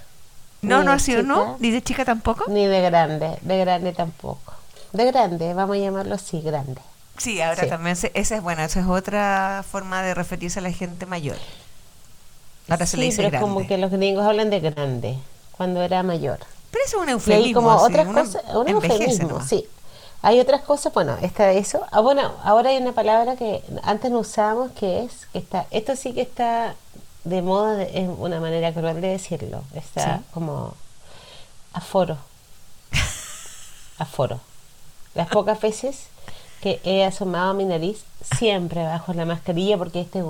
No, 0.68 0.84
no 0.84 0.92
ha 0.92 1.00
sido, 1.00 1.24
¿no? 1.24 1.58
Ni 1.60 1.72
de 1.72 1.82
chica 1.82 2.06
tampoco. 2.06 2.46
Ni 2.50 2.66
de 2.66 2.82
grande, 2.82 3.38
de 3.42 3.58
grande 3.60 3.94
tampoco. 3.94 4.54
De 4.94 5.06
grande, 5.06 5.54
vamos 5.54 5.76
a 5.78 5.80
llamarlo 5.80 6.16
así, 6.16 6.42
grande. 6.42 6.82
Sí, 7.18 7.42
ahora 7.42 7.64
Sí. 7.64 7.70
también, 7.70 7.96
se- 7.96 8.12
esa 8.14 8.36
es 8.36 8.42
buena, 8.42 8.66
esa 8.66 8.80
es 8.82 8.88
otra 8.88 9.64
forma 9.70 10.02
de 10.04 10.14
referirse 10.14 10.60
a 10.60 10.62
la 10.62 10.72
gente 10.72 11.06
mayor. 11.06 11.38
Ahora 12.68 12.86
se 12.86 12.98
le 12.98 13.06
dice 13.06 13.18
pero 13.18 13.28
es 13.28 13.32
grande. 13.34 13.48
como 13.48 13.68
que 13.68 13.78
los 13.78 13.92
gringos 13.92 14.26
hablan 14.26 14.50
de 14.50 14.60
grande, 14.60 15.18
cuando 15.52 15.82
era 15.82 16.02
mayor. 16.04 16.40
Pero 16.72 16.84
eso 16.86 16.98
es 16.98 17.04
un 17.04 17.10
Y 17.10 17.12
eufemismo. 17.12 17.46
hay 17.46 17.54
como 17.54 17.72
así, 17.72 17.84
otras 17.86 18.08
cosas, 18.08 18.44
un 18.56 18.68
eufemismo, 18.68 19.28
nomás. 19.30 19.48
sí. 19.50 19.66
Hay 20.22 20.40
otras 20.40 20.62
cosas, 20.62 20.92
bueno, 20.92 21.16
está 21.22 21.52
eso. 21.52 21.82
Ah, 21.92 22.00
bueno, 22.00 22.32
ahora 22.44 22.72
hay 22.72 22.78
una 22.78 22.94
palabra 22.94 23.36
que 23.36 23.62
antes 23.84 24.10
no 24.10 24.20
usábamos 24.20 24.72
que 24.72 25.04
es, 25.04 25.28
que 25.32 25.38
está, 25.38 25.68
esto 25.70 25.96
sí 25.96 26.14
que 26.14 26.22
está 26.22 26.74
de 27.26 27.42
moda, 27.42 27.84
es 27.84 28.08
una 28.18 28.40
manera 28.40 28.72
cruel 28.74 29.02
de 29.02 29.10
decirlo, 29.10 29.64
está 29.76 30.18
Sí. 30.20 30.24
como 30.34 30.74
aforo. 31.74 32.18
aforo. 33.98 34.40
Las 35.14 35.28
pocas 35.30 35.60
veces 35.62 36.08
que 36.62 36.80
he 36.84 37.06
asomado 37.06 37.54
mi 37.54 37.64
nariz, 37.66 38.04
siempre 38.38 38.84
bajo 38.84 39.14
la 39.14 39.26
mascarilla, 39.26 39.78
porque 39.78 40.02
este, 40.02 40.24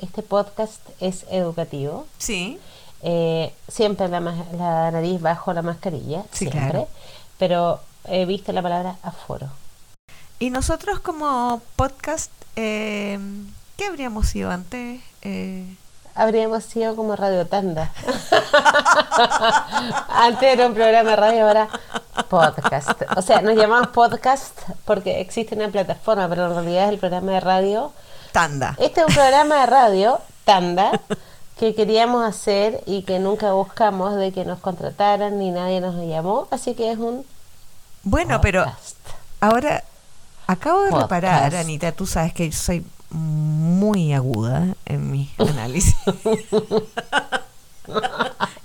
este 0.00 0.22
podcast 0.22 0.80
es 1.00 1.24
educativo. 1.30 2.06
Sí, 2.18 2.58
Eh, 3.04 3.52
siempre 3.66 4.06
la, 4.08 4.20
la 4.20 4.90
nariz 4.92 5.20
bajo 5.20 5.52
la 5.52 5.62
mascarilla, 5.62 6.22
Sí, 6.30 6.46
siempre. 6.48 6.60
claro. 6.70 6.88
Pero 7.36 7.80
he 8.04 8.26
visto 8.26 8.52
la 8.52 8.62
palabra 8.62 8.96
aforo. 9.02 9.48
Y 10.38 10.50
nosotros 10.50 11.00
como 11.00 11.60
podcast, 11.74 12.30
eh, 12.54 13.18
¿qué 13.76 13.86
habríamos 13.86 14.28
sido 14.28 14.52
antes? 14.52 15.00
Eh, 15.22 15.66
Habríamos 16.14 16.64
sido 16.64 16.94
como 16.94 17.16
Radio 17.16 17.46
Tanda. 17.46 17.90
Antes 20.08 20.52
era 20.52 20.66
un 20.66 20.74
programa 20.74 21.10
de 21.10 21.16
radio, 21.16 21.46
ahora 21.46 21.68
podcast. 22.28 22.90
O 23.16 23.22
sea, 23.22 23.40
nos 23.40 23.56
llamamos 23.56 23.88
podcast 23.88 24.58
porque 24.84 25.20
existe 25.20 25.54
una 25.54 25.68
plataforma, 25.68 26.28
pero 26.28 26.46
en 26.48 26.54
realidad 26.54 26.84
es 26.84 26.90
el 26.90 26.98
programa 26.98 27.32
de 27.32 27.40
radio. 27.40 27.92
tanda. 28.32 28.74
Este 28.78 29.00
es 29.00 29.06
un 29.06 29.14
programa 29.14 29.60
de 29.60 29.66
radio, 29.66 30.20
Tanda, 30.44 31.00
que 31.58 31.74
queríamos 31.74 32.24
hacer 32.26 32.82
y 32.86 33.02
que 33.02 33.18
nunca 33.18 33.52
buscamos 33.52 34.16
de 34.16 34.32
que 34.32 34.44
nos 34.44 34.58
contrataran 34.58 35.38
ni 35.38 35.50
nadie 35.50 35.80
nos 35.80 35.94
llamó. 35.96 36.48
Así 36.50 36.74
que 36.74 36.92
es 36.92 36.98
un 36.98 37.24
Bueno, 38.02 38.40
pero 38.40 38.64
ahora 39.40 39.82
acabo 40.46 40.82
de 40.82 40.90
Podcast. 40.90 41.12
reparar, 41.12 41.54
Anita, 41.56 41.92
tú 41.92 42.06
sabes 42.06 42.32
que 42.34 42.50
yo 42.50 42.56
soy 42.56 42.84
muy 43.12 44.12
aguda 44.12 44.74
en 44.86 45.10
mi 45.10 45.30
análisis. 45.38 45.94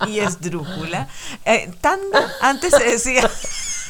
y 0.06 0.20
esdrújula. 0.20 1.08
Eh, 1.44 1.70
tanda, 1.80 2.32
antes 2.40 2.72
se 2.74 2.84
decía 2.84 3.28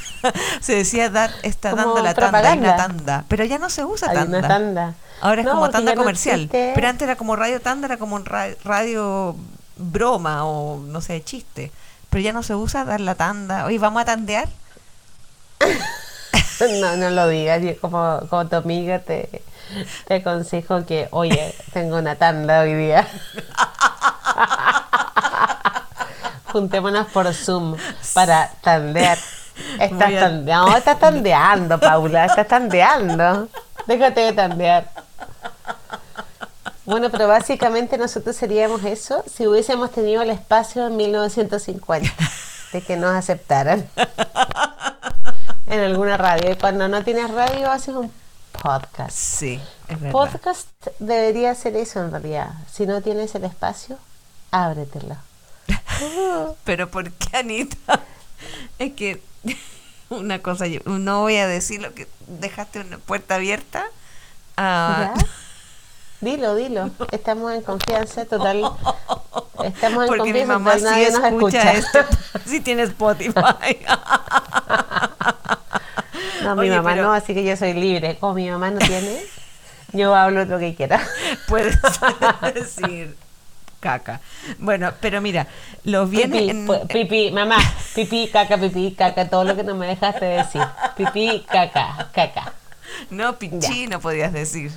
se 0.61 0.75
decía 0.75 1.11
dar, 1.11 1.31
está 1.43 1.71
Como 1.71 1.83
dando 1.85 2.03
la 2.03 2.15
tanda, 2.15 2.51
hay 2.51 2.59
una 2.59 2.77
tanda, 2.77 3.25
pero 3.29 3.45
ya 3.45 3.59
no 3.59 3.71
se 3.71 3.85
usa 3.85 4.11
Hay 4.11 4.17
tanda. 4.17 4.39
una 4.39 4.49
tanda. 4.49 4.95
Ahora 5.21 5.41
es 5.43 5.47
No, 5.47 5.53
como 5.55 5.71
tanda 5.71 5.95
no 5.95 6.01
comercial. 6.01 6.49
Pero 6.51 6.89
antes 6.89 7.03
era 7.07 7.17
como 7.17 7.37
radio 7.37 7.61
tanda, 7.61 7.87
era 7.87 7.97
como 7.99 8.19
radio 8.19 9.37
broma 9.77 10.45
o 10.45 10.79
no 10.79 11.01
sé, 11.01 11.23
chiste. 11.23 11.71
Pero 12.11 12.23
ya 12.23 12.33
no 12.33 12.43
se 12.43 12.55
usa 12.55 12.85
dar 12.85 13.01
la 13.01 13.15
tanda. 13.17 13.65
Oye, 13.67 13.79
¿vamos 13.79 14.03
a 14.03 14.05
tandear? 14.05 14.49
No, 16.81 16.97
no 16.97 17.11
lo 17.11 17.29
digas. 17.29 17.63
Como, 17.81 18.21
como 18.29 18.49
tu 18.49 18.57
amiga 18.57 18.99
te, 18.99 19.43
te 20.07 20.14
aconsejo 20.14 20.85
que, 20.87 21.09
oye, 21.11 21.55
tengo 21.73 21.97
una 21.97 22.16
tanda 22.16 22.61
hoy 22.61 22.75
día. 22.75 23.07
Juntémonos 26.53 27.07
por 27.09 27.33
Zoom 27.35 27.77
para 28.14 28.51
tandear. 28.62 29.19
Estás 29.81 30.14
tandeando, 30.14 30.71
no, 30.71 30.77
estás 30.77 30.99
tandeando, 30.99 31.79
Paula, 31.79 32.27
estás 32.27 32.47
tandeando. 32.47 33.49
Déjate 33.87 34.21
de 34.21 34.33
tandear. 34.33 34.89
Bueno, 36.85 37.11
pero 37.11 37.29
básicamente 37.29 37.99
nosotros 37.99 38.35
seríamos 38.35 38.83
eso 38.85 39.23
si 39.27 39.47
hubiésemos 39.47 39.91
tenido 39.91 40.23
el 40.23 40.31
espacio 40.31 40.87
en 40.87 40.97
1950, 40.97 42.11
de 42.73 42.81
que 42.81 42.97
nos 42.97 43.14
aceptaran 43.14 43.87
en 45.66 45.81
alguna 45.81 46.16
radio. 46.16 46.53
Y 46.53 46.57
cuando 46.57 46.89
no 46.89 47.05
tienes 47.05 47.31
radio, 47.31 47.71
haces 47.71 47.95
un 47.95 48.11
podcast. 48.63 49.17
Sí, 49.17 49.61
es 49.89 50.01
verdad. 50.01 50.13
Podcast 50.13 50.69
debería 50.99 51.55
ser 51.55 51.77
eso 51.77 52.01
en 52.01 52.11
realidad. 52.11 52.51
Si 52.71 52.87
no 52.87 53.01
tienes 53.03 53.35
el 53.35 53.45
espacio, 53.45 53.99
ábretelo. 54.51 55.17
Pero 56.65 56.89
¿por 56.91 57.11
qué, 57.13 57.37
Anita? 57.39 58.01
Es 58.79 58.93
que 58.95 59.23
una 60.11 60.41
cosa, 60.41 60.67
yo 60.67 60.81
no 60.87 61.21
voy 61.23 61.37
a 61.37 61.47
decir 61.47 61.81
lo 61.83 61.93
que 61.95 62.07
dejaste 62.27 62.81
una 62.81 62.99
puerta 62.99 63.37
abierta. 63.37 63.85
a- 64.57 65.15
¿Ya? 65.17 65.25
Dilo, 66.21 66.57
dilo. 66.57 66.91
Estamos 67.13 67.53
en 67.53 67.63
confianza 67.63 68.25
total. 68.25 68.69
Estamos 69.63 70.03
en 70.03 70.09
porque 70.09 70.33
mi 70.33 70.41
confianza 70.45 70.47
mamá 70.59 70.73
total. 70.73 70.79
sí 70.81 70.85
Nadie 70.85 71.11
nos 71.13 71.25
escucha 71.25 71.73
escucha. 71.73 72.01
esto. 72.01 72.17
Sí 72.45 72.61
tiene 72.61 72.83
Spotify. 72.83 73.79
No, 76.43 76.57
mi 76.57 76.71
mamá 76.71 76.91
pero- 76.93 77.05
no, 77.05 77.12
así 77.12 77.35
que 77.35 77.45
yo 77.45 77.57
soy 77.57 77.75
libre. 77.75 78.16
Como 78.19 78.35
mi 78.35 78.51
mamá 78.51 78.71
no 78.71 78.79
tiene, 78.79 79.19
yo 79.93 80.14
hablo 80.14 80.45
lo 80.45 80.59
que 80.59 80.75
quiera. 80.75 81.01
Puedes 81.49 81.79
decir 82.55 83.16
caca. 83.81 84.21
Bueno, 84.59 84.93
pero 85.01 85.21
mira, 85.21 85.47
los 85.85 86.11
bienes 86.11 86.41
Pipí, 86.41 86.51
en- 86.51 86.89
pipí, 86.89 87.31
mamá, 87.31 87.59
pipí, 87.95 88.29
caca, 88.29 88.59
pipí, 88.59 88.93
caca, 88.97 89.29
todo 89.29 89.45
lo 89.45 89.55
que 89.55 89.62
no 89.62 89.75
me 89.77 89.87
dejaste 89.87 90.25
decir. 90.25 90.62
Pipí, 90.97 91.45
caca, 91.51 92.09
caca. 92.12 92.53
no 93.11 93.39
pichí 93.39 93.87
no 93.87 94.01
podías 94.01 94.33
decir. 94.33 94.73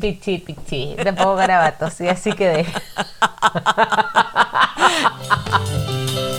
Pichi, 0.00 0.38
pichi. 0.38 0.94
Tampoco 1.02 1.36
garabatos, 1.36 1.98
y 2.02 2.08
así 2.08 2.32
quedé. 2.32 2.66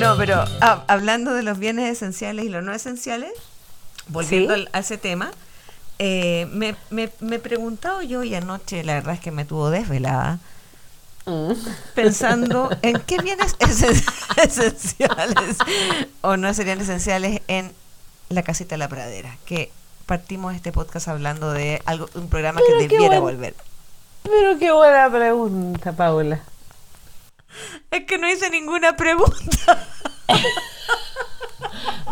No, 0.00 0.16
pero 0.16 0.44
ah, 0.60 0.84
hablando 0.88 1.32
de 1.34 1.42
los 1.42 1.58
bienes 1.58 1.90
esenciales 1.90 2.44
y 2.44 2.48
los 2.48 2.62
no 2.64 2.72
esenciales, 2.72 3.32
volviendo 4.08 4.54
Sí. 4.56 4.66
a 4.72 4.78
ese 4.80 4.98
tema, 4.98 5.30
eh, 5.98 6.48
me, 6.52 6.74
me, 6.90 7.10
me 7.20 7.36
he 7.36 7.38
preguntado 7.38 8.02
yo 8.02 8.24
y 8.24 8.34
anoche, 8.34 8.82
la 8.84 8.94
verdad 8.94 9.14
es 9.14 9.20
que 9.20 9.30
me 9.30 9.44
tuvo 9.44 9.70
desvelada, 9.70 10.38
Mm. 11.26 11.52
pensando 11.94 12.70
en 12.82 12.98
qué 13.00 13.18
bienes 13.18 13.54
esen- 13.58 14.04
esenciales 14.42 15.58
o 16.22 16.38
no 16.38 16.52
serían 16.54 16.80
esenciales 16.80 17.42
en 17.46 17.72
la 18.30 18.42
casita 18.42 18.70
de 18.74 18.78
la 18.78 18.88
pradera, 18.88 19.36
que 19.44 19.70
partimos 20.06 20.54
este 20.54 20.72
podcast 20.72 21.08
hablando 21.08 21.52
de 21.52 21.82
algo 21.84 22.08
un 22.14 22.28
programa 22.30 22.60
Pero 22.66 22.78
que 22.78 22.88
debiera 22.88 23.20
buen- 23.20 23.36
volver. 23.36 23.54
Pero 24.22 24.58
qué 24.58 24.72
buena 24.72 25.10
pregunta, 25.10 25.92
Paula. 25.92 26.40
Es 27.90 28.04
que 28.04 28.18
no 28.18 28.28
hice 28.28 28.50
ninguna 28.50 28.96
pregunta. 28.96 29.86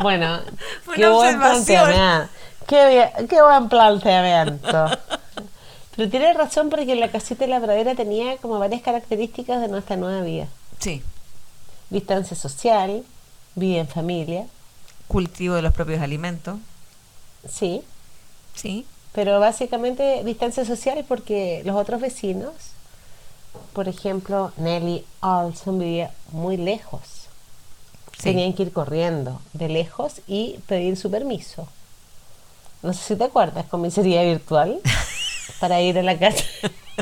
Bueno, 0.01 0.41
Fue 0.85 0.95
qué 0.95 1.09
buen 1.09 1.39
planteamiento. 1.39 2.29
Qué, 2.69 3.11
qué 3.29 3.43
buen 3.43 3.69
planteamiento. 3.69 4.87
Pero 5.97 6.09
tienes 6.09 6.37
razón 6.37 6.71
porque 6.71 6.95
la 6.95 7.11
casita 7.11 7.45
de 7.45 7.51
la 7.51 7.61
pradera 7.61 7.97
tenía 7.97 8.37
como 8.37 8.59
varias 8.61 8.83
características 8.83 9.61
de 9.61 9.67
nuestra 9.69 9.97
nueva 9.97 10.23
vida. 10.23 10.47
Sí, 10.79 11.03
Distancia 11.91 12.37
social, 12.37 13.03
vida 13.57 13.81
en 13.81 13.89
familia, 13.89 14.47
cultivo 15.09 15.55
de 15.57 15.63
los 15.63 15.73
propios 15.75 16.01
alimentos. 16.01 16.59
sí, 17.49 17.83
Sí, 18.55 18.87
pero 19.13 19.41
básicamente 19.41 20.23
distancia 20.25 20.65
social 20.65 21.05
porque 21.09 21.63
los 21.65 21.75
otros 21.77 22.01
vecinos, 22.01 22.53
por 23.73 23.89
ejemplo, 23.89 24.53
Nelly 24.57 25.05
Olson 25.21 25.79
vivía 25.79 26.13
muy 26.33 26.57
lejos. 26.57 27.01
sí. 28.17 28.23
Tenían 28.25 28.53
que 28.53 28.63
ir 28.65 28.73
corriendo 28.73 29.41
de 29.53 29.69
lejos 29.69 30.21
y 30.27 30.59
pedir 30.67 30.97
su 30.97 31.11
permiso. 31.11 31.69
No 32.83 32.93
sé 32.93 33.01
si 33.03 33.17
te 33.17 33.25
acuerdas, 33.25 33.67
comisaría 33.67 34.23
virtual 34.23 34.81
para 35.61 35.81
ir 35.81 35.99
a 35.99 36.03
la 36.03 36.19
casa 36.19 36.45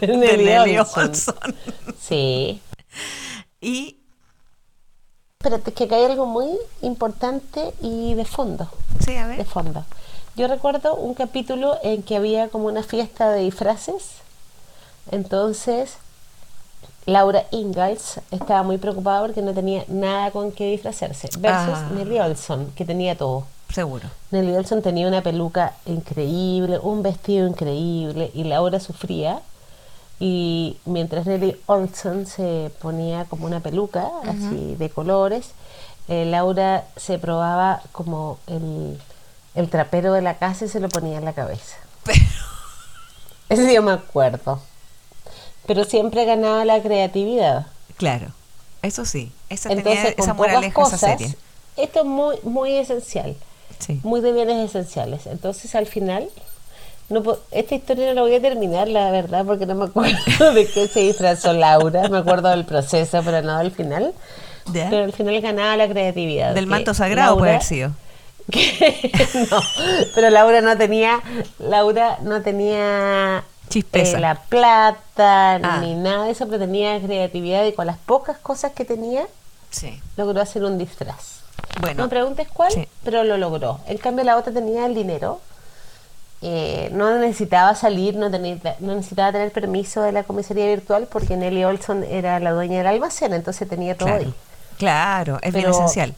de 0.01 0.07
de 0.07 0.17
Nelly, 0.17 0.45
Nelly 0.45 0.79
Olson. 0.79 1.11
Olson. 1.11 1.35
Sí. 2.01 2.61
Y 3.61 3.99
Pero 5.39 5.57
es 5.57 5.63
que 5.75 5.85
acá 5.85 5.97
hay 5.97 6.05
algo 6.05 6.27
muy 6.27 6.49
importante 6.83 7.73
y 7.81 8.15
de 8.15 8.25
fondo. 8.25 8.69
sí, 9.01 9.17
a 9.17 9.27
de 9.29 9.37
ver. 9.39 9.47
fondo. 9.47 9.85
Yo 10.37 10.49
recuerdo 10.49 10.95
un 10.97 11.15
capítulo 11.15 11.79
en 11.83 12.03
que 12.03 12.17
había 12.17 12.49
como 12.49 12.67
una 12.67 12.83
fiesta 12.83 13.31
de 13.31 13.41
disfraces. 13.43 14.03
Entonces, 15.11 15.97
Laura 17.07 17.45
Ingalls 17.53 18.21
estaba 18.31 18.63
muy 18.65 18.79
preocupada 18.79 19.21
porque 19.23 19.41
no 19.43 19.55
tenía 19.55 19.85
nada 19.89 20.31
con 20.33 20.51
qué 20.53 20.71
disfrazarse. 20.73 21.29
Versus 21.39 21.75
Ah. 21.79 21.89
Nelly 21.95 22.19
Olson, 22.19 22.73
que 22.75 22.85
tenía 22.85 23.17
todo. 23.17 23.45
Seguro. 23.73 24.09
Nelly 24.33 24.57
Olson 24.57 24.83
tenía 24.83 25.07
una 25.09 25.23
peluca 25.23 25.75
increíble, 25.87 26.79
un 26.79 27.03
vestido 27.03 27.47
increíble, 27.47 28.31
y 28.35 28.45
Laura 28.45 28.81
sufría. 28.81 29.41
Y 30.19 30.79
mientras 30.85 31.27
Nelly 31.27 31.61
Olson 31.67 32.27
se 32.27 32.71
ponía 32.81 33.25
como 33.27 33.47
una 33.47 33.61
peluca, 33.61 34.09
así 34.25 34.75
de 34.77 34.89
colores, 34.91 35.51
eh, 36.09 36.25
Laura 36.25 36.85
se 36.97 37.19
probaba 37.19 37.83
como 37.93 38.39
el, 38.47 38.99
el 39.55 39.69
trapero 39.69 40.13
de 40.13 40.23
la 40.23 40.39
casa 40.39 40.65
y 40.65 40.69
se 40.69 40.81
lo 40.81 40.89
ponía 40.89 41.19
en 41.19 41.25
la 41.25 41.35
cabeza. 41.35 41.77
Pero 42.05 42.19
Eso 43.49 43.71
yo 43.71 43.83
me 43.83 43.93
acuerdo. 43.93 44.59
Pero 45.67 45.85
siempre 45.85 46.25
ganaba 46.25 46.65
la 46.65 46.81
creatividad. 46.81 47.67
claro, 47.97 48.27
eso 48.83 49.05
sí. 49.05 49.33
Esa 49.49 49.71
Entonces, 49.73 50.01
tenía 50.03 50.15
con 50.17 50.25
esa 50.25 50.35
moraleja 50.35 50.67
esa 50.69 50.75
cosas, 50.75 51.01
serie. 51.01 51.35
esto 51.77 52.01
es 52.01 52.05
muy, 52.07 52.37
muy 52.43 52.77
esencial. 52.77 53.37
Sí. 53.79 54.01
muy 54.05 54.21
de 54.23 54.33
bienes 54.33 54.71
esenciales. 54.71 55.27
Entonces 55.27 55.75
al 55.75 55.87
final, 55.87 56.29
no 57.11 57.23
esta 57.51 57.75
historia 57.75 58.07
no 58.07 58.15
la 58.15 58.23
voy 58.23 58.35
a 58.35 58.41
terminar, 58.41 58.89
la 58.89 59.11
verdad, 59.11 59.45
porque 59.45 59.67
no 59.67 59.75
me 59.75 59.85
acuerdo 59.87 60.15
de 60.55 60.67
qué 60.67 60.89
se 60.89 61.01
disfrazó 61.01 61.53
Laura, 61.53 62.09
me 62.09 62.19
acuerdo 62.19 62.49
del 62.51 62.65
proceso, 62.65 63.21
pero 63.25 63.43
no 63.43 63.59
del 63.59 63.73
final. 63.73 64.15
Ya. 64.73 64.89
Pero 64.91 65.05
al 65.05 65.13
final 65.13 65.41
ganaba 65.41 65.77
la 65.77 65.89
creatividad. 65.89 66.55
Del 66.55 66.67
manto 66.67 66.95
sagrado 66.95 67.37
puede 67.39 67.53
Laura- 67.53 67.57
haber 67.57 67.63
sido. 67.69 67.91
que- 68.51 69.11
no, 69.51 69.61
pero 70.15 70.31
Laura 70.31 70.61
no 70.63 70.77
tenía, 70.79 71.21
Laura 71.59 72.19
no 72.23 72.41
tenía 72.43 73.45
Chispeza. 73.69 74.19
eh, 74.19 74.21
la 74.21 74.35
plata 74.37 75.55
Ah. 75.57 75.79
ni 75.81 75.95
nada 75.95 76.25
de 76.25 76.31
eso, 76.33 76.47
pero 76.47 76.59
tenía 76.61 77.01
creatividad 77.01 77.65
y 77.65 77.73
con 77.73 77.87
las 77.87 77.99
pocas 77.99 78.39
cosas 78.39 78.73
que 78.73 78.85
tenía 78.85 79.27
Sí. 79.71 80.01
logró 80.17 80.41
hacer 80.41 80.65
un 80.65 80.79
disfraz. 80.79 81.41
Bueno, 81.81 82.05
No 82.05 82.09
preguntes 82.09 82.49
cuál, 82.53 82.71
sí. 82.73 82.89
pero 83.05 83.25
lo 83.25 83.37
logró. 83.37 83.81
En 83.87 83.99
cambio, 83.99 84.25
la 84.25 84.37
otra 84.37 84.53
tenía 84.53 84.87
el 84.87 84.95
dinero. 84.95 85.41
eh, 86.43 86.91
no 86.93 87.17
necesitaba 87.19 87.75
salir, 87.75 88.15
no, 88.15 88.31
tenía, 88.31 88.59
no 88.81 88.95
necesitaba 88.95 89.33
tener 89.33 89.51
permiso 89.53 90.03
de 90.03 90.13
la 90.13 90.23
comisaría 90.23 90.67
virtual 90.67 91.09
porque 91.11 91.35
Nelly 91.35 91.65
Olson 91.65 92.05
era 92.05 92.39
la 92.41 92.53
dueña 92.53 92.77
del 92.79 92.87
almacén, 92.89 93.33
entonces 93.33 93.67
tenía 93.67 93.97
todo 93.97 94.09
claro. 94.11 94.25
ahí. 94.27 94.35
Claro, 94.77 95.39
es 95.41 95.53
bien 95.55 95.65
Pero- 95.65 95.75
esencial. 95.75 96.15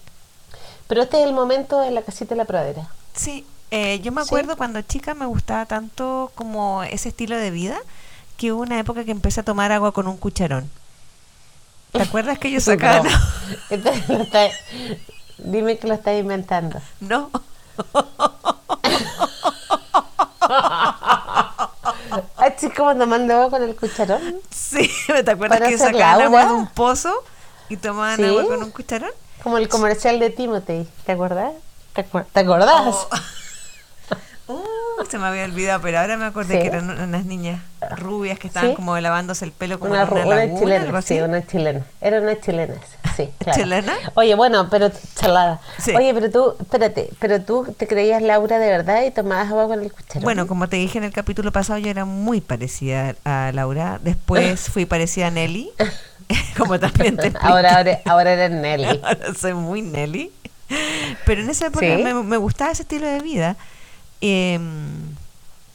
Pero 0.89 1.03
este 1.03 1.21
es 1.21 1.25
el 1.27 1.33
momento 1.35 1.79
de 1.81 1.93
la 1.93 2.03
casita 2.03 2.31
de 2.31 2.37
la 2.37 2.47
pradera. 2.47 2.89
Sí, 3.15 3.47
eh, 3.71 4.01
yo 4.01 4.13
me 4.13 4.23
Sí. 4.23 4.29
acuerdo 4.29 4.57
cuando 4.57 4.81
chica 4.83 5.15
me 5.15 5.27
gustaba 5.27 5.67
tanto 5.67 6.31
como 6.35 6.83
ese 6.85 7.09
estilo 7.11 7.37
de 7.37 7.51
vida 7.51 7.77
que 8.37 8.53
hubo 8.53 8.63
una 8.63 8.79
época 8.79 9.05
que 9.05 9.11
empecé 9.11 9.41
a 9.41 9.45
tomar 9.45 9.73
agua 9.73 9.93
con 9.93 10.07
un 10.07 10.17
cucharón. 10.17 10.71
¿Te 11.93 12.03
acuerdas 12.03 12.39
que 12.39 12.51
lo 12.51 12.57
está- 12.59 14.51
dime 15.39 15.79
que 15.79 15.87
lo 15.89 15.95
estás 15.95 16.19
inventando. 16.19 16.81
No. 17.01 17.31
Así 22.37 22.71
como 22.71 22.97
tomando 22.97 23.35
agua 23.35 23.51
con 23.51 23.63
el 23.63 23.77
cucharón. 23.77 24.41
Sí, 24.51 24.91
¿te 25.07 25.31
acuerdas 25.31 25.61
que 25.61 25.79
sacaban 25.79 26.23
agua 26.23 26.47
de 26.47 26.53
un 26.53 26.67
pozo 26.69 27.13
y 27.69 27.77
tomaban 27.77 28.17
Sí. 28.17 28.25
agua 28.25 28.47
con 28.47 28.63
un 28.63 28.71
cucharón? 28.71 29.11
Como 29.43 29.59
el 29.59 29.69
comercial 29.69 30.19
de 30.19 30.31
Timothy. 30.31 30.89
¿Te 31.07 31.13
acuerdas? 31.13 31.53
¿Te, 31.95 32.05
acuer- 32.09 32.27
¿te 32.33 32.41
Oh, 34.51 35.05
se 35.09 35.19
me 35.19 35.27
había 35.27 35.45
olvidado, 35.45 35.81
pero 35.83 35.99
ahora 36.01 36.17
me 36.17 36.25
acordé 36.25 36.55
Sí. 36.57 36.63
que 36.63 36.69
eran 36.69 36.89
unas 36.91 37.25
niñas 37.27 37.61
rubias 37.99 38.39
que 38.39 38.47
estaban 38.49 38.71
Sí. 38.71 38.77
como 38.77 38.99
lavándose 38.99 39.45
el 39.45 39.53
pelo 39.53 39.79
como 39.79 39.93
Una, 39.93 40.05
una, 40.05 40.25
una 40.25 40.37
laguna, 40.37 40.59
chilena, 40.61 40.85
algo 40.85 40.97
así. 40.97 41.15
sí, 41.17 41.21
una 41.21 41.47
chilena. 41.47 41.85
Era 42.01 42.21
una 42.21 42.41
chilena, 42.41 42.75
sí, 43.17 43.29
claro. 43.39 43.59
¿Chilena? 43.63 43.93
Oye, 44.15 44.35
bueno, 44.35 44.69
pero 44.71 44.91
chalada. 45.15 45.61
Sí. 45.79 45.95
Oye, 45.95 46.15
pero 46.15 46.31
tú, 46.31 46.55
espérate, 46.61 47.11
pero 47.21 47.43
tú 47.43 47.75
te 47.77 47.87
creías 47.87 48.23
Laura 48.23 48.59
de 48.59 48.69
verdad 48.69 49.03
y 49.05 49.11
tomabas 49.11 49.49
agua 49.49 49.67
con 49.69 49.83
el 49.83 49.93
cucharón. 49.93 50.23
Bueno, 50.23 50.47
como 50.47 50.69
te 50.69 50.77
dije 50.77 50.97
en 50.99 51.05
el 51.05 51.13
capítulo 51.13 51.53
pasado, 51.53 51.79
yo 51.79 51.91
era 51.91 52.05
muy 52.07 52.41
parecida 52.41 53.15
a 53.25 53.51
Laura. 53.53 53.99
Después 54.03 54.61
fui 54.73 54.87
parecida 54.87 55.27
a 55.27 55.31
Nelly, 55.31 55.71
como 56.57 56.81
también 56.81 57.17
te 57.17 57.27
expliqué. 57.29 57.47
ahora, 57.53 57.77
ahora, 57.77 58.01
ahora 58.07 58.33
eres 58.33 58.51
Nelly. 58.51 59.01
Ahora 59.03 59.35
soy 59.39 59.53
muy 59.55 59.83
Nelly. 59.83 60.33
Pero 61.25 61.43
en 61.43 61.49
esa 61.51 61.67
época 61.69 61.87
me, 61.87 62.13
me 62.15 62.37
gustaba 62.39 62.71
ese 62.73 62.83
estilo 62.83 63.07
de 63.07 63.21
vida. 63.21 63.57
Em, 64.21 65.15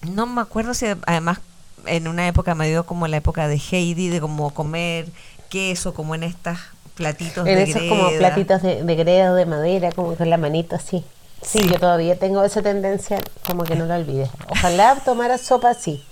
no 0.01 0.25
me 0.25 0.41
acuerdo 0.41 0.73
si 0.73 0.85
además 1.05 1.39
en 1.85 2.07
una 2.07 2.27
época 2.27 2.55
me 2.55 2.67
dio 2.67 2.85
como 2.85 3.07
la 3.07 3.17
época 3.17 3.47
de 3.47 3.55
Heidi, 3.71 4.09
de 4.09 4.19
como 4.21 4.53
comer 4.53 5.07
queso, 5.49 5.93
como 5.93 6.15
en 6.15 6.23
estas 6.23 6.59
platitos 6.95 7.47
En 7.47 7.55
de 7.55 7.63
esos 7.63 7.81
como 7.83 8.09
platitos 8.17 8.61
de, 8.61 8.83
de 8.83 8.95
greda 8.95 9.33
de 9.33 9.45
madera, 9.45 9.91
como 9.91 10.15
con 10.15 10.29
la 10.29 10.37
manito 10.37 10.75
así. 10.75 11.03
Sí, 11.41 11.59
Sí. 11.59 11.69
yo 11.69 11.77
todavía 11.79 12.17
tengo 12.17 12.43
esa 12.43 12.61
tendencia, 12.61 13.19
como 13.45 13.63
que 13.65 13.75
no 13.75 13.85
lo 13.85 13.95
olvides. 13.95 14.29
Ojalá 14.49 14.95
tomara 15.03 15.37
sopa 15.37 15.71
así. 15.71 16.03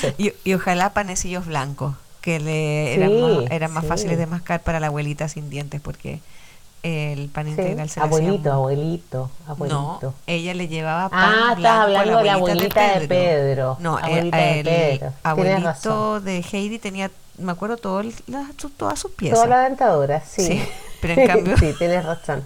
Sí. 0.00 0.08
Y, 0.18 0.32
y 0.50 0.54
ojalá 0.54 0.92
panecillos 0.92 1.46
blancos, 1.46 1.94
que 2.20 2.40
le 2.40 2.94
Sí, 2.94 3.00
eran 3.00 3.20
más, 3.20 3.50
eran 3.50 3.72
más 3.72 3.84
fáciles 3.86 4.18
de 4.18 4.26
mascar 4.26 4.62
para 4.62 4.80
la 4.80 4.88
abuelita 4.88 5.28
sin 5.28 5.48
dientes, 5.50 5.80
porque 5.80 6.20
el 6.82 7.28
pan 7.28 7.44
Sí. 7.44 7.50
integral 7.50 7.88
se 7.88 8.00
le 8.00 8.06
hacía 8.06 8.18
Abuelito, 8.18 8.52
abuelito, 8.52 9.30
abuelito. 9.46 9.98
No, 10.02 10.14
ella 10.26 10.54
le 10.54 10.68
llevaba 10.68 11.08
pan 11.10 11.20
Ah, 11.34 11.54
estás 11.56 11.78
hablando 11.78 12.16
de 12.18 12.24
la 12.24 12.32
abuelita 12.34 12.98
de 12.98 13.08
Pedro. 13.08 13.76
No, 13.80 13.98
eh, 13.98 14.22
de 14.24 14.30
Pedro. 14.30 15.12
Abuelito 15.22 16.20
de 16.20 16.44
Heidi 16.52 16.78
tenía, 16.78 17.10
me 17.38 17.52
acuerdo, 17.52 17.76
todo 17.76 18.00
el- 18.00 18.14
todas 18.76 18.98
sus 18.98 19.10
piezas. 19.12 19.38
Toda 19.38 19.48
la 19.48 19.60
dentadura, 19.64 20.22
sí. 20.26 20.46
Sí, 20.46 20.62
pero 21.02 21.20
en 21.20 21.26
cambio- 21.26 21.56
sí, 21.58 21.74
tienes 21.78 22.04
razón. 22.04 22.44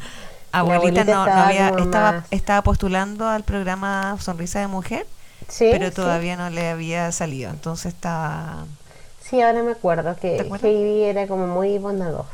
Abuelita, 0.53 1.05
no, 1.05 1.23
había, 1.23 1.69
estaba, 1.71 2.25
estaba 2.31 2.63
postulando 2.63 3.27
al 3.29 3.43
programa 3.43 4.17
Sonrisa 4.21 4.61
de 4.61 4.69
Mujer, 4.69 5.07
Sí, 5.49 5.69
pero 5.73 5.89
sí. 5.89 5.93
todavía 5.95 6.37
no 6.37 6.49
le 6.51 6.71
había 6.71 7.11
salido. 7.13 7.51
Entonces 7.51 7.93
estaba... 7.93 8.65
Sí, 9.21 9.41
ahora 9.43 9.63
me 9.63 9.73
acuerdo 9.73 10.15
¿Te 10.15 10.37
que? 10.39 10.51
Heidi 10.63 11.03
era 11.05 11.27
como 11.27 11.47
muy 11.47 11.79
bondadosa. 11.79 12.29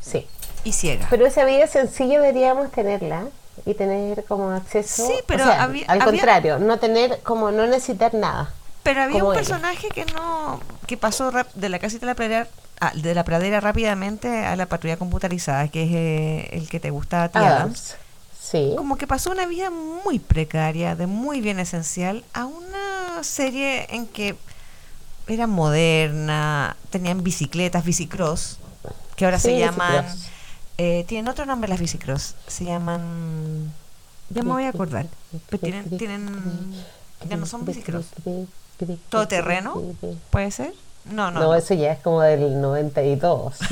Sí. 0.00 0.26
Y 0.64 0.72
ciega. 0.72 1.06
Pero 1.10 1.26
esa 1.26 1.44
vida 1.44 1.66
sencilla 1.66 2.20
deberíamos 2.20 2.70
tenerla 2.72 3.24
y 3.66 3.74
tener 3.74 4.24
como 4.24 4.50
acceso. 4.50 5.06
Sí, 5.06 5.14
pero 5.26 5.44
o 5.44 5.46
sea, 5.46 5.62
había- 5.62 5.84
al 5.88 6.00
había- 6.02 6.04
contrario, 6.12 6.58
no 6.58 6.78
tener 6.78 7.20
como 7.22 7.50
no 7.50 7.66
necesitar 7.66 8.14
nada. 8.14 8.52
Pero 8.82 9.02
había 9.02 9.22
un 9.24 9.34
personaje 9.34 9.88
que 9.88 10.04
no 10.06 10.60
que 10.86 10.96
pasó 10.96 11.30
rap- 11.30 11.52
de 11.54 11.68
la 11.68 11.78
casita 11.78 12.00
de 12.00 12.06
la 12.06 12.14
pradera 12.14 12.48
a- 12.80 12.92
de 12.94 13.14
la 13.14 13.24
pradera 13.24 13.60
rápidamente 13.60 14.46
a 14.46 14.54
la 14.56 14.66
patrulla 14.66 14.96
computarizada, 14.96 15.68
que 15.68 15.82
es 15.82 15.90
eh, 15.92 16.48
el 16.56 16.68
que 16.68 16.80
te 16.80 16.90
gusta 16.90 17.24
a 17.24 17.28
ti, 17.28 17.38
Adams. 17.38 17.50
Adams. 17.60 17.96
Sí. 18.40 18.72
Como 18.78 18.96
que 18.96 19.06
pasó 19.06 19.30
una 19.30 19.44
vida 19.46 19.68
muy 19.70 20.18
precaria, 20.20 20.94
de 20.94 21.06
muy 21.06 21.40
bien 21.42 21.58
esencial, 21.58 22.24
a 22.32 22.46
una 22.46 23.22
serie 23.22 23.86
en 23.94 24.06
que 24.06 24.36
era 25.26 25.46
moderna, 25.46 26.76
tenían 26.90 27.22
bicicletas, 27.22 27.84
bicicross, 27.84 28.58
que 29.16 29.24
ahora 29.26 29.38
se 29.38 29.58
llaman... 29.58 30.04
bicicross. 30.06 30.28
Eh, 30.78 31.04
tienen 31.06 31.28
otro 31.28 31.44
nombre 31.46 31.68
las 31.68 31.80
bicicross, 31.80 32.34
se 32.46 32.64
llaman... 32.64 33.72
Ya 34.30 34.42
me 34.42 34.50
voy 34.50 34.64
a 34.64 34.68
acordar, 34.70 35.06
pero 35.48 35.60
tienen... 35.60 35.98
tienen 35.98 36.84
ya 37.28 37.36
no 37.36 37.46
son 37.46 37.64
bicicross. 37.64 38.06
¿Todoterreno? 39.08 39.82
¿Puede 40.30 40.50
ser? 40.50 40.72
No, 41.04 41.30
no. 41.30 41.40
No, 41.40 41.54
eso 41.54 41.74
ya 41.74 41.92
es 41.92 41.98
como 42.00 42.20
del 42.20 42.60
92. 42.60 43.54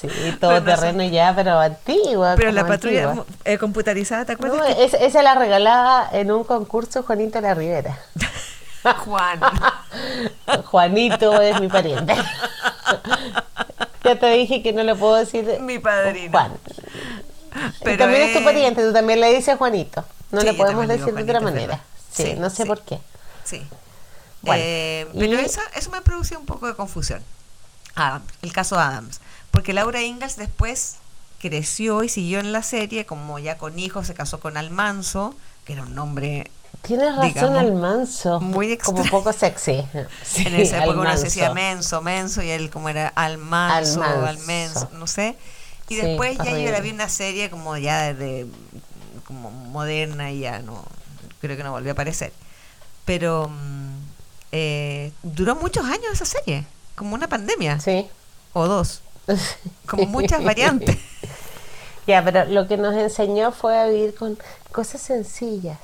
sí, 0.00 0.08
todo 0.40 0.50
Pero 0.52 0.60
no 0.60 0.64
terreno 0.66 1.04
ya, 1.04 1.32
pero 1.34 1.58
antigua. 1.58 2.34
Pero 2.36 2.52
la 2.52 2.66
patrulla 2.66 3.14
eh, 3.44 3.58
computarizada, 3.58 4.24
¿te 4.24 4.32
acuerdas? 4.32 4.58
No, 4.58 4.64
es- 4.64 4.94
esa 4.94 5.22
la 5.22 5.34
regalaba 5.34 6.08
en 6.12 6.30
un 6.30 6.44
concurso 6.44 7.02
Juanito 7.02 7.40
La 7.40 7.54
Rivera. 7.54 7.98
Juan. 9.04 9.40
Juanito 10.66 11.40
es 11.40 11.60
mi 11.60 11.68
pariente. 11.68 12.14
ya 14.04 14.18
te 14.18 14.26
dije 14.32 14.62
que 14.62 14.72
no 14.72 14.82
le 14.82 14.94
puedo 14.94 15.14
decir 15.16 15.58
Mi 15.60 15.78
padrino. 15.78 16.30
Juan. 16.30 16.52
Pero 17.82 17.98
también 17.98 18.22
es 18.22 18.36
tu 18.38 18.44
pariente, 18.44 18.82
tú 18.84 18.92
también 18.92 19.20
le 19.20 19.34
dices 19.34 19.56
Juanito. 19.56 20.04
No 20.30 20.40
Sí, 20.40 20.46
le 20.46 20.54
podemos 20.54 20.86
decir 20.86 21.12
de 21.12 21.22
otra 21.22 21.40
manera. 21.40 21.80
Sí, 22.12 22.22
Sí, 22.24 22.34
no 22.38 22.48
sé 22.50 22.62
sí. 22.62 22.68
por 22.68 22.80
qué. 22.82 22.98
Sí. 23.44 23.62
Bueno, 24.42 24.62
Eh, 24.64 25.06
y- 25.12 25.18
pero 25.18 25.38
eso, 25.38 25.60
eso 25.74 25.90
me 25.90 26.00
producía 26.00 26.38
un 26.38 26.46
poco 26.46 26.66
de 26.66 26.74
confusión. 26.74 27.22
Adams, 27.94 28.24
el 28.42 28.52
caso 28.52 28.78
Adams. 28.78 29.20
Porque 29.50 29.72
Laura 29.72 30.00
Ingalls 30.02 30.36
después 30.36 30.96
creció 31.40 32.02
y 32.04 32.08
siguió 32.08 32.38
en 32.38 32.52
la 32.52 32.62
serie, 32.62 33.04
como 33.04 33.38
ya 33.38 33.58
con 33.58 33.78
hijos, 33.78 34.06
se 34.06 34.14
casó 34.14 34.38
con 34.40 34.56
Almanzo, 34.56 35.34
que 35.64 35.72
era 35.72 35.82
un 35.82 35.94
nombre 35.94 36.50
Tienes 36.82 37.14
razón, 37.14 37.28
digamos, 37.34 37.58
Almanzo. 37.58 38.40
muy 38.40 38.76
Como 38.78 38.98
extraño. 39.00 39.10
poco 39.10 39.32
sexy. 39.32 39.84
Sí, 40.24 40.46
en 40.46 40.54
esa 40.56 40.82
época 40.84 41.00
uno 41.00 41.16
se 41.16 41.24
decía 41.24 41.52
menso, 41.54 42.00
menso, 42.02 42.42
y 42.42 42.50
él 42.50 42.70
como 42.70 42.88
era 42.88 43.08
almanzo, 43.08 44.02
Almanzo. 44.02 44.26
almenso, 44.26 44.90
no 44.94 45.06
sé. 45.06 45.36
Y 45.88 45.94
Sí, 45.96 46.00
después 46.02 46.38
ya 46.38 46.44
yo 46.44 46.50
horrible. 46.52 46.72
la 46.72 46.80
vi 46.80 46.90
una 46.90 47.08
serie 47.08 47.50
como 47.50 47.76
ya 47.76 48.12
de, 48.12 48.14
de- 48.14 48.46
como 49.26 49.50
moderna 49.50 50.30
y 50.32 50.40
ya 50.40 50.60
no, 50.60 50.84
creo 51.40 51.56
que 51.56 51.62
no 51.64 51.72
volvió 51.72 51.90
a 51.90 51.92
aparecer. 51.92 52.32
Pero 53.04 53.48
mm, 53.48 53.94
eh, 54.52 55.12
duró 55.22 55.56
muchos 55.56 55.84
años 55.84 56.06
esa 56.12 56.24
serie, 56.24 56.64
como 56.96 57.14
una 57.14 57.28
pandemia, 57.28 57.78
Sí. 57.80 58.08
o 58.52 58.66
dos, 58.66 59.02
como 59.86 60.06
muchas 60.06 60.42
variantes. 60.42 60.96
Ya, 62.06 62.24
pero 62.24 62.44
lo 62.46 62.66
que 62.66 62.76
nos 62.76 62.94
enseñó 62.94 63.52
fue 63.52 63.78
a 63.78 63.86
vivir 63.86 64.14
con 64.14 64.38
cosas 64.72 65.00
sencillas. 65.00 65.78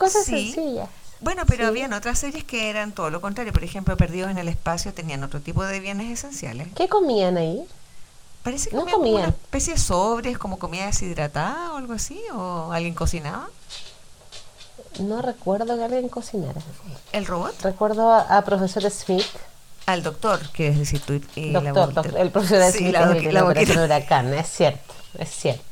Cosas 0.00 0.24
Sí. 0.24 0.52
sencillas. 0.54 0.88
Bueno, 1.20 1.42
pero 1.46 1.64
Sí. 1.64 1.68
habían 1.68 1.92
otras 1.92 2.18
series 2.18 2.42
que 2.44 2.70
eran 2.70 2.92
todo 2.92 3.10
lo 3.10 3.20
contrario. 3.20 3.52
Por 3.52 3.62
ejemplo, 3.62 3.94
Perdidos 3.98 4.30
en 4.30 4.38
el 4.38 4.48
Espacio 4.48 4.94
tenían 4.94 5.22
otro 5.22 5.40
tipo 5.40 5.62
de 5.62 5.78
bienes 5.78 6.10
esenciales. 6.10 6.68
¿Qué 6.74 6.88
comían 6.88 7.36
ahí? 7.36 7.62
Parece 8.42 8.70
que 8.70 8.76
No 8.76 8.82
comían 8.86 9.00
una 9.00 9.10
comían. 9.12 9.28
especie 9.30 9.74
de 9.74 9.78
sobres, 9.78 10.38
como 10.38 10.58
comida 10.58 10.86
deshidratada 10.86 11.74
o 11.74 11.76
algo 11.76 11.92
así, 11.92 12.18
o 12.34 12.72
alguien 12.72 12.94
cocinaba. 12.94 13.50
No 14.98 15.20
recuerdo 15.20 15.76
que 15.76 15.84
alguien 15.84 16.08
cocinara. 16.08 16.60
El 17.12 17.26
robot, 17.26 17.60
Recuerdo 17.62 18.10
a, 18.10 18.38
a 18.38 18.42
profesor 18.42 18.90
Smith, 18.90 19.26
al 19.86 20.02
doctor, 20.02 20.40
que 20.52 20.68
es 20.68 20.78
decir, 20.78 21.00
tú 21.02 21.20
y 21.36 21.50
la 21.50 21.60
doctor, 21.60 21.86
voz 21.86 21.94
doctor, 21.94 22.18
el 22.20 22.30
profesor 22.30 22.72
Sí, 22.72 22.78
Smith 22.78 22.92
la 22.92 23.08
de 23.08 23.22
la 23.22 23.32
la 23.32 23.44
operación 23.44 23.76
boquita. 23.76 23.84
huracán, 23.84 24.32
es 24.34 24.48
cierto, 24.48 24.94
es 25.18 25.30
cierto. 25.30 25.62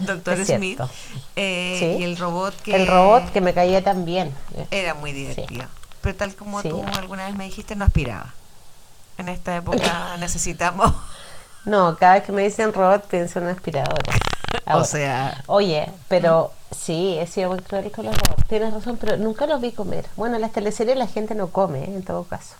Doctor 0.00 0.38
es 0.40 0.48
Smith. 0.48 0.76
cierto. 0.76 0.90
eh, 1.36 1.76
Sí. 1.78 2.02
Y 2.02 2.04
el 2.04 2.16
robot 2.16 2.54
que. 2.62 2.74
El 2.74 2.86
robot 2.86 3.30
que 3.32 3.40
me 3.40 3.54
caía 3.54 3.82
tan 3.82 4.04
bien. 4.04 4.34
Era 4.70 4.94
muy 4.94 5.12
divertido. 5.12 5.64
Pero 6.00 6.16
tal 6.16 6.34
como 6.34 6.60
Sí. 6.62 6.68
tú 6.68 6.82
alguna 6.96 7.26
vez 7.26 7.34
me 7.36 7.44
dijiste, 7.44 7.76
no 7.76 7.84
aspiraba. 7.84 8.34
En 9.18 9.28
esta 9.28 9.56
época 9.56 10.16
necesitamos. 10.20 10.92
No, 11.64 11.96
cada 11.96 12.14
vez 12.14 12.24
que 12.24 12.32
me 12.32 12.42
dicen 12.42 12.72
robot 12.72 13.06
pienso 13.06 13.38
en 13.38 13.44
una 13.46 13.54
aspiradora. 13.54 14.12
o 14.74 14.84
sea. 14.84 15.42
Oye, 15.46 15.88
pero 16.08 16.52
sí, 16.76 17.16
he 17.20 17.26
sido 17.26 17.50
muy 17.50 17.60
cruel 17.60 17.90
con 17.92 18.06
los 18.06 18.16
robots. 18.16 18.48
Tienes 18.48 18.74
razón, 18.74 18.96
pero 19.00 19.16
nunca 19.16 19.46
los 19.46 19.60
vi 19.60 19.70
comer. 19.72 20.06
Bueno, 20.16 20.34
en 20.36 20.40
las 20.42 20.52
teleseries 20.52 20.96
la 20.96 21.06
gente 21.06 21.34
no 21.36 21.48
come, 21.48 21.80
¿eh? 21.84 21.94
en 21.94 22.02
todo 22.04 22.24
caso. 22.24 22.54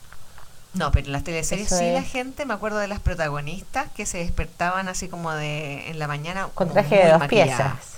No, 0.75 0.91
pero 0.91 1.07
en 1.07 1.13
las 1.13 1.23
teleseries 1.25 1.67
Eso 1.71 1.79
sí 1.79 1.91
la 1.91 2.03
gente, 2.03 2.47
me 2.47 2.55
acuerdo 2.55 2.79
de 2.79 2.89
las 2.89 2.99
protagonistas 3.01 3.91
que 3.95 4.07
se 4.07 4.19
despertaban 4.19 4.89
así 4.89 5.09
como 5.09 5.31
de 5.33 5.91
en 5.91 5.99
la 5.99 6.07
mañana. 6.09 6.49
Con 6.55 6.71
traje 6.71 6.97
de 6.97 7.11
dos 7.11 7.19
maquilladas. 7.21 7.57
piezas. 7.57 7.93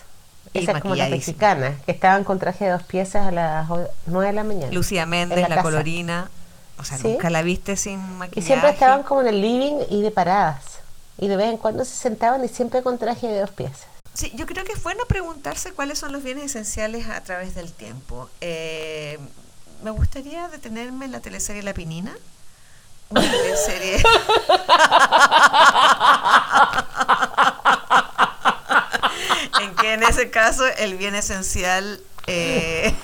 Y 0.53 0.59
Esas 0.61 0.81
como 0.83 0.95
las 0.95 1.11
mexicanas, 1.11 1.75
que 1.85 1.93
estaban 1.93 2.23
con 2.25 2.39
traje 2.39 2.65
de 2.67 2.71
dos 2.73 2.83
piezas 2.85 3.27
a 3.27 3.31
las 3.33 3.69
nueve 4.07 4.29
de 4.29 4.33
la 4.35 4.45
mañana. 4.45 4.73
Lucía 4.73 5.07
Méndez, 5.07 5.49
la, 5.49 5.63
colorina. 5.63 6.31
O 6.79 6.85
sea, 6.85 6.99
Sí. 6.99 7.09
nunca 7.09 7.31
la 7.31 7.43
viste 7.43 7.77
sin 7.77 7.95
Y 8.01 8.19
maquillaje. 8.19 8.47
siempre 8.47 8.71
estaban 8.71 9.03
como 9.05 9.21
en 9.23 9.29
el 9.29 9.41
living 9.41 9.79
y 9.91 10.03
de 10.03 10.11
paradas. 10.11 10.65
Y 11.19 11.29
de 11.29 11.37
vez 11.37 11.51
en 11.51 11.57
cuando 11.59 11.85
se 11.85 11.95
sentaban 11.95 12.45
y 12.45 12.49
siempre 12.49 12.83
con 12.83 12.99
traje 12.99 13.29
de 13.29 13.41
dos 13.41 13.51
piezas. 13.51 13.87
Sí, 14.15 14.33
yo 14.37 14.47
creo 14.47 14.65
que 14.65 14.73
es 14.73 14.83
bueno 14.83 15.05
preguntarse 15.07 15.73
cuáles 15.73 15.99
son 15.99 16.13
los 16.13 16.23
bienes 16.23 16.45
esenciales 16.47 17.09
a 17.09 17.21
través 17.23 17.55
del 17.55 17.73
tiempo. 17.73 18.29
Eh, 18.41 19.19
me 19.83 19.91
gustaría 19.91 20.49
detenerme 20.49 21.05
en 21.07 21.13
la 21.13 21.21
teleserie 21.21 21.63
La 21.63 21.75
Pinina. 21.75 22.13
Teleserie. 23.13 24.03
en 29.63 29.75
que 29.77 29.95
en 29.95 30.03
ese 30.03 30.31
caso 30.31 30.65
el 30.79 30.95
bien 30.97 31.15
esencial 31.15 32.01
eh, 32.27 32.95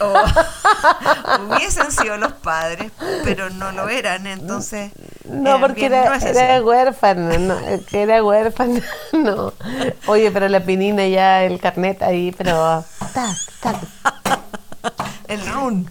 o- 0.00 0.14
hubiesen 1.54 1.92
sido 1.92 2.16
los 2.16 2.32
padres, 2.32 2.90
pero 3.24 3.50
no 3.50 3.70
lo 3.72 3.88
eran, 3.88 4.26
entonces. 4.26 4.92
No, 5.24 5.60
porque 5.60 5.88
bien 5.88 6.04
no 6.04 6.14
era, 6.14 6.30
era 6.30 6.62
huérfano, 6.62 7.38
no, 7.38 7.58
era 7.92 8.24
huérfano, 8.24 8.80
no. 9.12 9.52
Oye, 10.06 10.30
pero 10.30 10.48
la 10.48 10.60
pinina 10.60 11.06
ya, 11.06 11.44
el 11.44 11.60
carnet 11.60 12.02
ahí, 12.02 12.32
pero... 12.36 12.84
Tac, 13.12 13.36
tac. 13.60 13.76
El 15.28 15.46
run. 15.52 15.90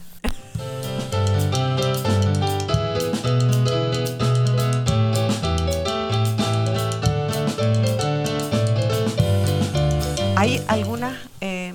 Hay 10.39 10.63
algunas 10.67 11.15
eh, 11.41 11.73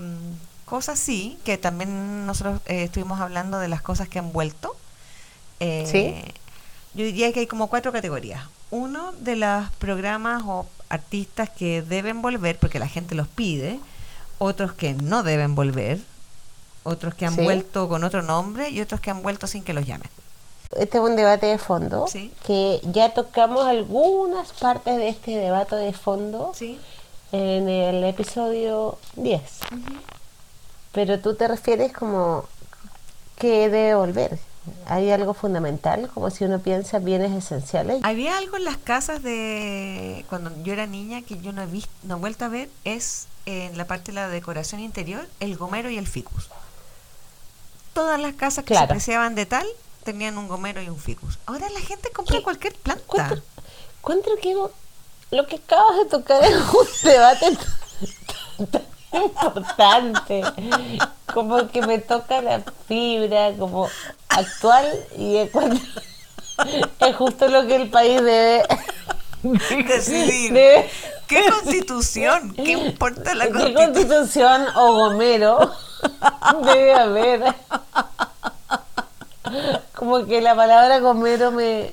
cosas, 0.65 0.99
sí, 0.99 1.39
que 1.45 1.59
también 1.59 2.27
nosotros 2.27 2.61
eh, 2.67 2.85
estuvimos 2.85 3.21
hablando 3.21 3.59
de 3.59 3.69
las 3.69 3.83
cosas 3.83 4.09
que 4.09 4.19
han 4.19 4.33
vuelto. 4.33 4.75
Eh, 5.61 5.87
Sí. 5.91 6.33
Yo 6.95 7.05
diría 7.05 7.33
que 7.33 7.41
hay 7.41 7.47
como 7.49 7.67
cuatro 7.69 7.91
categorías. 7.93 8.45
Uno 8.71 9.13
de 9.19 9.35
los 9.37 9.69
programas 9.79 10.43
o 10.47 10.65
artistas 10.89 11.51
que 11.51 11.83
deben 11.83 12.23
volver 12.23 12.57
porque 12.59 12.79
la 12.79 12.87
gente 12.89 13.15
los 13.17 13.27
pide, 13.27 13.81
otros 14.39 14.73
que 14.75 14.95
no 14.95 15.23
deben 15.25 15.55
volver, 15.57 15.99
otros 16.85 17.15
que 17.15 17.27
han 17.27 17.35
Sí. 17.35 17.43
vuelto 17.43 17.89
con 17.89 18.05
otro 18.05 18.23
nombre 18.23 18.71
y 18.71 18.81
otros 18.81 19.01
que 19.01 19.11
han 19.11 19.23
vuelto 19.23 19.47
sin 19.49 19.65
que 19.65 19.73
los 19.73 19.87
llamen. 19.87 20.09
Este 20.77 20.99
es 20.99 21.05
un 21.05 21.17
debate 21.17 21.47
de 21.47 21.59
fondo, 21.59 22.07
Sí. 22.09 22.33
que 22.47 22.81
ya 22.85 23.13
tocamos 23.13 23.65
algunas 23.67 24.53
partes 24.53 24.97
de 24.97 25.09
este 25.09 25.33
debate 25.33 25.75
de 25.77 25.93
fondo 25.93 26.53
Sí. 26.55 26.79
En 27.35 27.69
el 27.69 28.05
episodio 28.05 28.97
10. 29.17 29.41
Pero 30.93 31.19
tú 31.19 31.35
te 31.35 31.49
refieres 31.49 31.93
como 31.93 32.45
que 33.37 33.69
debe 33.69 33.97
volver. 33.97 34.39
¿Hay 34.87 35.11
algo 35.11 35.35
fundamental? 35.35 36.09
Como 36.15 36.31
si 36.31 36.45
uno 36.45 36.61
piensa 36.61 37.01
bienes 37.01 37.33
esenciales. 37.33 38.01
Había 38.05 38.39
algo 38.39 38.57
en 38.57 38.65
las 38.65 38.77
casas 38.77 39.21
de 39.23 40.25
cuando 40.29 40.53
yo 40.63 40.73
era 40.73 40.87
niña 40.87 41.23
que 41.23 41.39
yo 41.41 41.53
no 41.53 41.63
he 41.63 41.67
visto, 41.67 41.91
no 42.05 42.17
he 42.17 42.21
vuelto 42.21 42.45
a 42.45 42.49
ver, 42.49 42.71
es 42.85 43.27
en 43.47 43.77
la 43.77 43.87
parte 43.87 44.13
de 44.13 44.15
la 44.15 44.29
decoración 44.29 44.81
interior, 44.81 45.27
el 45.41 45.57
gomero 45.57 45.91
y 45.91 45.99
el 45.99 46.07
ficus. 46.07 46.49
Todas 47.95 48.21
las 48.21 48.35
casas 48.35 48.65
que 48.65 48.75
Claro. 48.75 48.87
se 48.87 48.93
apreciaban 48.93 49.35
de 49.35 49.47
tal 49.47 49.67
tenían 50.05 50.39
un 50.39 50.47
gomero 50.49 50.81
y 50.81 50.89
un 50.89 50.99
ficus. 50.99 51.39
Ahora 51.47 51.69
la 51.71 51.81
gente 51.81 52.11
compra 52.13 52.37
¿Qué? 52.39 52.43
cualquier 52.45 52.75
planta. 52.77 53.43
Encuentro 53.99 54.33
que 54.41 54.55
lo 55.31 55.47
que 55.47 55.57
acabas 55.57 55.97
de 55.99 56.05
tocar 56.07 56.43
es 56.45 56.55
un 56.55 56.87
debate 57.03 57.57
tan- 58.59 58.67
tan 58.69 58.83
importante. 59.33 60.43
Como 61.33 61.69
que 61.69 61.83
me 61.83 61.99
toca 61.99 62.41
la 62.43 62.61
fibra, 62.87 63.53
como 63.59 63.89
actual, 64.29 64.87
y 65.17 65.37
encuentro- 65.37 65.81
es 67.01 67.17
justo 67.17 67.49
lo 67.49 67.67
que 67.67 67.77
el 67.77 67.91
país 67.91 68.23
debe 68.23 68.63
Decidir. 69.43 70.53
debe- 70.53 70.91
¿Qué 71.27 71.51
constitución? 71.51 72.55
¿Qué 72.55 72.73
importa 72.73 73.35
la 73.35 73.47
¿Qué 73.47 73.53
constitución? 73.53 73.93
constitución 73.95 74.67
o 74.77 74.93
Gomero 74.93 75.73
debe 76.65 76.93
haber? 76.95 77.55
Como 79.95 80.27
que 80.27 80.41
la 80.41 80.55
palabra 80.55 80.99
Gomero 81.01 81.51
me, 81.51 81.93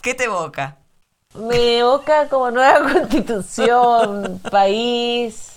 ¿Qué 0.00 0.14
te 0.14 0.24
evoca? 0.24 0.76
Me 1.34 1.78
evoca 1.78 2.28
como 2.28 2.50
nueva 2.50 2.92
constitución, 2.92 4.40
país, 4.50 5.52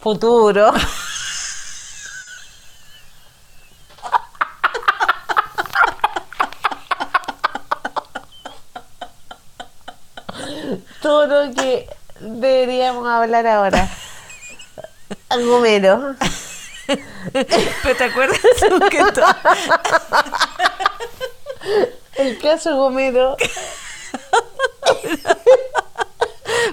futuro. 0.00 0.72
Todo 11.02 11.26
lo 11.26 11.54
que 11.54 11.88
deberíamos 12.20 13.06
hablar 13.06 13.46
ahora. 13.46 13.88
Gomero. 15.30 16.16
¿Pero 17.32 17.96
te 17.96 18.04
acuerdas 18.04 18.38
que 18.90 19.02
El 22.16 22.38
caso 22.38 22.76
Gomero. 22.76 23.36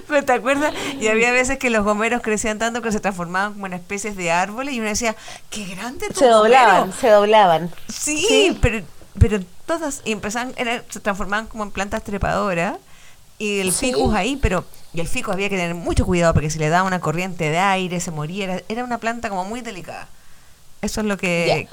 ¿Pero 0.08 0.24
te 0.24 0.32
acuerdas? 0.32 0.72
Y 1.00 1.08
había 1.08 1.30
veces 1.32 1.58
que 1.58 1.70
los 1.70 1.84
gomeros 1.84 2.22
crecían 2.22 2.58
tanto 2.58 2.82
que 2.82 2.90
se 2.92 3.00
transformaban 3.00 3.52
como 3.54 3.66
en 3.66 3.74
especies 3.74 4.16
de 4.16 4.30
árboles 4.30 4.74
y 4.74 4.80
uno 4.80 4.88
decía, 4.88 5.14
¡qué 5.50 5.64
grande 5.66 6.08
tu 6.08 6.20
Se 6.20 6.26
doblaban, 6.26 6.80
gomero! 6.80 6.98
se 7.00 7.08
doblaban. 7.08 7.70
Sí, 7.88 8.24
Sí. 8.28 8.58
pero 8.60 8.84
pero 9.18 9.40
todas 9.66 10.02
y 10.04 10.12
empezaban 10.12 10.54
era- 10.56 10.84
se 10.88 11.00
transformaban 11.00 11.46
como 11.48 11.64
en 11.64 11.70
plantas 11.72 12.04
trepadoras 12.04 12.76
y 13.38 13.58
el 13.60 13.72
Sí. 13.72 13.86
ficus 13.92 14.14
ahí, 14.14 14.36
pero 14.36 14.64
y 14.94 15.00
el 15.00 15.08
ficus 15.08 15.34
había 15.34 15.48
que 15.48 15.56
tener 15.56 15.74
mucho 15.74 16.06
cuidado 16.06 16.32
porque 16.34 16.50
si 16.50 16.58
le 16.58 16.68
daba 16.68 16.86
una 16.86 17.00
corriente 17.00 17.50
de 17.50 17.58
aire 17.58 17.98
se 18.00 18.10
moría, 18.12 18.44
era, 18.44 18.62
era 18.68 18.84
una 18.84 18.98
planta 18.98 19.28
como 19.28 19.44
muy 19.44 19.60
delicada. 19.60 20.08
Eso 20.82 21.00
es 21.00 21.06
lo 21.08 21.16
que 21.16 21.68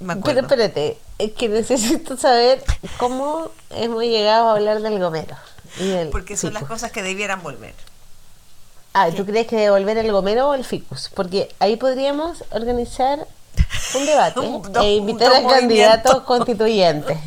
me 0.00 0.16
Pero 0.16 0.40
espérate, 0.40 0.98
es 1.18 1.32
que 1.32 1.48
necesito 1.48 2.16
saber 2.16 2.62
cómo 2.98 3.50
hemos 3.70 4.02
llegado 4.02 4.48
a 4.48 4.52
hablar 4.52 4.80
del 4.82 4.98
Gomero. 4.98 5.36
y 5.78 5.88
del 5.88 6.08
porque 6.08 6.36
son 6.36 6.54
las 6.54 6.64
cosas 6.64 6.90
que 6.90 7.02
debieran 7.02 7.42
volver. 7.42 7.74
Ah, 8.92 9.10
¿tú 9.10 9.24
crees 9.24 9.46
que 9.46 9.56
devolver 9.56 9.98
el 9.98 10.10
Gomero 10.10 10.48
o 10.48 10.54
el 10.54 10.64
ficus? 10.64 11.10
Porque 11.14 11.48
ahí 11.60 11.76
podríamos 11.76 12.42
organizar 12.50 13.24
un 13.94 14.06
debate 14.06 14.40
Un- 14.40 14.72
e 14.82 14.94
invitar 14.96 15.32
a 15.32 15.46
candidatos 15.46 16.22
constituyentes. 16.22 17.18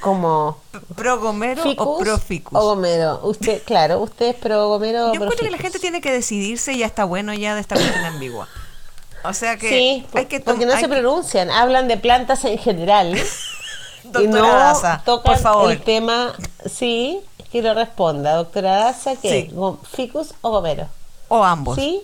Como 0.00 0.58
¿Pro 0.96 1.20
gomero 1.20 1.62
ficus 1.62 1.86
o 1.86 1.98
pro 1.98 2.18
ficus? 2.18 2.58
o 2.58 2.62
Gomero. 2.64 3.20
Usted, 3.22 3.62
claro, 3.64 4.00
usted 4.00 4.30
es 4.30 4.34
pro 4.34 4.66
Gomero 4.68 5.04
o 5.10 5.14
Yo 5.14 5.20
pro 5.20 5.24
encuentro 5.26 5.46
que 5.46 5.50
la 5.52 5.58
gente 5.58 5.78
tiene 5.78 6.00
que 6.00 6.10
decidirse 6.12 6.72
y 6.72 6.78
ya 6.78 6.86
está 6.86 7.04
bueno 7.04 7.32
ya 7.34 7.54
de 7.54 7.60
esta 7.60 7.76
cuestión 7.76 8.04
ambigua. 8.04 8.48
O 9.24 9.32
sea 9.32 9.56
que 9.56 9.68
Sí, 9.68 10.06
hay 10.14 10.26
que 10.26 10.40
porque 10.40 10.66
no 10.66 10.72
hay 10.72 10.80
se 10.80 10.88
que- 10.88 10.92
pronuncian, 10.94 11.50
hablan 11.50 11.88
de 11.88 11.96
plantas 11.96 12.44
en 12.44 12.58
general. 12.58 13.16
y 14.04 14.08
Doctora 14.08 14.28
no 14.42 14.48
Daza, 14.58 15.02
tocan 15.04 15.34
por 15.34 15.42
favor. 15.42 15.70
el 15.72 15.80
tema, 15.82 16.32
sí, 16.66 17.20
que 17.50 17.62
lo 17.62 17.72
responda. 17.74 18.34
Doctora 18.34 18.76
Daza. 18.76 19.12
Go- 19.52 19.78
¿Ficus 19.94 20.34
o 20.40 20.50
Gomero? 20.50 20.88
O 21.28 21.44
ambos. 21.44 21.76
¿Sí 21.76 22.02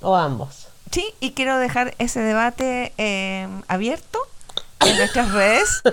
o 0.00 0.16
ambos? 0.16 0.66
Sí, 0.90 1.06
y 1.20 1.30
quiero 1.32 1.58
dejar 1.58 1.94
ese 1.98 2.20
debate 2.20 2.92
eh, 2.98 3.48
abierto 3.68 4.18
en 4.80 4.96
nuestras 4.98 5.30
redes. 5.32 5.80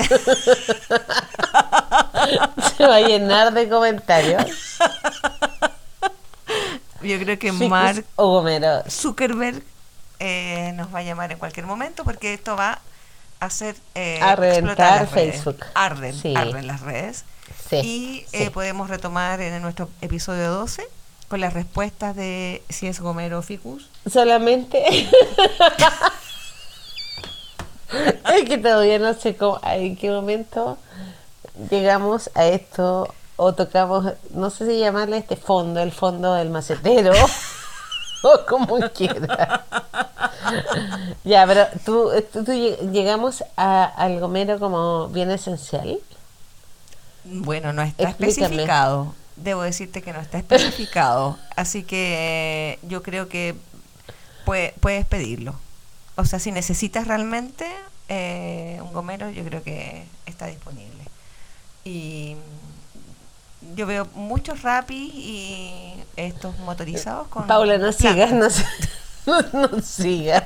Se 2.77 2.85
va 2.85 2.95
a 2.95 3.01
llenar 3.01 3.53
de 3.53 3.69
comentarios. 3.69 4.43
Yo 7.01 7.17
creo 7.19 7.39
que 7.39 7.51
¿Ficus 7.53 7.69
Mark 7.69 8.05
o 8.17 8.27
Gomero? 8.31 8.81
Zuckerberg 8.89 9.63
eh, 10.19 10.71
nos 10.75 10.93
va 10.93 10.99
a 10.99 11.03
llamar 11.03 11.31
en 11.31 11.37
cualquier 11.39 11.65
momento 11.65 12.03
porque 12.03 12.33
esto 12.33 12.55
va 12.55 12.79
a 13.39 13.45
hacer 13.45 13.75
eh, 13.95 14.19
A 14.21 14.35
reventar. 14.35 15.07
Facebook. 15.07 15.65
Arden, 15.73 16.13
Sí. 16.13 16.33
arden 16.35 16.67
las 16.67 16.81
redes. 16.81 17.23
Sí, 17.69 17.77
y 17.77 18.25
eh, 18.35 18.45
sí. 18.45 18.49
podemos 18.49 18.89
retomar 18.89 19.39
en 19.41 19.61
nuestro 19.61 19.89
episodio 20.01 20.51
12 20.51 20.83
con 21.27 21.39
las 21.39 21.53
respuestas 21.53 22.15
de 22.15 22.63
si 22.69 22.87
es 22.87 22.99
Gomero 22.99 23.39
o 23.39 23.41
Ficus. 23.41 23.89
Solamente. 24.11 24.83
es 28.35 28.43
que 28.47 28.57
todavía 28.57 28.99
no 28.99 29.13
sé 29.13 29.35
cómo, 29.35 29.59
en 29.63 29.95
qué 29.95 30.09
momento 30.09 30.77
llegamos 31.69 32.29
a 32.35 32.45
esto 32.47 33.13
o 33.35 33.53
tocamos, 33.53 34.13
no 34.31 34.49
sé 34.49 34.65
si 34.65 34.79
llamarle 34.79 35.17
este 35.17 35.35
fondo, 35.37 35.79
el 35.81 35.91
fondo 35.91 36.33
del 36.33 36.49
macetero 36.49 37.13
o 38.21 38.39
como 38.47 38.77
quiera. 38.91 39.63
ya, 41.23 41.45
pero 41.47 41.67
tú, 41.85 42.11
tú- 42.31 42.43
tú 42.43 42.51
lleg- 42.51 42.91
llegamos 42.91 43.43
a, 43.55 43.85
al 43.85 44.19
gomero 44.19 44.59
como 44.59 45.07
bien 45.09 45.31
esencial. 45.31 45.99
Bueno, 47.25 47.73
no 47.73 47.81
está 47.81 48.03
Explícame. 48.09 48.45
especificado. 48.45 49.13
Debo 49.35 49.61
decirte 49.61 50.01
que 50.01 50.11
no 50.13 50.19
está 50.19 50.37
especificado. 50.37 51.37
Así 51.55 51.83
que 51.83 52.79
yo 52.83 53.03
creo 53.03 53.29
que 53.29 53.55
pue- 54.45 54.73
puedes 54.79 55.05
pedirlo. 55.05 55.55
O 56.15 56.25
sea, 56.25 56.39
si 56.39 56.51
necesitas 56.51 57.07
realmente 57.07 57.65
eh, 58.09 58.79
un 58.81 58.91
gomero, 58.91 59.29
yo 59.29 59.43
creo 59.45 59.63
que 59.63 60.05
está 60.25 60.47
disponible. 60.47 61.03
Y 61.85 62.35
yo 63.75 63.85
veo 63.85 64.07
muchos 64.13 64.61
rapis 64.63 65.11
y 65.13 65.93
estos 66.15 66.57
motorizados 66.59 67.27
con. 67.27 67.47
Paula, 67.47 67.77
no 67.77 67.91
sigas, 67.91 68.31
no, 68.31 68.49
si- 68.49 68.63
no, 69.25 69.41
no 69.67 69.81
sigas. 69.81 70.43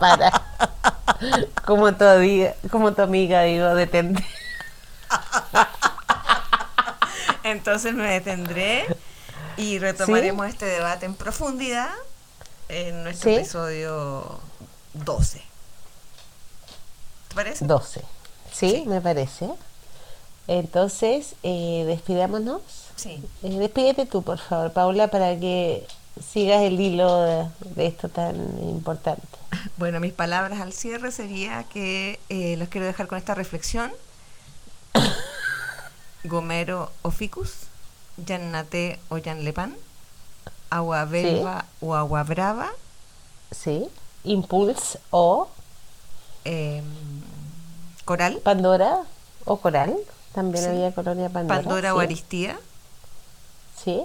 Para. 0.00 0.32
Como 1.64 1.94
tu, 1.94 2.04
amiga- 2.04 2.54
como 2.70 2.92
tu 2.92 3.02
amiga, 3.02 3.42
digo, 3.42 3.74
detente. 3.74 4.24
Entonces 7.42 7.94
me 7.94 8.10
detendré 8.10 8.86
y 9.56 9.78
retomaremos 9.78 10.46
este 10.48 10.64
debate 10.66 11.06
en 11.06 11.14
profundidad 11.14 11.90
en 12.68 13.04
nuestro 13.04 13.30
Sí. 13.30 13.36
episodio 13.36 14.40
12. 14.94 15.42
¿Te 17.28 17.34
parece? 17.34 17.64
12. 17.66 18.00
¿Sí? 18.52 18.70
Sí. 18.70 18.84
Me 18.86 19.00
parece. 19.00 19.50
Entonces, 20.48 21.34
eh, 21.42 21.84
despidámonos. 21.86 22.62
Sí. 22.96 23.22
Eh, 23.42 23.58
despídete 23.58 24.06
tú, 24.06 24.22
por 24.22 24.38
favor, 24.38 24.72
Paula, 24.72 25.08
para 25.08 25.38
que 25.38 25.86
sigas 26.32 26.62
el 26.62 26.80
hilo 26.80 27.22
de, 27.22 27.48
de 27.74 27.86
esto 27.86 28.08
tan 28.08 28.36
importante. 28.68 29.22
Bueno, 29.76 30.00
mis 30.00 30.12
palabras 30.12 30.60
al 30.60 30.72
cierre 30.72 31.10
sería 31.10 31.64
que 31.64 32.18
eh, 32.28 32.56
los 32.56 32.68
quiero 32.68 32.86
dejar 32.86 33.06
con 33.06 33.18
esta 33.18 33.34
reflexión. 33.34 33.92
Gomero 36.24 36.90
o 37.02 37.10
ficus, 37.10 37.52
Yannate 38.16 38.98
o 39.08 39.18
Yanlepan, 39.18 39.76
agua 40.70 41.04
belva 41.04 41.66
o 41.80 41.94
agua 41.94 42.22
brava, 42.24 42.70
¿Sí? 43.54 43.86
Impulse 44.24 44.98
o 45.10 45.48
em, 46.44 46.84
coral, 48.04 48.40
Pandora 48.42 49.02
o 49.44 49.56
Coral. 49.56 49.94
También 50.34 50.64
Sí. 50.64 50.70
había 50.70 50.92
colonia 50.92 51.28
Pandora. 51.28 51.60
Pandora 51.62 51.94
o 51.94 51.98
sí. 52.00 52.04
Aristía, 52.06 52.58
Sí. 53.82 54.02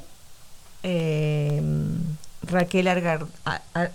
em, 0.84 2.18
Raquel 2.44 2.88
Argar- 2.88 3.28
a- 3.46 3.62
a- 3.74 3.90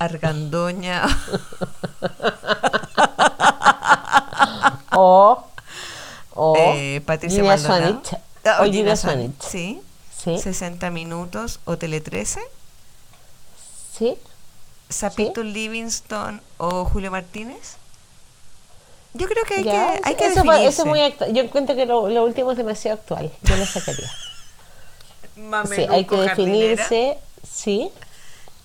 Argandoña 0.00 1.02
O, 4.92 5.44
o 6.34 6.54
eh, 6.56 7.02
Patricia 7.04 7.42
Gina 7.42 7.56
Maldonado. 7.56 8.02
Ah, 8.44 8.62
O 8.62 8.64
Gina 8.70 8.96
Swanich. 8.96 9.40
Sí. 9.40 9.80
Sí. 10.16 10.38
60 10.38 10.90
minutos 10.90 11.60
o 11.64 11.76
Tele 11.78 12.00
13. 12.00 12.40
Sí. 13.96 14.16
Sapito 14.88 15.42
Livingston 15.42 16.40
o 16.56 16.84
Julio 16.84 17.10
Martínez. 17.10 17.76
Yo 19.14 19.26
creo 19.26 19.44
que 19.44 19.54
hay 19.54 19.64
Ya, 19.64 19.94
que, 19.94 20.00
hay 20.04 20.14
que 20.16 20.26
eso, 20.26 20.42
definirse. 20.42 20.82
es 20.82 20.86
muy 20.86 21.00
actu- 21.00 21.32
Yo 21.32 21.42
encuentro 21.42 21.74
que 21.74 21.86
lo, 21.86 22.08
lo 22.08 22.24
último 22.24 22.52
es 22.52 22.58
demasiado 22.58 22.98
actual. 22.98 23.32
Yo 23.42 23.56
lo 23.56 23.66
sacaría. 23.66 24.10
Sí, 25.34 25.86
hay 25.88 26.04
que 26.04 26.16
jardinera. 26.16 26.28
definirse. 26.82 27.18
Sí. 27.50 27.90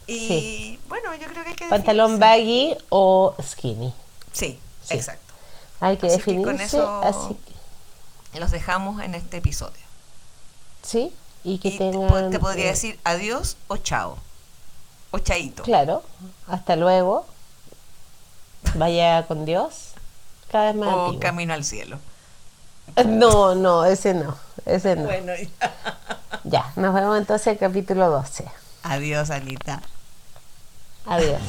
Y 0.08 0.28
sí. 0.28 0.80
bueno, 0.90 1.16
yo 1.16 1.28
creo 1.28 1.44
que 1.44 1.50
hay 1.52 1.56
que 1.56 1.68
Pantalón 1.68 2.20
definirse. 2.20 2.74
baggy 2.76 2.86
o 2.90 3.36
skinny. 3.42 3.94
Sí, 4.32 4.60
Sí. 4.84 4.94
exacto. 4.96 5.34
Hay 5.80 5.98
que 5.98 6.08
Así 6.08 6.18
que 6.18 6.24
con 6.36 6.58
definirse. 6.58 6.78
eso- 6.78 7.02
Así 7.04 7.36
que- 8.32 8.40
Los 8.40 8.52
dejamos 8.52 9.02
en 9.02 9.16
este 9.16 9.38
episodio. 9.38 9.82
sí. 10.82 11.14
Y 11.46 11.58
que 11.60 11.68
Y 11.70 11.78
tengan. 11.78 12.32
te 12.32 12.40
podría 12.40 12.66
eh, 12.66 12.70
decir 12.70 12.98
adiós 13.04 13.58
o 13.68 13.76
chao. 13.78 14.18
O 15.12 15.20
chaito. 15.20 15.64
Claro. 15.64 16.02
Hasta 16.48 16.76
luego. 16.78 17.26
Vaya 18.76 19.26
con 19.28 19.44
Dios. 19.46 19.93
Cada 20.54 20.66
vez 20.68 20.76
más. 20.76 20.88
o 20.88 21.02
antiguo. 21.08 21.20
camino 21.20 21.54
al 21.54 21.64
cielo. 21.66 21.98
No, 23.06 23.56
no, 23.56 23.84
ese 23.86 24.14
no. 24.14 24.38
Ese 24.66 24.96
no. 24.96 25.04
Bueno, 25.04 25.34
Ya, 26.44 26.72
nos 26.76 26.94
vemos 26.94 27.18
entonces 27.18 27.48
en 27.48 27.54
el 27.54 27.60
capítulo 27.60 28.10
12. 28.10 28.46
adiós, 28.84 29.30
Anita. 29.32 29.82
Adiós. 31.06 31.42